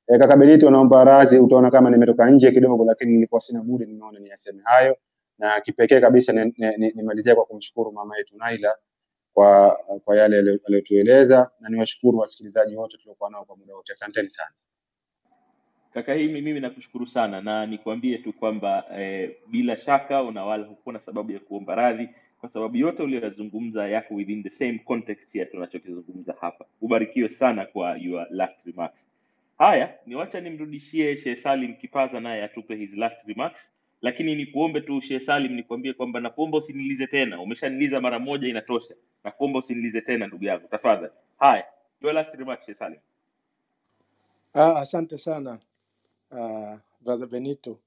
E, 0.07 0.19
kaka 0.19 0.37
Benito, 0.37 0.71
naomba 0.71 1.05
radhi, 1.05 1.39
utaona 1.39 1.71
kama 1.71 1.91
nimetoka 1.91 2.31
nje 2.31 2.51
kidogo, 2.53 2.85
lakini 2.85 3.13
nilikuwa 3.13 3.41
sina 3.41 3.63
budi, 3.63 3.87
nimeona 3.87 4.19
niyaseme 4.21 4.63
hayo, 4.65 4.97
na 5.39 5.61
kipekee 5.61 6.01
kabisa 6.01 6.33
nimalizia 6.33 6.77
ni, 6.79 6.93
ni, 6.95 7.23
ni 7.25 7.35
kwa 7.35 7.45
kumshukuru 7.45 7.93
mama 7.93 8.17
yetu 8.17 8.37
Naila 8.37 8.75
kwa 9.41 10.01
kwa 10.05 10.17
yale 10.17 10.39
aliyotueleza, 10.67 11.51
na 11.61 11.69
niwashukuru 11.69 12.19
wasikilizaji 12.19 12.77
wote 12.77 12.99
tuliokuwa 12.99 13.31
nao 13.31 13.45
kwa 13.45 13.57
muda 13.57 13.75
wote. 13.75 13.93
Asanteni 13.93 14.31
sana. 14.31 14.51
Kaka 15.95 16.15
Himi, 16.15 16.41
mimi 16.43 16.61
nakushukuru 16.61 17.07
sana 17.07 17.41
na 17.43 17.67
nikwambie 17.67 18.19
tu 18.19 18.33
kwamba 18.33 18.85
eh, 18.99 19.37
bila 19.47 19.77
shaka 19.77 20.23
una 20.23 20.45
wala 20.45 20.67
hukuwa 20.67 20.93
na 20.93 21.01
sababu 21.01 21.33
ya 21.33 21.41
kuomba 21.41 21.75
radhi, 21.75 22.09
kwa 22.41 22.49
sababu 22.49 22.77
yote 22.77 23.03
uliyoyazungumza 23.03 23.89
yako 23.89 24.15
within 24.15 24.43
the 24.43 24.51
same 24.51 24.79
context 24.79 25.35
ya 25.35 25.47
tunachokizungumza 25.47 26.35
hapa. 26.41 26.65
Ubarikiwe 26.81 27.29
sana 27.29 27.67
kwa 27.67 27.97
your 27.99 28.27
last 28.31 28.67
remarks. 28.67 29.09
Haya, 29.59 29.95
niwacha 30.07 30.41
nimrudishie 30.41 31.17
Sheikh 31.17 31.39
Salim 31.43 31.75
Kipaza 31.77 32.21
naye 32.21 32.43
atupe 32.45 32.77
his 32.77 32.91
last 32.95 33.27
remarks, 33.27 33.73
lakini 34.03 34.35
nikuombe 34.35 34.81
tu 34.81 35.01
Sheikh 35.01 35.23
Salim, 35.23 35.53
nikwambie 35.53 35.93
kwamba 35.93 36.21
nakuomba 36.21 36.59
usinilize 36.59 37.07
tena, 37.07 37.41
umeshaniliza 37.43 38.01
mara 38.01 38.19
moja 38.19 38.49
inatosha. 38.49 38.95
Nakuomba 39.25 39.59
usinilize 39.59 40.01
tena 40.01 40.27
ndugu 40.27 40.45
yangu, 40.45 40.69
tafadhali. 40.69 41.13
Haya, 41.39 41.67
your 42.01 42.15
last 42.15 42.35
remark 42.35 42.65
Sheikh 42.67 42.79
Salim. 42.79 43.01
Ah, 44.55 44.81
asante 44.81 45.19
sana 45.19 45.59
ah, 46.33 46.79
brother 47.01 47.27
Benito. 47.29 47.79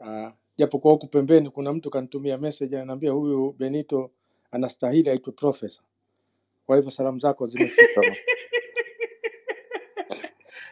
Ah, 0.00 0.32
japo 0.58 0.78
kwa 0.78 0.92
huku 0.92 1.06
pembeni 1.06 1.50
kuna 1.50 1.72
mtu 1.72 1.90
kanitumia 1.90 2.38
message 2.38 2.76
ananiambia 2.76 3.10
huyu 3.10 3.52
Benito 3.58 4.10
anastahili 4.50 5.10
aitwe 5.10 5.32
profesa. 5.32 5.82
Kwa 6.66 6.76
hivyo 6.76 6.90
salamu 6.90 7.18
zako 7.18 7.46
zimefika. 7.46 8.04
bwana. 8.04 8.16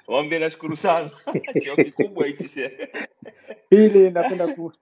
Wambie 0.07 0.39
nashukuru 0.39 0.77
sana 0.77 1.11
cheo 1.63 1.77
kikubwa 1.79 2.27
shehe. 2.55 2.89
Pili, 3.69 4.11
napenda 4.11 4.55
ku, 4.55 4.73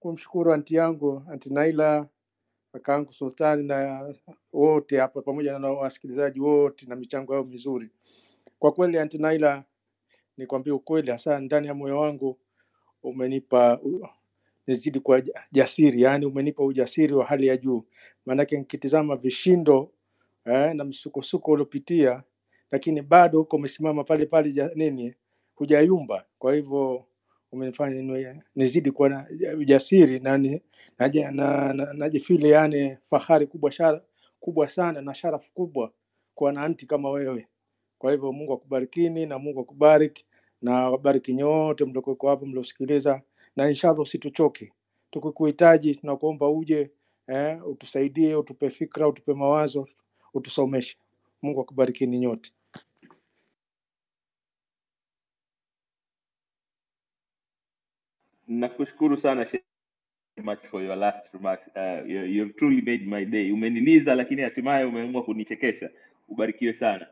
kumshukuru 0.00 0.52
anti 0.52 0.74
yangu 0.76 1.22
anti 1.30 1.50
Naila, 1.50 2.08
kakaangu 2.72 3.12
Sultani 3.12 3.62
na 3.68 4.14
wote 4.52 4.98
hapa 4.98 5.22
pamoja 5.22 5.58
na 5.58 5.68
wasikilizaji 5.72 6.40
wote 6.40 6.86
na 6.86 6.96
michango 6.96 7.34
yao 7.34 7.44
mizuri. 7.44 7.90
Kwa 8.58 8.72
kweli 8.72 8.98
anti 8.98 9.18
Naila, 9.18 9.64
nikwambie 10.36 10.72
ukweli, 10.72 11.10
hasa 11.10 11.38
ndani 11.40 11.66
ya 11.66 11.74
moyo 11.74 11.98
wangu 12.00 12.38
umenipa 13.02 13.80
nizidi 14.66 15.00
kwa 15.00 15.22
jasiri, 15.52 16.02
yaani 16.02 16.26
umenipa 16.26 16.64
ujasiri 16.64 17.14
wa 17.14 17.24
hali 17.24 17.46
ya 17.46 17.56
juu. 17.56 17.84
Maanake 18.26 18.58
nikitizama 18.58 19.16
vishindo 19.16 19.92
eh, 20.44 20.74
na 20.74 20.84
msukosuko 20.84 21.50
uliopitia, 21.52 22.22
lakini 22.70 23.02
bado 23.02 23.38
huko 23.38 23.56
umesimama 23.56 24.04
pale 24.04 24.26
pale, 24.26 24.70
nini 24.74 25.14
hujayumba. 25.54 26.24
Kwa 26.38 26.54
hivyo 26.54 27.04
umenifanya 27.52 28.42
nizidi 28.56 28.90
kuwa 28.92 29.08
na 29.08 29.26
ujasiri 29.58 30.20
na 30.20 30.38
ni- 30.38 30.62
naje- 30.98 31.32
na- 31.32 31.72
na- 31.74 31.94
yani 32.42 32.98
fahari 33.10 33.46
kubwa 33.46 33.72
shara, 33.72 34.02
kubwa 34.40 34.68
sana 34.68 35.02
na 35.02 35.14
sharafu 35.14 35.52
kubwa 35.54 35.92
kuwa 36.34 36.52
na 36.52 36.62
anti 36.62 36.86
kama 36.86 37.10
wewe. 37.10 37.48
Kwa 37.98 38.12
hivyo 38.12 38.32
Mungu 38.32 38.52
akubarikini 38.52 39.26
na 39.26 39.38
Mungu 39.40 39.60
akubariki 39.60 40.26
na 40.62 40.90
wabariki 40.90 41.34
nyote 41.34 41.84
mliokuweko 41.84 42.28
hapo 42.28 42.46
mliosikiliza, 42.46 43.22
na 43.56 43.68
inshallah 43.68 44.00
usituchoke, 44.00 44.72
tukikuhitaji 45.10 45.96
tunakuomba 45.96 46.50
uje 46.50 46.90
eh, 47.28 47.68
utusaidie, 47.68 48.36
utupe 48.36 48.70
fikra, 48.70 49.08
utupe 49.08 49.34
mawazo, 49.34 49.88
utusomeshe. 50.34 50.96
Mungu 51.42 51.60
akubarikini 51.60 52.18
nyote. 52.18 52.52
Nakushukuru 58.50 59.16
sana 59.16 59.46
much 60.42 60.66
for 60.66 60.82
your 60.82 60.96
last 60.96 61.32
remarks. 61.34 61.68
Uh, 61.76 62.02
you, 62.06 62.20
you've 62.22 62.56
truly 62.56 62.80
made 62.80 63.06
my 63.06 63.24
day. 63.24 63.50
Umeniliza 63.52 64.14
lakini 64.14 64.42
hatimaye 64.42 64.84
umeamua 64.84 65.22
kunichekesha. 65.22 65.90
Ubarikiwe 66.28 66.72
sana. 66.72 67.06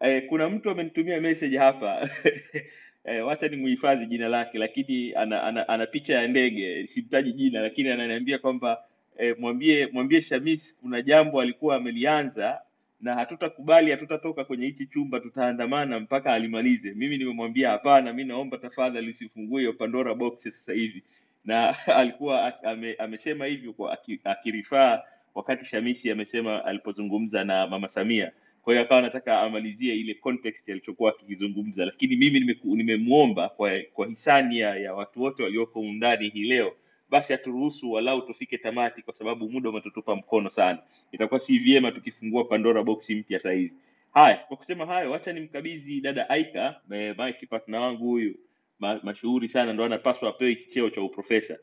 Eh, 0.00 0.26
kuna 0.28 0.48
mtu 0.50 0.70
amenitumia 0.70 1.20
message 1.20 1.58
hapa 1.58 2.10
eh, 3.04 3.26
wacha 3.26 3.48
nimuhifadhi 3.48 4.06
jina 4.06 4.28
lake, 4.28 4.58
lakini 4.58 5.14
ana, 5.14 5.42
ana, 5.42 5.68
ana 5.68 5.86
picha 5.86 6.14
ya 6.20 6.28
ndege, 6.28 6.86
simtaji 6.86 7.32
jina, 7.32 7.60
lakini 7.60 7.88
ananiambia 7.90 8.38
kwamba 8.38 8.84
eh, 9.18 9.36
mwambie 9.38 9.88
mwambie 9.92 10.22
Shamis 10.22 10.78
kuna 10.80 11.02
jambo 11.02 11.40
alikuwa 11.40 11.76
amelianza 11.76 12.60
na 13.04 13.14
hatutakubali, 13.14 13.90
hatutatoka 13.90 14.44
kwenye 14.44 14.66
hichi 14.66 14.86
chumba, 14.86 15.20
tutaandamana 15.20 16.00
mpaka 16.00 16.32
alimalize. 16.32 16.92
Mimi 16.94 17.18
nimemwambia 17.18 17.70
hapana, 17.70 18.12
mi 18.12 18.24
naomba 18.24 18.58
tafadhali 18.58 19.10
usifungue 19.10 19.60
hiyo 19.60 19.72
Pandora 19.72 20.14
box 20.14 20.42
sasa 20.42 20.72
hivi 20.72 21.02
na 21.44 21.74
alikuwa 21.98 22.62
ame, 22.64 22.94
amesema 22.94 23.46
hivyo 23.46 23.72
kwa 23.72 23.98
akirifaa 24.24 25.02
wakati 25.34 25.64
Shamisi 25.64 26.10
amesema 26.10 26.64
alipozungumza 26.64 27.44
na 27.44 27.66
Mama 27.66 27.88
Samia. 27.88 28.32
Kwa 28.62 28.72
hiyo 28.74 28.84
akawa 28.84 29.00
anataka 29.00 29.40
amalizie 29.40 29.94
ile 29.96 30.14
context 30.14 30.68
alichokuwa 30.68 31.10
akikizungumza, 31.10 31.84
lakini 31.84 32.16
mimi 32.16 32.56
nimemwomba 32.64 33.48
kwa, 33.48 33.70
kwa 33.92 34.06
hisani 34.06 34.58
ya, 34.58 34.94
watu 34.94 35.22
wote 35.22 35.42
walioko 35.42 35.80
undani 35.80 36.28
hii 36.28 36.44
leo, 36.44 36.72
basi 37.14 37.32
aturuhusu 37.34 37.92
walau 37.92 38.22
tufike 38.22 38.58
tamati, 38.58 39.02
kwa 39.02 39.14
sababu 39.14 39.50
muda 39.50 39.70
umetutupa 39.70 40.16
mkono 40.16 40.50
sana. 40.50 40.78
Itakuwa 41.12 41.40
si 41.40 41.58
vyema 41.58 41.92
tukifungua 41.92 42.44
Pandora 42.44 42.82
boksi 42.82 43.14
mpya 43.14 43.40
sahizi. 43.40 43.74
Haya, 44.14 44.36
kwa 44.36 44.56
kusema 44.56 44.86
hayo, 44.86 45.10
wacha 45.10 45.32
nimkabidhi 45.32 46.00
dada 46.00 46.30
Aika, 46.30 46.80
eh, 46.92 47.16
Mike 47.18 47.48
wangu 47.76 48.04
huyu 48.06 48.34
ma, 48.78 49.00
mashuhuri 49.02 49.48
sana, 49.48 49.72
ndo 49.72 49.84
anapaswa 49.84 50.28
apewe 50.28 50.54
kicheo 50.54 50.90
cha 50.90 51.02
uprofesa. 51.02 51.58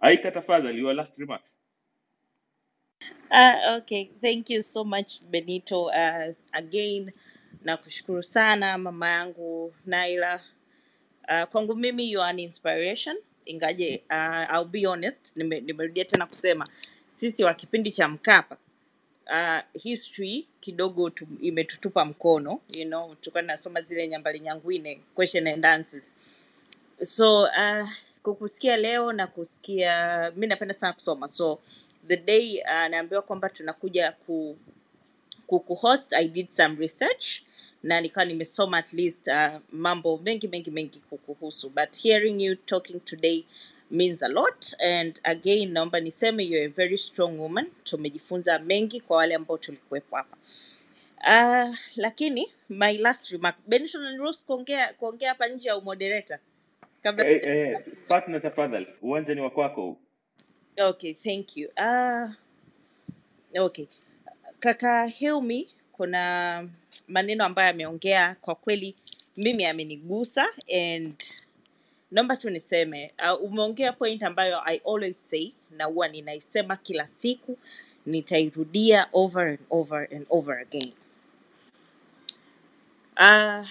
Aika, 0.00 0.30
tafadhali, 0.30 0.78
your 0.78 0.94
last 0.94 1.18
remarks. 1.18 1.58
Uh, 3.30 3.76
okay, 3.76 4.10
thank 4.20 4.50
you 4.50 4.62
so 4.62 4.84
much 4.84 5.20
Benito. 5.30 5.82
Uh, 5.84 6.34
again 6.52 7.12
nakushukuru 7.64 8.22
sana 8.22 8.78
mama 8.78 9.08
yangu 9.08 9.74
Naila. 9.86 10.40
Uh, 11.28 11.44
kwangu 11.48 11.74
mimi 11.76 12.10
you 12.10 12.20
are 12.22 12.30
an 12.30 12.38
inspiration 12.38 13.16
ingaje 13.46 14.04
uh, 14.10 14.54
I'll 14.56 14.64
be 14.64 14.86
honest 14.86 15.36
nime- 15.36 15.60
nimerudia 15.60 16.04
tena 16.04 16.26
kusema 16.26 16.68
sisi 17.16 17.44
wa 17.44 17.54
kipindi 17.54 17.92
cha 17.92 18.08
Mkapa 18.08 18.56
uh, 19.26 19.80
history 19.82 20.46
kidogo 20.60 21.10
tu, 21.10 21.26
imetutupa 21.42 22.04
mkono 22.04 22.60
you 22.70 22.84
know 22.86 23.14
tulikuwa 23.14 23.42
nasoma 23.42 23.82
zile 23.82 24.08
nyambali 24.08 24.40
nyangwine 24.40 25.00
question 25.14 25.46
and 25.46 25.66
answers. 25.66 26.04
So 27.04 27.42
uh, 27.42 27.90
kukusikia 28.22 28.76
leo 28.76 29.12
na 29.12 29.26
kusikia 29.26 30.32
mi 30.36 30.46
napenda 30.46 30.74
sana 30.74 30.92
kusoma. 30.92 31.28
So 31.28 31.58
the 32.08 32.16
day 32.16 32.62
uh, 32.62 32.88
naambiwa 32.90 33.22
kwamba 33.22 33.48
tunakuja 33.48 34.12
ku 34.12 34.58
kukuhost 35.46 36.12
i 36.12 36.28
did 36.28 36.48
some 36.56 36.76
research 36.76 37.42
na 37.86 38.00
nikawa 38.00 38.24
nimesoma 38.26 38.78
at 38.78 38.92
least 38.92 39.28
uh, 39.28 39.60
mambo 39.72 40.18
mengi 40.18 40.48
mengi 40.48 40.70
mengi 40.70 40.98
kukuhusu. 41.10 41.70
But 41.70 41.96
hearing 41.96 42.40
you 42.40 42.56
talking 42.56 43.00
today 43.00 43.44
means 43.90 44.22
a 44.22 44.28
lot. 44.28 44.74
And 44.80 45.20
again 45.24 45.72
naomba 45.72 46.00
niseme 46.00 46.42
you're 46.48 46.64
a 46.66 46.68
very 46.76 46.96
strong 46.98 47.38
woman. 47.38 47.66
Tumejifunza 47.84 48.58
mengi 48.58 49.00
kwa 49.00 49.16
wale 49.16 49.34
ambao 49.34 49.58
tulikuwepo 49.58 50.16
hapa. 50.16 50.36
Uh, 51.18 51.76
lakini 51.96 52.52
my 52.68 52.98
last 52.98 53.30
remark. 53.30 53.56
Benson 53.66 54.34
kuongea 54.46 54.92
kuongea 54.92 55.28
hapa 55.28 55.48
nje 55.48 55.68
ya 55.68 55.76
umodereta 55.76 56.38
kabla 57.02 57.26
Eh, 57.28 57.40
eh, 57.44 57.78
partner, 58.08 58.42
tafadhali, 58.42 58.86
uwanja 59.02 59.34
ni 59.34 59.40
wa 59.40 59.50
kwako. 59.50 59.96
okay 60.78 61.14
thank 61.14 61.56
you. 61.56 61.68
Uh, 61.76 62.30
okay. 63.60 63.86
Kaka 64.60 65.06
Hilmi 65.06 65.68
kuna 65.96 66.68
maneno 67.08 67.44
ambayo 67.44 67.70
ameongea 67.70 68.36
kwa 68.40 68.54
kweli 68.54 68.94
mimi 69.36 69.64
amenigusa 69.64 70.46
and 70.86 71.14
naomba 72.10 72.36
tu 72.36 72.50
niseme 72.50 73.12
uh, 73.34 73.42
umeongea 73.44 73.92
point 73.92 74.22
ambayo 74.22 74.60
I 74.64 74.80
always 74.86 75.16
say 75.30 75.52
na 75.70 75.84
huwa 75.84 76.08
ninaisema 76.08 76.76
kila 76.76 77.08
siku 77.08 77.58
nitairudia 78.06 79.08
over 79.12 79.48
and 79.48 79.58
over 79.70 80.08
and 80.14 80.26
over 80.30 80.58
again. 80.58 80.92
Uh, 83.16 83.66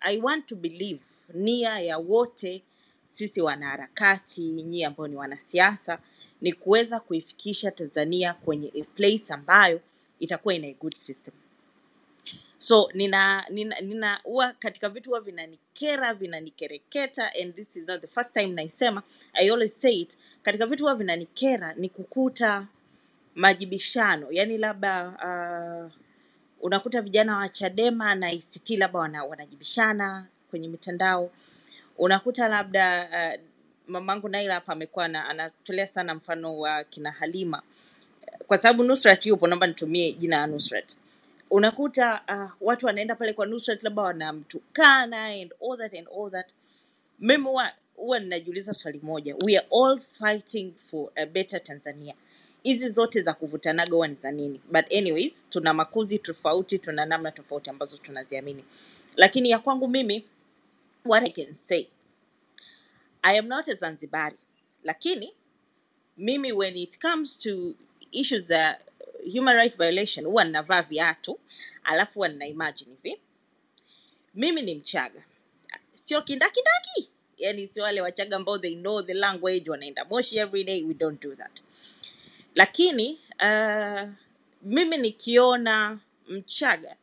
I 0.00 0.18
want 0.22 0.46
to 0.46 0.56
believe 0.56 1.00
nia 1.34 1.80
ya 1.80 1.98
wote 1.98 2.62
sisi 3.10 3.40
wanaharakati 3.40 4.40
nyie 4.40 4.86
ambao 4.86 5.08
ni 5.08 5.16
wanasiasa 5.16 5.98
ni 6.40 6.52
kuweza 6.52 7.00
kuifikisha 7.00 7.70
Tanzania 7.70 8.34
kwenye 8.34 8.72
a 8.74 8.84
place 8.84 9.24
ambayo 9.32 9.80
itakuwa 10.20 10.54
ina 10.54 10.68
a 10.68 10.74
good 10.80 10.96
system 10.96 11.34
so 12.62 12.90
nina 12.94 13.46
nina 13.50 13.80
nina 13.80 14.20
huwa 14.24 14.52
katika 14.52 14.88
vitu 14.88 15.10
huwa 15.10 15.20
vinanikera 15.20 16.14
vinanikereketa 16.14 17.30
and 17.42 17.54
this 17.54 17.76
is 17.76 17.88
not 17.88 18.00
the 18.00 18.06
first 18.06 18.32
time 18.32 18.46
naisema 18.48 19.02
i 19.34 19.50
always 19.50 19.80
say 19.80 19.94
it 19.94 20.18
katika 20.42 20.66
vitu 20.66 20.84
huwa 20.84 20.94
vinanikera 20.94 21.74
ni 21.74 21.88
kukuta 21.88 22.66
majibishano. 23.34 24.26
Yani 24.30 24.58
labda 24.58 25.08
uh, 25.08 25.92
unakuta 26.60 27.02
vijana 27.02 27.36
wa 27.36 27.48
chadema 27.48 28.14
na 28.14 28.32
ict 28.32 28.70
labda 28.70 28.98
wana, 28.98 29.24
wanajibishana 29.24 30.26
kwenye 30.50 30.68
mitandao. 30.68 31.30
Unakuta 31.98 32.48
labda 32.48 33.08
uh, 33.10 33.40
mamangu 33.88 34.28
naila 34.28 34.54
hapa 34.54 34.72
amekuwa 34.72 35.04
anatolea 35.04 35.86
sana 35.86 36.14
mfano 36.14 36.58
wa 36.58 36.84
kina 36.84 37.10
halima. 37.10 37.62
Kwa 38.46 38.58
sababu 38.58 38.82
nusrat 38.84 39.26
yupo 39.26 39.46
naomba 39.46 39.66
nitumie 39.66 40.12
jina 40.12 40.36
ya 40.36 40.46
nusrat 40.46 40.96
unakuta 41.52 42.22
uh, 42.28 42.50
watu 42.68 42.86
wanaenda 42.86 43.14
pale 43.14 43.32
kwa 43.32 43.46
nusrat 43.46 43.82
labda 43.82 44.02
wanamtukana 44.02 45.24
and 45.26 45.54
all 45.62 45.78
that 45.78 45.94
and 45.94 46.08
all 46.08 46.30
that. 46.30 46.50
Mimi 47.20 47.48
huwa 47.96 48.20
ninajiuliza 48.20 48.74
swali 48.74 49.00
moja. 49.02 49.36
We 49.46 49.58
are 49.58 49.66
all 49.70 50.00
fighting 50.00 50.72
for 50.90 51.10
a 51.14 51.26
better 51.26 51.64
tanzania. 51.64 52.14
Hizi 52.62 52.90
zote 52.90 53.22
za 53.22 53.34
kuvutanaga 53.34 53.92
huwa 53.92 54.08
ni 54.08 54.14
za 54.14 54.30
nini? 54.30 54.60
But 54.72 54.92
anyways 54.92 55.32
tuna 55.50 55.74
makuzi 55.74 56.18
tofauti 56.18 56.78
tuna 56.78 57.06
namna 57.06 57.32
tofauti 57.32 57.70
ambazo 57.70 57.96
tunaziamini. 57.98 58.64
Lakini 59.16 59.50
ya 59.50 59.58
kwangu 59.58 59.88
mimi 59.88 60.24
what 61.04 61.24
i 61.28 61.32
can 61.32 61.54
say 61.68 61.86
i 63.22 63.38
am 63.38 63.46
not 63.46 63.68
a 63.68 63.74
zanzibari. 63.74 64.36
Lakini 64.84 65.32
mimi 66.16 66.52
when 66.52 66.76
it 66.76 67.00
comes 67.00 67.38
to 67.38 67.74
issues 68.12 68.44
za 68.46 68.78
human 69.36 69.56
right 69.56 69.76
violation 69.76 70.26
huwa 70.26 70.44
ninavaa 70.44 70.82
viatu 70.82 71.38
alafu 71.84 72.12
huwa 72.14 72.28
nina 72.28 72.46
imagine 72.46 72.90
hivi. 73.02 73.20
Mimi 74.34 74.62
ni 74.62 74.74
mchaga. 74.74 75.24
Sio 75.94 76.22
kindakindaki. 76.22 77.08
Yani 77.38 77.68
sio 77.68 77.82
wale 77.84 78.00
wachaga 78.00 78.36
ambao 78.36 78.58
they 78.58 78.74
know 78.76 79.02
the 79.02 79.14
language 79.14 79.70
wanaenda 79.70 80.04
moshi 80.04 80.36
every 80.38 80.64
day 80.64 80.82
we 80.84 80.94
don't 80.94 81.22
do 81.22 81.34
that. 81.34 81.60
Lakini 82.54 83.18
uh, 83.42 84.08
mimi 84.62 84.96
nikiona 84.96 85.98
mchaga 86.28 86.96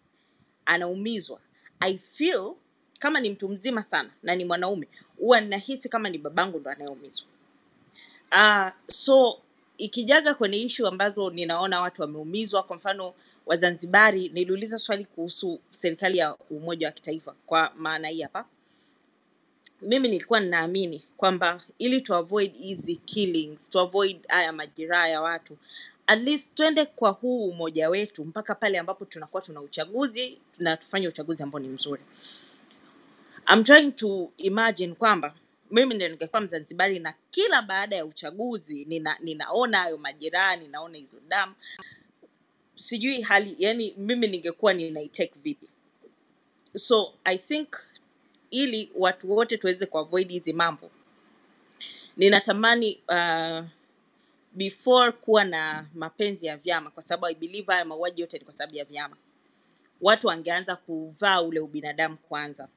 anaumizwa 0.65 1.39
i 1.79 1.97
feel 1.97 2.53
kama 2.99 3.19
ni 3.19 3.29
mtu 3.29 3.49
mzima 3.49 3.83
sana 3.83 4.09
na 4.23 4.35
ni 4.35 4.45
mwanaume 4.45 4.87
huwa 5.17 5.41
ninahisi 5.41 5.89
kama 5.89 6.09
ni 6.09 6.17
babangu 6.17 6.59
ndo 6.59 6.69
anayeumizwa. 6.71 7.27
Uh, 8.31 8.69
so 8.91 9.39
ikijaga 9.79 10.33
kwenye 10.33 10.57
ishu 10.57 10.87
ambazo 10.87 11.29
ninaona 11.29 11.81
watu 11.81 12.01
wameumizwa 12.01 12.63
kwa 12.63 12.75
mfano 12.75 13.13
wazanzibari 13.45 14.29
niliuliza 14.29 14.79
swali 14.79 15.05
kuhusu 15.05 15.59
serikali 15.71 16.17
ya 16.17 16.35
umoja 16.49 16.87
wa 16.87 16.91
kitaifa 16.91 17.35
kwa 17.45 17.71
maana 17.77 18.07
hii 18.07 18.21
hapa. 18.21 18.45
Mimi 19.81 20.07
nilikuwa 20.07 20.39
ninaamini 20.39 21.03
kwamba 21.17 21.61
ili 21.77 22.01
to 22.01 22.15
avoid 22.15 22.53
hizi 22.57 22.95
killings 22.95 23.69
to 23.69 23.79
avoid 23.79 24.27
haya 24.27 24.51
majeraha 24.53 25.07
ya 25.09 25.21
watu 25.21 25.57
at 26.07 26.19
least 26.23 26.55
twende 26.55 26.85
kwa 26.85 27.09
huu 27.11 27.49
umoja 27.49 27.89
wetu 27.89 28.25
mpaka 28.25 28.55
pale 28.55 28.79
ambapo 28.79 29.05
tunakuwa 29.05 29.41
tuna 29.41 29.61
uchaguzi 29.61 30.37
na 30.59 30.77
tufanye 30.77 31.07
uchaguzi 31.07 31.43
ambao 31.43 31.59
ni 31.59 31.67
mzuri. 31.67 32.01
I'm 33.53 33.63
trying 33.63 33.91
to 33.91 34.31
imagine 34.37 34.93
kwamba 34.95 35.33
mimi 35.71 35.95
ndio 35.95 36.07
ningekuwa 36.09 36.41
mzanzibari 36.41 36.99
na 36.99 37.13
kila 37.31 37.61
baada 37.61 37.95
ya 37.95 38.05
uchaguzi 38.05 38.85
nina, 38.85 39.17
ninaona 39.19 39.77
hayo 39.77 39.97
majirani, 39.97 40.61
ninaona 40.65 40.97
hizo 40.97 41.17
damu. 41.27 41.53
Sijui 42.75 43.21
hali 43.21 43.55
yani 43.59 43.93
mimi 43.97 44.27
ningekuwa 44.27 44.73
ninaitake 44.73 45.33
vipi. 45.43 45.67
So 46.75 47.13
i 47.23 47.37
think 47.37 47.67
ili 48.51 48.91
watu 48.95 49.31
wote 49.31 49.57
tuweze 49.57 49.85
kuavoid 49.85 50.29
hizi 50.29 50.53
mambo 50.53 50.91
ninatamani 52.17 52.99
uh, 53.07 53.65
before 54.53 55.11
kuwa 55.11 55.43
na 55.45 55.85
mapenzi 55.95 56.45
ya 56.45 56.57
vyama 56.57 56.91
kwa 56.91 57.03
sababu 57.03 57.37
i 57.41 57.61
haya 57.67 57.85
mauaji 57.85 58.21
yote 58.21 58.37
ni 58.37 58.45
kwa 58.45 58.53
sababu 58.53 58.75
ya 58.75 58.85
vyama. 58.85 59.15
Watu 60.01 60.27
wangeanza 60.27 60.75
kuvaa 60.75 61.41
ule 61.41 61.59
ubinadamu 61.59 62.17
kwanza. 62.17 62.67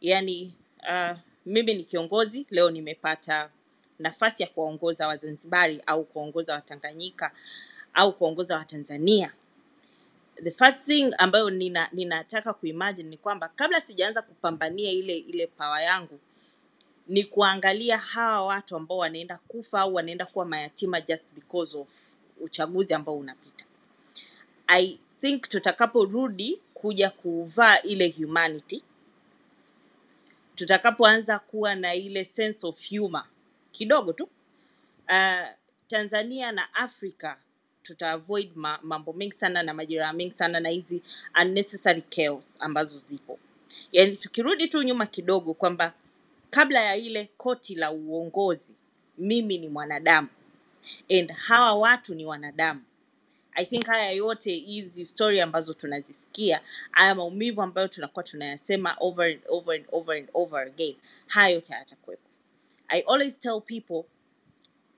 Yani 0.00 0.54
uh, 0.82 1.16
mimi 1.46 1.74
ni 1.74 1.84
kiongozi 1.84 2.46
leo 2.50 2.70
nimepata 2.70 3.50
nafasi 3.98 4.42
ya 4.42 4.48
kuwaongoza 4.48 5.06
wazanzibari 5.06 5.80
au 5.86 6.04
kuwaongoza 6.04 6.52
watanganyika 6.54 7.30
au 7.94 8.12
kuwaongoza 8.12 8.56
watanzania. 8.56 9.32
The 10.44 10.50
first 10.50 10.84
thing 10.84 11.12
ambayo 11.18 11.50
nina 11.50 11.88
ninataka 11.92 12.52
kuimagine 12.52 13.08
ni 13.10 13.16
kwamba 13.16 13.48
kabla 13.48 13.80
sijaanza 13.80 14.22
kupambania 14.22 14.90
ile 14.90 15.16
ile 15.18 15.46
pawa 15.46 15.82
yangu 15.82 16.18
ni 17.08 17.24
kuangalia 17.24 17.98
hawa 17.98 18.46
watu 18.46 18.76
ambao 18.76 18.98
wanaenda 18.98 19.38
kufa 19.48 19.80
au 19.80 19.94
wanaenda 19.94 20.26
kuwa 20.26 20.44
mayatima 20.44 21.00
just 21.00 21.24
because 21.34 21.76
of 21.78 21.88
uchaguzi 22.40 22.94
ambao 22.94 23.16
unapita. 23.18 23.64
I 24.66 24.98
think 25.20 25.48
tutakaporudi 25.48 26.60
kuja 26.74 27.10
kuvaa 27.10 27.78
ile 27.82 28.10
humanity 28.18 28.82
tutakapoanza 30.56 31.38
kuwa 31.38 31.74
na 31.74 31.94
ile 31.94 32.24
sense 32.24 32.66
of 32.66 32.90
humor. 32.90 33.24
Kidogo 33.72 34.12
tu. 34.12 34.28
Uh, 35.08 35.48
tanzania 35.88 36.52
na 36.52 36.74
Afrika 36.74 37.38
tuta 37.82 38.10
avoid 38.10 38.50
ma, 38.56 38.78
mambo 38.82 39.12
mengi 39.12 39.32
sana 39.36 39.62
na 39.62 39.74
majeraha 39.74 40.12
mengi 40.12 40.34
sana 40.34 40.60
na 40.60 40.68
hizi 40.68 41.02
unnecessary 41.42 42.02
chaos 42.02 42.48
ambazo 42.58 42.98
zipo. 42.98 43.38
Yaani 43.92 44.16
tukirudi 44.16 44.68
tu 44.68 44.82
nyuma 44.82 45.06
kidogo 45.06 45.54
kwamba 45.54 45.92
kabla 46.50 46.80
ya 46.82 46.96
ile 46.96 47.30
koti 47.36 47.74
la 47.74 47.90
uongozi 47.90 48.74
mimi 49.18 49.58
ni 49.58 49.68
mwanadamu. 49.68 50.28
And 51.10 51.32
hawa 51.32 51.74
watu 51.74 52.14
ni 52.14 52.26
wanadamu 52.26 52.82
i 53.56 53.66
think 53.66 53.86
haya 53.86 54.10
yote 54.10 54.54
hizi 54.54 55.04
story 55.04 55.40
ambazo 55.40 55.74
tunazisikia 55.74 56.60
haya 56.90 57.14
maumivu 57.14 57.62
ambayo 57.62 57.88
tunakuwa 57.88 58.22
tunayasema 58.22 58.96
over 59.00 59.26
and 59.26 59.40
over 59.48 59.76
and 59.76 59.86
over 59.92 60.16
and 60.16 60.28
over 60.34 60.60
again 60.60 60.96
haya 61.26 61.48
yote 61.54 61.72
hayatakuwepo. 61.72 62.22
I 62.88 63.00
always 63.00 63.40
tell 63.40 63.60
people 63.60 64.02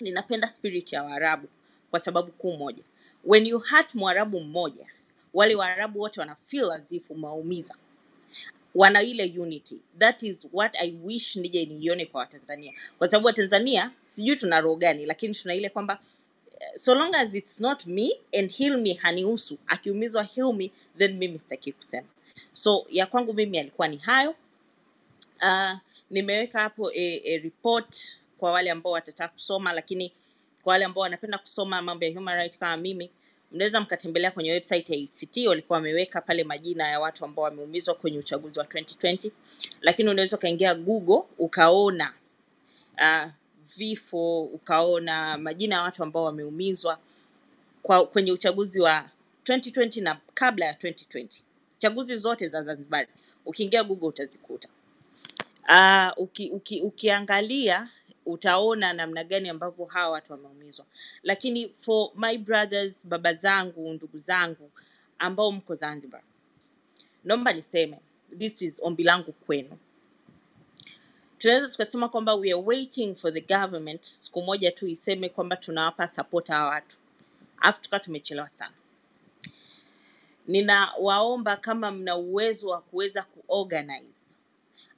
ninapenda 0.01 0.49
spirit 0.49 0.93
ya 0.93 1.03
waarabu 1.03 1.49
kwa 1.91 2.01
sababu 2.01 2.33
kuu 2.33 2.57
moja. 2.57 2.83
When 3.25 3.47
you 3.47 3.59
hurt 3.59 3.95
mwarabu 3.95 4.41
mmoja 4.41 4.87
wale 5.35 5.55
waarabu 5.55 6.01
wote 6.01 6.21
wana 6.21 6.35
feel 6.47 6.71
as 6.71 6.93
if 6.93 7.11
wana 8.75 9.03
ile 9.03 9.35
unity. 9.39 9.81
That 9.99 10.23
is 10.23 10.47
what 10.53 10.77
i 10.77 10.99
wish 11.05 11.37
nije 11.37 11.67
niione 11.67 12.07
kwa 12.07 12.21
watanzania. 12.21 12.73
Kwa 12.99 13.09
sababu 13.09 13.27
watanzania 13.27 13.91
sijui 14.09 14.37
tuna 14.37 14.61
roho 14.61 14.77
gani 14.77 15.07
lakini 15.07 15.35
tuna 15.35 15.55
ile 15.55 15.69
kwamba 15.69 15.99
so 16.75 16.95
long 16.95 17.15
as 17.15 17.35
it's 17.35 17.61
not 17.61 17.87
me 17.87 18.13
and 18.39 18.51
hilmi 18.51 18.95
hanihusu 18.95 19.59
akiumizwa 19.67 20.23
hilmi 20.23 20.73
then 20.99 21.17
mimi 21.17 21.39
sitaki 21.39 21.73
kusema. 21.73 22.09
So 22.53 22.87
ya 22.91 23.07
kwangu 23.07 23.35
mimi 23.35 23.59
alikuwa 23.59 23.89
ni 23.89 23.97
hayo. 23.97 24.35
Uh, 25.43 25.79
nimeweka 26.11 26.61
hapo 26.61 26.91
a, 26.91 27.21
a 27.25 27.39
report 27.39 27.97
kwa 28.39 28.53
wale 28.53 28.71
ambao 28.71 28.93
watataka 28.93 29.33
kusoma 29.33 29.73
lakini 29.73 30.13
kwa 30.63 30.71
wale 30.73 30.85
ambao 30.85 31.03
wanapenda 31.03 31.39
kusoma 31.39 31.83
mambo 31.83 32.05
ya 32.05 32.15
human 32.15 32.37
right 32.37 32.59
kama 32.59 32.77
mimi 32.77 33.11
mnaweza 33.53 33.81
mkatembelea 33.81 34.31
kwenye 34.31 34.53
website 34.53 34.91
ya 34.91 34.97
ACT 34.97 35.37
walikuwa 35.47 35.77
wameweka 35.77 36.21
pale 36.21 36.45
majina 36.45 36.89
ya 36.89 37.01
watu 37.01 37.25
ambao 37.25 37.45
wameumizwa 37.45 37.95
kwenye 37.95 38.19
uchaguzi 38.19 38.59
wa 38.59 38.65
2020 38.65 39.31
lakini 39.81 40.09
unaweza 40.09 40.37
ukaingia 40.37 40.75
Google 40.75 41.23
ukaona 41.39 42.13
uh, 42.99 43.31
vifo 43.77 44.43
ukaona 44.43 45.39
majina 45.39 45.75
ya 45.77 45.83
watu 45.83 46.03
ambao 46.03 46.25
wameumizwa 46.25 46.99
kwa 47.83 48.07
kwenye 48.07 48.33
uchaguzi 48.33 48.81
wa 48.81 49.05
2020 49.45 50.03
na 50.03 50.21
kabla 50.35 50.67
ya 50.67 50.73
2020 50.73 51.29
chaguzi 51.79 52.17
zote 52.17 52.49
za 52.49 52.63
Zanzibar 52.63 53.07
ukiingia 53.47 53.85
Google 53.85 54.07
utazikuta. 54.09 54.69
Uh, 55.69 56.23
uki, 56.25 56.51
uki, 56.51 56.81
ukiangalia 56.81 57.89
utaona 58.27 58.93
namna 58.93 59.25
gani 59.25 59.49
ambavyo 59.49 59.85
hawa 59.85 60.11
watu 60.11 60.33
wameumizwa. 60.33 60.87
Lakini 61.23 61.75
for 61.81 62.11
my 62.17 62.39
brothers 62.39 62.95
baba 63.07 63.35
zangu 63.35 63.93
ndugu 63.93 64.19
zangu 64.19 64.71
ambao 65.19 65.53
mko 65.53 65.75
zanzibar 65.75 66.23
naomba 67.25 67.53
niseme 67.53 67.99
this 68.39 68.63
is 68.63 68.75
ombi 68.83 69.03
langu 69.05 69.33
kwenu 69.33 69.79
tunaweza 71.39 71.69
tukasema 71.69 72.09
kwamba 72.09 72.35
we 72.35 72.53
are 72.53 72.63
waiting 72.67 73.15
for 73.15 73.33
the 73.35 73.41
government 73.41 74.03
siku 74.05 74.43
moja 74.43 74.71
tu 74.73 74.87
iseme 74.87 75.29
kwamba 75.29 75.57
tunawapa 75.57 76.09
support 76.09 76.49
hawa 76.49 76.69
watu. 76.69 76.97
Alafu 77.61 77.81
tukawa 77.81 78.01
tumechelewa 78.01 78.49
sana. 78.49 78.75
Ninawaomba 80.47 81.57
kama 81.57 81.91
mna 81.91 82.17
uwezo 82.17 82.69
wa 82.69 82.81
kuweza 82.81 83.23
kuorganize. 83.23 84.13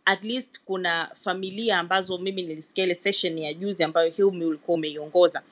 At 0.04 0.22
least 0.24 0.60
kuna 0.64 1.10
familia 1.14 1.78
ambazo 1.78 2.18
mimi 2.18 2.42
nilisikia 2.42 2.84
ile 2.84 2.94
session 2.94 3.38
ya 3.38 3.54
juzi 3.54 3.82
ambayo 3.84 4.10
Hilmi 4.10 4.44
ulikuwa 4.44 4.74
umeiongoza. 4.74 5.42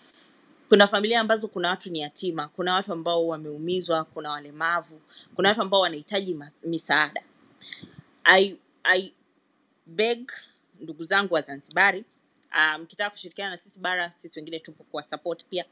Kuna 0.68 0.86
familia 0.86 1.20
ambazo 1.20 1.48
kuna 1.48 1.68
watu 1.70 1.90
ni 1.90 2.00
yatima 2.00 2.48
kuna 2.48 2.74
watu 2.74 2.92
ambao 2.92 3.26
wameumizwa 3.26 4.04
kuna 4.04 4.30
walemavu 4.30 5.00
kuna 5.34 5.48
watu 5.48 5.62
ambao 5.62 5.80
wanahitaji 5.80 6.36
misaada. 6.64 7.22
I, 8.24 8.56
I 8.84 9.12
beg 9.86 10.30
ndugu 10.80 11.04
zangu 11.04 11.34
wa 11.34 11.40
zanzibari. 11.42 12.04
Mkitaka 12.48 12.78
mkitaka 12.78 13.10
kushirikiana 13.10 13.50
na 13.50 13.56
sisi 13.56 13.80
bara 13.80 14.10
sisi 14.22 14.38
wengine 14.38 14.58
tupo 14.58 14.84
kuwa 14.84 15.02
support 15.02 15.44
pia. 15.44 15.64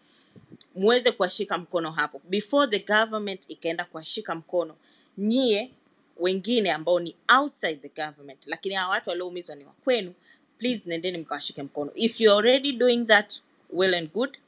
Muweze 0.75 1.13
kuwashika 1.13 1.59
mkono 1.59 1.91
hapo. 1.91 2.21
Before 2.29 2.79
the 2.79 2.79
government 2.95 3.45
ikaenda 3.51 3.85
kuwashika 3.85 4.35
mkono 4.35 4.77
nyie 5.19 5.71
wengine 6.17 6.73
ambao 6.73 7.01
ni 7.01 7.15
outside 7.39 7.77
the 7.77 7.89
government 8.03 8.47
lakini 8.47 8.75
hawa 8.75 8.91
watu 8.91 9.11
walioumizwa 9.11 9.57
ni 9.57 9.65
wa 9.65 9.73
kwenu 9.73 10.15
please 10.59 10.83
nendeni 10.87 11.19
mkawashike 11.19 11.63
mkono. 11.63 11.91
If 11.95 12.21
you 12.21 12.33
already 12.33 12.73
doing 12.73 13.05
that 13.07 13.35
well 13.71 13.95
and 13.95 14.13
good. 14.13 14.39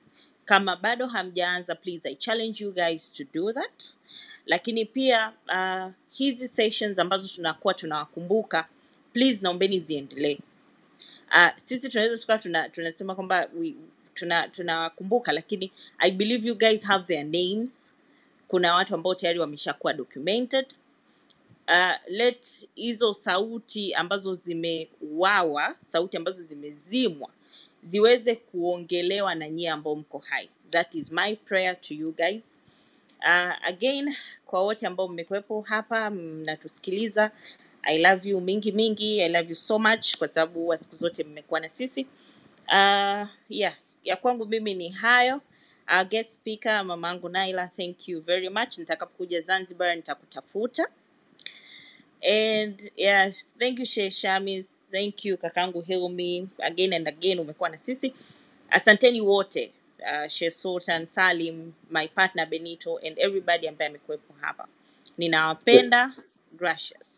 Kama 0.44 0.76
bado 0.76 1.06
hamjaanza 1.06 1.74
please 1.74 2.08
i 2.08 2.14
challenge 2.14 2.64
you 2.64 2.72
guys 2.72 3.12
to 3.12 3.24
do 3.34 3.52
that. 3.52 3.84
Lakini 4.46 4.84
pia 4.84 5.32
uh, 5.48 5.92
hizi 6.10 6.48
sessions 6.48 6.98
ambazo 6.98 7.28
tunakuwa 7.28 7.74
tunawakumbuka 7.74 8.68
please 9.18 9.38
naombeni 9.42 9.80
ziendelee. 9.80 10.38
Uh, 11.30 11.48
sisi 11.64 11.88
tunaweza 11.88 12.18
tukawa 12.18 12.38
tuna, 12.38 12.68
tunasema 12.68 13.14
kwamba 13.14 13.48
tunawakumbuka 14.52 15.32
lakini 15.32 15.72
i 15.98 16.10
believe 16.10 16.48
you 16.48 16.54
guys 16.58 16.82
have 16.82 17.04
their 17.04 17.24
names. 17.24 17.70
Kuna 18.48 18.74
watu 18.74 18.94
ambao 18.94 19.14
tayari 19.14 19.38
wameshakuwa 19.38 19.92
documented. 19.92 20.66
Uh, 21.68 21.92
let 22.08 22.66
hizo 22.74 23.12
sauti 23.12 23.94
ambazo 23.94 24.34
zimeuawa 24.34 25.74
sauti 25.92 26.16
ambazo 26.16 26.42
zimezimwa 26.42 27.28
ziweze 27.82 28.34
kuongelewa 28.34 29.34
na 29.34 29.48
nyie 29.48 29.70
ambao 29.70 29.96
mko 29.96 30.18
hai. 30.18 30.50
That 30.70 30.94
is 30.94 31.12
my 31.12 31.36
prayer 31.36 31.80
to 31.80 31.94
you 31.94 32.12
guys. 32.16 32.44
Uh, 33.20 33.66
again 33.68 34.14
kwa 34.46 34.62
wote 34.62 34.86
ambao 34.86 35.08
mmekuwepo 35.08 35.60
hapa 35.60 36.10
mnatusikiliza 36.10 37.30
I 37.88 37.98
love 37.98 38.28
you 38.28 38.40
mingi 38.40 38.72
mingi. 38.72 39.22
I 39.22 39.28
love 39.28 39.48
you 39.48 39.54
so 39.54 39.78
much 39.78 40.16
kwa 40.18 40.28
sababu 40.28 40.60
huwa 40.60 40.78
siku 40.78 40.96
zote 40.96 41.24
mmekuwa 41.24 41.60
na 41.60 41.68
sisi. 41.68 42.06
Uh, 42.68 43.28
yeah, 43.48 43.76
ya 44.04 44.16
kwangu 44.16 44.46
mimi 44.46 44.74
ni 44.74 44.88
hayo. 44.88 45.40
Uh, 45.88 46.02
guest 46.08 46.34
speaker 46.34 46.84
mamangu 46.84 47.28
Naila, 47.28 47.66
thank 47.68 48.08
you 48.08 48.20
very 48.20 48.48
much. 48.48 48.78
Nitakapokuja 48.78 49.40
Zanzibar 49.40 49.96
nitakutafuta. 49.96 50.88
And 52.22 52.90
yeah, 52.96 53.32
thank 53.58 53.78
you 53.78 53.84
Sheikh 53.84 54.12
Shamis. 54.12 54.66
Thank 54.92 55.24
you 55.24 55.36
kakangu 55.38 55.80
Hilmi. 55.80 56.48
Again 56.58 56.92
and 56.92 57.08
again 57.08 57.38
umekuwa 57.38 57.68
na 57.70 57.78
sisi. 57.78 58.14
Asanteni 58.70 59.20
wote. 59.20 59.72
Uh, 60.00 60.28
Sheikh 60.28 60.52
Sultan, 60.52 61.06
Salim, 61.06 61.72
my 61.90 62.08
partner 62.08 62.46
Benito 62.46 62.98
and 62.98 63.18
everybody 63.18 63.68
ambaye 63.68 63.88
amekuwepo 63.90 64.34
hapa. 64.40 64.68
Ninawapenda. 65.18 66.12
Gracias. 66.58 67.17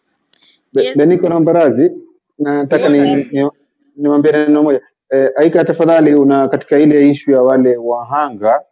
Yes, 0.73 0.97
Beniko 0.99 1.29
naomba 1.29 1.53
radhi, 1.53 1.91
nataka 2.39 2.89
go 2.89 2.95
ni 2.95 3.15
ni- 3.17 3.51
niwaambie 3.97 4.33
neno 4.33 4.63
moja. 4.63 4.81
Eh, 5.11 5.31
Aika 5.37 5.65
tafadhali, 5.65 6.15
una 6.15 6.49
katika 6.49 6.79
ile 6.79 7.09
ishu 7.11 7.31
ya 7.31 7.43
wale 7.43 7.77
wahanga 7.77 8.63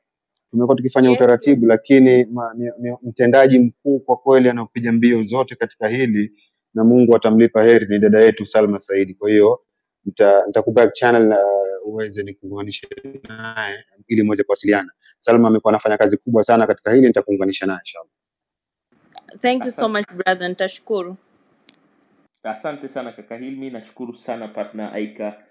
tumekuwa 0.50 0.76
tukifanya 0.76 1.08
Yes, 1.10 1.16
utaratibu, 1.18 1.66
lakini 1.66 2.24
ma, 2.24 2.54
mi, 2.54 2.70
mi, 2.78 2.96
mtendaji 3.02 3.58
mkuu 3.58 4.00
kwa 4.00 4.16
kweli 4.16 4.48
anaopiga 4.48 4.92
mbio 4.92 5.22
zote 5.24 5.54
katika 5.54 5.88
hili 5.88 6.32
na 6.74 6.84
Mungu 6.84 7.16
atamlipa 7.16 7.62
heri 7.62 7.86
ni 7.88 7.98
dada 7.98 8.20
yetu 8.20 8.46
Salma 8.46 8.78
Saidi. 8.78 9.14
Kwa 9.14 9.30
hiyo 9.30 9.60
nita- 10.06 10.92
channel 10.92 11.26
na 11.26 11.38
uweze 11.84 12.22
nikuunganishe 12.22 12.88
naye 13.28 13.84
ili 14.08 14.22
muweze 14.22 14.42
kuwasiliana. 14.42 14.92
Salma 15.20 15.48
amekuwa 15.48 15.72
anafanya 15.72 15.98
kazi 15.98 16.16
kubwa 16.16 16.44
sana 16.44 16.66
katika 16.66 16.92
hili, 16.92 17.06
nitakuunganisha 17.06 17.66
naye 17.66 17.78
inshallah. 17.82 18.08
Thank 19.40 19.64
you 19.64 19.70
so 19.70 19.86
Asante, 19.86 19.98
much 19.98 20.24
brother. 20.24 20.48
Nitashukuru. 20.48 21.16
Asante 22.42 22.88
sana 22.88 23.12
kaka 23.12 23.36
Hilmi, 23.36 23.70
nashukuru 23.70 24.16
sana 24.16 24.48
partner 24.48 24.90
Aika. 24.94 25.44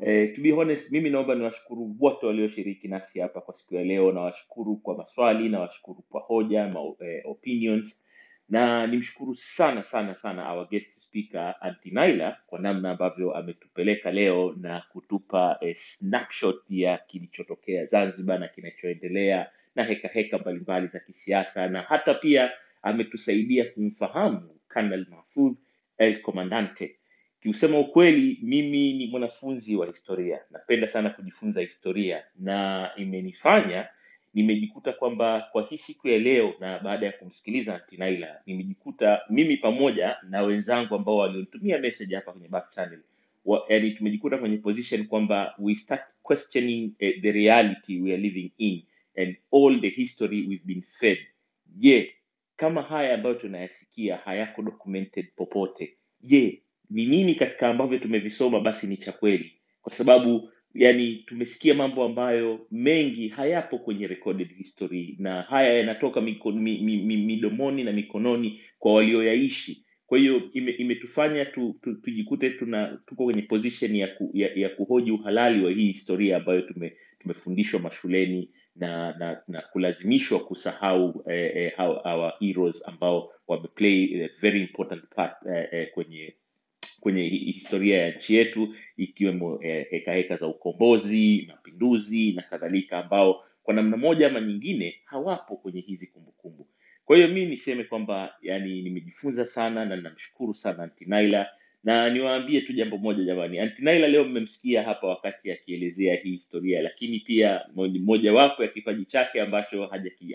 Eh, 0.00 0.34
to 0.34 0.42
be 0.42 0.50
honest, 0.52 0.90
mimi 0.92 1.10
naomba 1.10 1.34
niwashukuru 1.34 1.96
wote 2.00 2.26
walioshiriki 2.26 2.88
nasi 2.88 3.20
hapa 3.20 3.40
kwa 3.40 3.54
siku 3.54 3.74
ya 3.74 3.84
leo. 3.84 4.12
Nawashukuru 4.12 4.76
kwa 4.76 4.96
maswali, 4.96 5.48
nawashukuru 5.48 6.02
kwa 6.02 6.20
hoja 6.20 6.68
ma, 6.68 6.80
eh, 7.00 7.22
opinions 7.24 8.00
na 8.48 8.86
nimshukuru 8.86 9.34
sana 9.36 9.82
sana 9.82 10.14
sana 10.14 10.52
our 10.52 10.68
guest 10.68 10.92
speaker 11.00 11.54
Aunty 11.60 11.90
kwa 12.46 12.58
namna 12.58 12.90
ambavyo 12.90 13.34
ametupeleka 13.36 14.10
leo 14.10 14.54
na 14.60 14.82
kutupa 14.92 15.58
eh, 15.60 15.76
snapshot 15.76 16.62
ya 16.70 16.98
kilichotokea 16.98 17.86
Zanzibar 17.86 18.38
na 18.40 18.48
kinachoendelea 18.48 19.50
na 19.74 19.84
heka 19.84 20.08
heka 20.08 20.38
mbalimbali 20.38 20.86
za 20.86 21.00
kisiasa 21.00 21.68
na 21.68 21.82
hata 21.82 22.14
pia 22.14 22.50
ametusaidia 22.82 23.64
kumfahamu 23.64 24.50
Colonel 24.74 25.06
Mahfoudh 25.10 25.56
El 25.98 26.22
Comandante. 26.22 26.96
Kiusema 27.42 27.78
ukweli, 27.78 28.38
mimi 28.42 28.92
ni 28.92 29.06
mwanafunzi 29.06 29.76
wa 29.76 29.86
historia, 29.86 30.40
napenda 30.50 30.88
sana 30.88 31.10
kujifunza 31.10 31.60
historia 31.60 32.22
na 32.38 32.90
imenifanya 32.96 33.88
nimejikuta 34.34 34.92
kwamba 34.92 35.48
kwa 35.52 35.62
hii 35.62 35.78
siku 35.78 36.08
ya 36.08 36.18
leo 36.18 36.54
na 36.60 36.78
baada 36.78 37.06
ya 37.06 37.12
kumsikiliza 37.12 37.80
Tinaila, 37.90 38.40
nimejikuta 38.46 39.20
mimi 39.30 39.56
pamoja 39.56 40.16
na 40.22 40.42
wenzangu 40.42 40.94
ambao 40.94 41.16
walionitumia 41.16 41.78
message 41.78 42.14
hapa 42.16 42.32
kwenye 42.32 42.48
back 42.48 42.70
channel. 42.70 43.00
Wa, 43.44 43.64
yani 43.68 43.90
tumejikuta 43.90 44.38
kwenye 44.38 44.56
position 44.56 45.06
kwamba 45.06 45.54
we 45.58 45.74
start 45.74 46.02
questioning 46.22 46.92
eh, 46.98 47.22
the 47.22 47.32
reality 47.32 48.00
we 48.00 48.12
are 48.12 48.22
living 48.22 48.52
in 48.58 48.82
and 49.18 49.36
all 49.52 49.80
the 49.80 49.88
history 49.88 50.46
we've 50.48 50.64
been 50.66 50.82
fed. 50.82 51.18
Je 51.66 52.14
kama 52.56 52.82
haya 52.82 53.14
ambayo 53.14 53.34
tunayasikia 53.34 54.16
hayako 54.16 54.62
documented 54.62 55.26
popote. 55.36 55.96
Je 56.20 56.62
ni 56.90 57.06
nini 57.06 57.34
katika 57.34 57.68
ambavyo 57.68 57.98
tumevisoma 57.98 58.60
basi 58.60 58.86
ni 58.86 58.96
cha 58.96 59.12
kweli? 59.12 59.52
Kwa 59.82 59.92
sababu 59.92 60.50
yani 60.74 61.16
tumesikia 61.26 61.74
mambo 61.74 62.04
ambayo 62.04 62.66
mengi 62.70 63.28
hayapo 63.28 63.78
kwenye 63.78 64.06
recorded 64.06 64.56
history 64.56 65.16
na 65.18 65.42
haya 65.42 65.74
yanatoka 65.74 66.20
midomoni 66.20 67.84
na 67.84 67.92
mikononi 67.92 68.60
kwa 68.78 68.94
walioyaishi. 68.94 69.84
Kwa 70.06 70.18
hiyo 70.18 70.42
ime, 70.52 70.72
imetufanya 70.72 71.44
tu, 71.44 71.78
tu, 71.82 71.94
tujikute 71.94 72.50
tuna 72.50 73.00
tuko 73.06 73.24
kwenye 73.24 73.42
position 73.42 73.96
ya, 73.96 74.06
ku, 74.08 74.30
ya, 74.34 74.50
ya 74.54 74.68
kuhoji 74.68 75.10
uhalali 75.10 75.64
wa 75.64 75.70
hii 75.70 75.86
historia 75.86 76.36
ambayo 76.36 76.60
tume, 76.60 76.96
tumefundishwa 77.18 77.80
mashuleni 77.80 78.50
na, 78.76 79.12
na, 79.18 79.42
na 79.48 79.62
kulazimishwa 79.62 80.40
kusahau 80.40 81.24
eh, 81.28 81.52
eh, 81.56 81.72
our, 81.80 82.34
heroes 82.40 82.82
ambao 82.88 83.32
wameplay 83.48 84.24
a 84.24 84.30
very 84.40 84.60
important 84.60 85.04
part 85.14 85.36
eh, 85.46 85.68
eh, 85.72 85.90
kwenye 85.94 86.34
kwenye 87.00 87.22
historia 87.28 88.02
ya 88.02 88.10
nchi 88.12 88.34
yetu 88.36 88.74
ikiwemo 88.96 89.58
eh, 89.62 89.86
heka 89.90 90.12
heka 90.12 90.36
za 90.36 90.46
ukombozi 90.46 91.46
mapinduzi 91.48 92.32
na 92.32 92.42
kadhalika 92.42 92.98
ambao 92.98 93.44
kwa 93.62 93.74
namna 93.74 93.96
moja 93.96 94.26
ama 94.26 94.40
nyingine 94.40 95.00
hawapo 95.04 95.56
kwenye 95.56 95.80
hizi 95.80 96.06
kumbukumbu. 96.06 96.68
Kwa 97.04 97.16
hiyo 97.16 97.28
mi 97.28 97.46
niseme 97.46 97.84
kwamba 97.84 98.34
yani 98.42 98.82
nimejifunza 98.82 99.46
sana 99.46 99.84
na 99.84 99.96
ninamshukuru 99.96 100.54
sana 100.54 100.82
antinaila 100.82 101.48
na 101.84 102.10
niwaambie 102.10 102.60
tu 102.60 102.72
jambo 102.72 102.98
moja 102.98 103.24
jamani. 103.24 103.58
Antinaila 103.60 104.08
leo 104.08 104.24
mmemsikia 104.24 104.82
hapa 104.82 105.06
wakati 105.08 105.52
akielezea 105.52 106.16
hii 106.16 106.30
historia 106.32 106.82
lakini 106.82 107.20
pia 107.20 107.62
mo- 107.76 107.88
mojawapo 107.88 108.62
ya 108.62 108.68
kipaji 108.68 109.04
chake 109.04 109.40
ambacho 109.42 109.86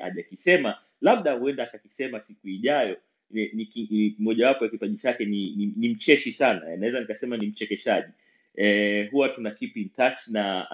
hajakisema 0.02 0.78
labda 1.02 1.34
huenda 1.34 1.64
akakisema 1.64 2.22
siku 2.22 2.50
ijayo 2.50 2.98
mojawapo 4.20 4.66
ya 4.66 4.72
kipaji 4.72 4.98
chake 4.98 5.26
ni, 5.26 5.52
ni, 5.56 5.74
ni 5.78 5.90
mcheshi 5.90 6.32
sana. 6.34 6.78
Naweza 6.78 7.00
nikasema 7.00 7.38
ni 7.38 7.48
mchekeshaji. 7.48 8.14
E, 8.56 9.06
huwa 9.06 9.30
tuna 9.30 9.52
keep 9.52 9.78
in 9.78 9.90
touch 9.90 10.28
na 10.30 10.68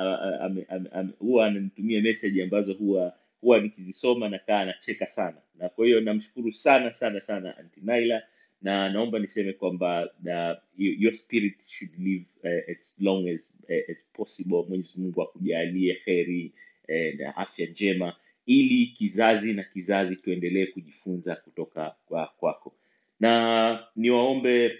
huwa 1.19 1.47
ananitumia 1.47 2.01
message 2.01 2.43
ambazo 2.43 2.73
huwa 2.73 3.13
huwa 3.41 3.59
nikizisoma 3.59 4.29
nakaa 4.29 4.59
anacheka 4.59 5.07
sana. 5.07 5.37
Na 5.59 5.69
kwa 5.69 5.85
hiyo 5.85 6.01
namshukuru 6.01 6.53
sana 6.53 6.93
sana 6.93 7.21
sana 7.21 7.57
Aunty 7.57 7.81
Naila 7.83 8.23
na 8.65 8.89
naomba 8.89 9.19
niseme 9.19 9.53
kwamba 9.53 10.09
your 10.23 10.57
your 10.77 11.13
spirit 11.13 11.61
should 11.63 11.93
live 11.99 12.25
uh, 12.43 12.71
as 12.71 12.95
long 12.99 13.27
as, 13.29 13.51
uh, 13.69 13.91
as 13.91 14.05
possible. 14.13 14.65
Mwenyezi 14.69 14.99
mungu 14.99 15.21
akujalie 15.21 16.01
heri 16.05 16.53
eh, 16.87 17.15
na 17.19 17.35
afya 17.37 17.65
njema 17.67 18.15
ili 18.45 18.85
kizazi 18.87 19.53
na 19.53 19.63
kizazi 19.63 20.15
tuendelee 20.15 20.65
kujifunza 20.65 21.35
kutoka 21.35 21.95
kwa 22.05 22.27
kwako. 22.27 22.75
Na 23.19 23.83
niwaombe 23.95 24.79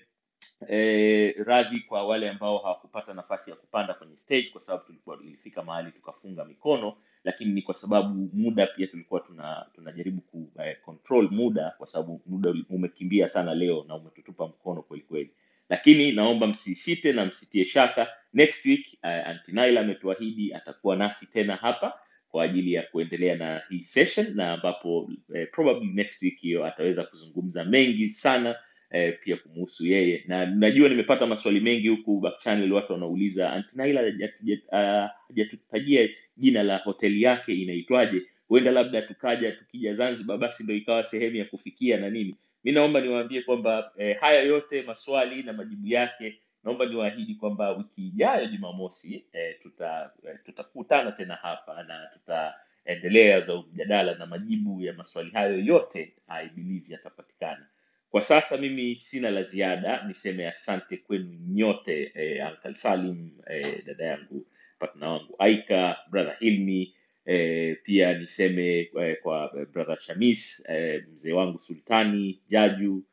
eh, 0.69 1.36
radhi 1.38 1.79
kwa 1.79 2.07
wale 2.07 2.29
ambao 2.29 2.57
hawakupata 2.57 3.13
nafasi 3.13 3.49
ya 3.49 3.55
kupanda 3.55 3.93
kwenye 3.93 4.17
stage 4.17 4.49
kwa 4.51 4.61
sababu 4.61 4.83
tulikuwa 4.86 5.19
ilifika 5.23 5.63
mahali 5.63 5.91
tukafunga 5.91 6.45
mikono 6.45 6.97
lakini 7.26 7.53
ni 7.53 7.63
kwa 7.63 7.76
sababu 7.76 8.30
muda 8.34 8.67
pia 8.67 8.88
tulikuwa 8.88 9.21
tuna 9.21 9.67
tunajaribu 9.76 10.21
ku 10.21 10.51
eh, 10.63 10.78
control 10.86 11.30
muda 11.32 11.73
kwa 11.80 11.88
sababu 11.88 12.21
muda 12.28 12.53
umekimbia 12.69 13.30
sana 13.30 13.55
leo 13.55 13.86
na 13.88 13.95
umetutupa 13.95 14.47
mkono 14.47 14.84
kweli 14.84 15.03
kweli. 15.03 15.32
Lakini 15.69 16.13
naomba 16.13 16.47
msisite 16.47 17.13
na 17.13 17.26
msitie 17.26 17.65
shaka 17.65 18.07
next 18.34 18.66
week 18.66 18.87
uh, 19.04 19.09
antinaila 19.09 19.82
ametuahidi 19.82 20.54
atakuwa 20.54 20.95
nasi 20.95 21.28
tena 21.28 21.55
hapa 21.55 21.93
kwa 22.29 22.43
ajili 22.45 22.74
ya 22.74 22.83
kuendelea 22.83 23.36
na 23.37 23.63
hii 23.70 23.83
session 23.83 24.36
na 24.36 24.54
ambapo 24.54 25.12
eh, 25.36 25.47
probably 25.51 25.93
next 25.93 26.24
week 26.24 26.39
hiyo 26.39 26.66
ataweza 26.66 27.04
kuzungumza 27.04 27.66
mengi 27.66 28.09
sana 28.09 28.55
eh, 28.91 29.20
pia 29.24 29.37
kumuhusu 29.37 29.86
yeye. 29.86 30.24
Na 30.28 30.45
najua 30.45 30.89
nimepata 30.89 31.25
maswali 31.25 31.59
mengi 31.59 31.87
huku 31.87 32.20
back 32.20 32.39
channel 32.39 32.74
watu 32.74 32.93
wanauliza 32.93 33.53
antinaila 33.53 34.01
hajatutajia 35.28 36.09
jina 36.37 36.63
la 36.63 36.78
hoteli 36.78 37.21
yake 37.21 37.53
inaitwaje? 37.53 38.21
Huenda 38.47 38.71
labda 38.71 39.01
tukaja 39.01 39.51
tukija 39.51 39.93
zanzibar 39.93 40.37
basi 40.37 40.63
ndo 40.63 40.74
ikawa 40.74 41.03
sehemu 41.03 41.36
ya 41.36 41.45
kufikia 41.45 41.97
na 41.97 42.09
nini. 42.09 42.36
Mi 42.63 42.71
naomba 42.71 43.01
niwaambie 43.01 43.41
kwamba 43.41 43.91
eh, 43.97 44.17
haya 44.20 44.41
yote 44.43 44.82
maswali 44.82 45.43
na 45.43 45.53
majibu 45.53 45.87
yake 45.87 46.39
naomba 46.63 46.86
niwaahidi 46.86 47.36
kwamba 47.36 47.71
wiki 47.71 48.07
ijayo 48.07 48.45
jumamosi 48.47 49.25
eh, 49.33 49.55
tuta 49.62 50.12
eh, 50.28 50.37
tutakutana 50.45 51.12
tena 51.12 51.36
hapa 51.36 51.83
na 51.83 52.07
tutaendelea 52.13 53.41
za 53.41 53.63
mjadala 53.74 54.16
na 54.16 54.25
majibu 54.25 54.82
ya 54.82 54.93
maswali 54.93 55.32
hayo 55.32 55.59
yote 55.59 56.13
i 56.28 56.49
believe 56.49 56.93
yatapatikana 56.93 57.67
kwa 58.16 58.21
sasa 58.21 58.58
mimi 58.58 58.96
sina 58.96 59.29
la 59.32 59.43
ziada 59.43 60.04
niseme 60.08 60.47
asante 60.47 60.97
kwenu 60.97 61.37
nyote 61.47 62.12
eh, 62.16 62.47
Uncle 62.51 62.75
salim 62.75 63.32
eh, 63.47 63.86
dada 63.86 64.05
yangu 64.05 64.46
partner 64.79 65.09
wangu 65.09 65.36
aika 65.39 65.97
brother 66.12 66.37
hilmi 66.39 66.93
eh, 67.25 67.78
pia 67.83 68.17
niseme 68.20 68.89
eh, 69.00 69.17
kwa 69.24 69.51
eh, 69.59 69.67
brother 69.74 70.00
shamis 70.00 70.63
eh, 70.70 71.04
mzee 71.13 71.32
wangu 71.33 71.59
sultani 71.59 72.39
jaju 72.50 73.04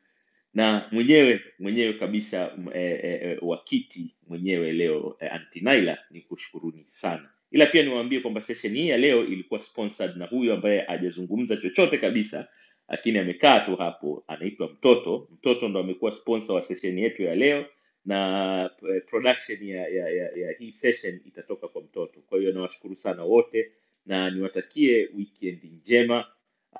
na 0.53 0.87
mwenyewe 0.91 1.41
mwenyewe 1.59 1.93
kabisa 1.93 2.51
eh, 2.75 2.99
eh, 3.03 3.19
eh, 3.23 3.37
wakiti 3.41 4.15
mwenyewe 4.27 4.73
leo 4.73 5.17
eh, 5.19 5.33
antinaila 5.33 5.97
ni 6.11 6.21
kushukuruni 6.21 6.83
sana. 6.85 7.29
Ila 7.51 7.65
pia 7.65 7.83
niwaambie 7.83 8.19
kwamba 8.19 8.41
session 8.41 8.73
hii 8.75 8.87
ya 8.87 8.97
leo 8.97 9.25
ilikuwa 9.25 9.61
sponsored 9.61 10.17
na 10.17 10.25
huyu 10.25 10.53
ambaye 10.53 10.81
hajazungumza 10.81 11.57
chochote 11.57 11.97
kabisa 11.97 12.47
lakini 12.87 13.19
amekaa 13.19 13.59
tu 13.59 13.75
hapo 13.75 14.23
anaitwa 14.27 14.67
mtoto. 14.69 15.27
Mtoto 15.31 15.67
ndo 15.69 15.79
amekuwa 15.79 16.11
sponsor 16.11 16.55
wa 16.55 16.61
sesheni 16.61 17.01
yetu 17.03 17.23
ya 17.23 17.35
leo 17.35 17.65
na 18.05 18.69
eh, 18.89 19.01
production 19.09 19.63
ya, 19.67 19.87
ya, 19.87 20.09
ya, 20.09 20.31
ya 20.35 20.51
hii 20.59 20.71
session 20.71 21.19
itatoka 21.25 21.67
kwa 21.67 21.81
mtoto. 21.81 22.19
Kwa 22.21 22.39
hiyo 22.39 22.51
nawashukuru 22.51 22.95
sana 22.95 23.23
wote 23.23 23.71
na 24.05 24.29
niwatakie 24.29 25.09
weekend 25.17 25.63
njema. 25.63 26.25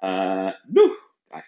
Uh, 0.01 0.51
duh, 0.73 0.91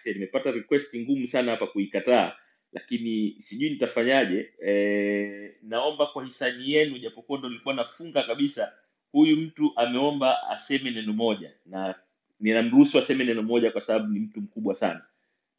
nimepata 0.04 0.50
request 0.50 0.96
ngumu 0.96 1.26
sana 1.26 1.50
hapa 1.50 1.66
kuikataa 1.66 2.36
lakini 2.72 3.36
sijui 3.40 3.70
nitafanyaje. 3.70 4.52
E, 4.66 5.54
naomba 5.62 6.06
kwa 6.06 6.24
hisani 6.24 6.70
yenu 6.72 6.98
japokuwa 6.98 7.38
ndo 7.38 7.48
nilikuwa 7.48 7.74
nafunga 7.74 8.22
kabisa 8.22 8.72
huyu 9.12 9.36
mtu 9.36 9.72
ameomba 9.76 10.48
aseme 10.50 10.90
neno 10.90 11.12
moja 11.12 11.52
na 11.66 11.94
ninamruhusu 12.40 12.98
aseme 12.98 13.24
neno 13.24 13.42
moja 13.42 13.70
kwa 13.72 13.82
sababu 13.82 14.12
ni 14.12 14.20
mtu 14.20 14.40
mkubwa 14.40 14.74
sana. 14.76 15.06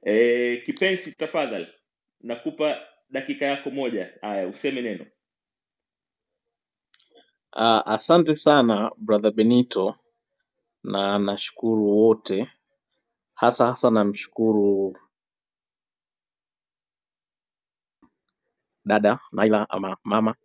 E, 0.03 0.57
kipenzi 0.65 1.11
tafadhali 1.11 1.67
nakupa 2.21 2.77
dakika 3.09 3.45
yako 3.45 3.71
moja. 3.71 4.13
Haya 4.21 4.47
useme 4.47 4.81
neno. 4.81 5.05
Uh, 7.55 7.81
asante 7.89 8.35
sana 8.35 8.91
brother 8.97 9.31
Benito 9.33 9.95
na 10.83 11.19
nashukuru 11.19 11.85
wote, 11.97 12.51
hasa 13.35 13.65
hasa 13.67 13.91
namshukuru 13.91 14.97
dada 18.85 19.19
Naila 19.33 19.69
ama 19.69 19.97
mama. 20.03 20.35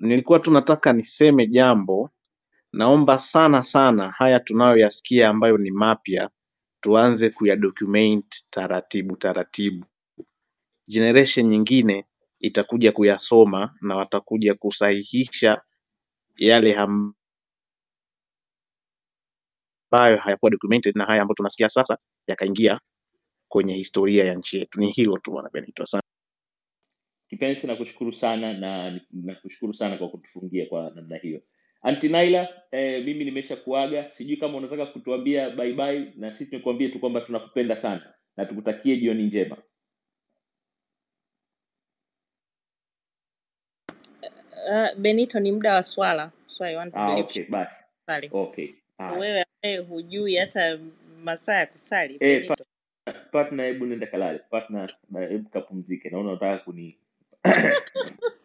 Nilikuwa 0.00 0.38
tu 0.40 0.50
nataka 0.50 0.92
niseme 0.92 1.46
jambo, 1.46 2.10
naomba 2.72 3.18
sana 3.18 3.62
sana 3.64 4.10
haya 4.10 4.40
tunayoyasikia 4.40 5.28
ambayo 5.28 5.58
ni 5.58 5.70
mapya 5.70 6.30
tuanze 6.80 7.30
kuyadocument 7.30 8.26
taratibu 8.50 9.16
taratibu. 9.16 9.86
Generation 10.88 11.46
nyingine 11.46 12.06
itakuja 12.40 12.92
kuyasoma 12.92 13.74
na 13.82 13.96
watakuja 13.96 14.54
kusahihisha 14.54 15.62
yale 16.36 16.76
ambayo 16.76 17.16
hayakuwa 20.18 20.50
documented 20.50 20.96
na 20.96 21.04
haya 21.04 21.22
ambayo 21.22 21.34
tunasikia 21.34 21.68
sasa 21.68 21.98
yakaingia 22.26 22.80
kwenye 23.48 23.74
historia 23.74 24.24
ya 24.24 24.34
nchi 24.34 24.58
yetu. 24.58 24.80
Ni 24.80 24.92
hilo 24.92 25.18
tu 25.18 25.30
bwana 25.32 25.50
Benito. 25.52 25.82
Asante. 25.82 26.06
kipenzi 27.28 27.66
nakushukuru 27.66 28.12
sana 28.12 28.52
na 28.52 29.00
nakushukuru 29.12 29.74
sana 29.74 29.98
kwa 29.98 30.08
kutufungia 30.10 30.66
kwa 30.66 30.90
namna 30.94 31.16
hiyo 31.16 31.42
Aunty 31.82 32.08
Naila 32.08 32.48
eh, 32.70 33.04
mimi 33.04 33.24
nimesha 33.24 33.56
kuaga. 33.56 34.12
Sijui 34.12 34.36
kama 34.36 34.58
unataka 34.58 34.86
kutuambia 34.86 35.50
bye 35.50 35.72
bye 35.72 36.12
na 36.16 36.32
sisi 36.32 36.46
tumekuambia 36.50 36.88
tu 36.88 37.00
kwamba 37.00 37.20
tunakupenda 37.20 37.76
sana 37.76 38.14
na 38.36 38.46
tukutakie 38.46 38.96
jioni 38.96 39.22
njema. 39.22 39.56
Uh, 44.70 44.98
Benito 44.98 45.40
ni 45.40 45.52
muda 45.52 45.74
wa 45.74 45.82
swala. 45.82 46.30
So 46.46 46.64
I 46.64 46.76
want 46.76 46.92
to 46.94 47.00
ah, 47.00 47.16
okay 47.16 47.44
basi. 47.48 47.84
Okay 48.32 48.68
haya 48.98 49.18
Wewe 49.18 49.44
ambaye 49.54 49.78
hujui 49.78 50.36
hata 50.36 50.78
masaa 51.22 51.54
ya 51.54 51.66
kusali 51.66 52.16
eh, 52.20 52.40
Benito. 52.42 52.64
partner 53.32 53.66
hebu 53.66 53.86
nenda 53.86 54.06
kalale. 54.06 54.38
Partner 54.38 54.90
hebu 55.28 55.48
kapumzike. 55.48 56.10
Naona 56.10 56.28
unataka 56.30 56.58
kuni 56.64 56.98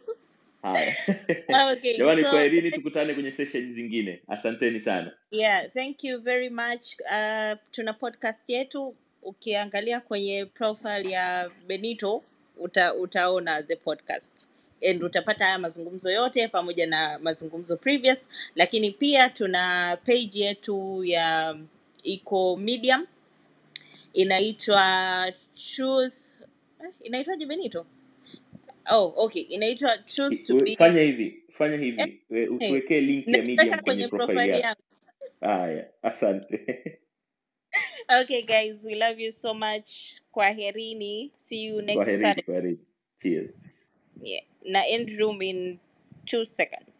haya. 0.73 0.93
Okay, 1.73 1.97
jamani 1.97 2.23
so 2.23 2.29
kwaherini 2.29 2.71
tukutane 2.71 3.13
kwenye 3.13 3.31
session 3.31 3.73
zingine. 3.73 4.21
Asanteni 4.27 4.81
sana. 4.81 5.11
Yeah, 5.31 5.71
thank 5.73 6.03
you 6.03 6.21
very 6.21 6.49
much. 6.49 6.85
Uh, 6.99 7.57
tuna 7.71 7.93
podcast 7.93 8.49
yetu. 8.49 8.95
Ukiangalia 9.23 9.99
kwenye 9.99 10.45
profile 10.45 11.09
ya 11.11 11.51
Benito 11.67 12.23
uta, 12.57 12.95
utaona 12.95 13.63
the 13.63 13.75
podcast. 13.75 14.47
And 14.89 15.03
utapata 15.03 15.45
haya 15.45 15.59
mazungumzo 15.59 16.11
yote 16.11 16.47
pamoja 16.47 16.87
na 16.87 17.19
mazungumzo 17.19 17.77
previous, 17.77 18.19
lakini 18.55 18.91
pia 18.91 19.29
tuna 19.29 19.97
page 20.05 20.31
yetu 20.39 21.03
ya 21.03 21.57
iko 22.03 22.57
Medium 22.57 23.07
inaitwa 24.13 25.31
Truth 25.55 26.15
eh, 26.83 26.91
inaitwaje 27.01 27.45
Benito? 27.45 27.85
Oh, 28.91 29.13
okay, 29.25 29.41
inaitwa 29.41 29.97
Truth 29.99 30.43
to 30.43 30.55
be 30.55 30.75
fanya 30.77 31.01
hivi 31.01 31.43
fanya 31.51 31.77
hivi 31.77 32.23
we- 32.29 32.43
eh, 32.43 32.53
utuwekee 32.53 33.01
link 33.01 33.33
ya 33.33 33.43
medium 33.43 33.81
kwenye 33.81 34.05
profile 34.05 34.49
yako 34.49 34.81
haya 35.41 35.91
asante 36.03 36.59
Okay, 38.09 38.43
guys, 38.43 38.85
we 38.85 38.95
love 38.95 39.19
you 39.19 39.31
so 39.31 39.53
much. 39.53 40.21
Kwaherini. 40.33 41.31
See 41.37 41.65
you 41.65 41.81
next 41.81 41.93
kwaherini 41.93 42.21
Saturday. 42.21 42.43
kwaherini 42.43 42.79
cheers 43.21 43.51
Yeah. 44.21 44.43
Na 44.65 44.83
end 44.87 45.19
room 45.19 45.41
in 45.41 45.79
two 46.25 46.45
seconds. 46.45 46.94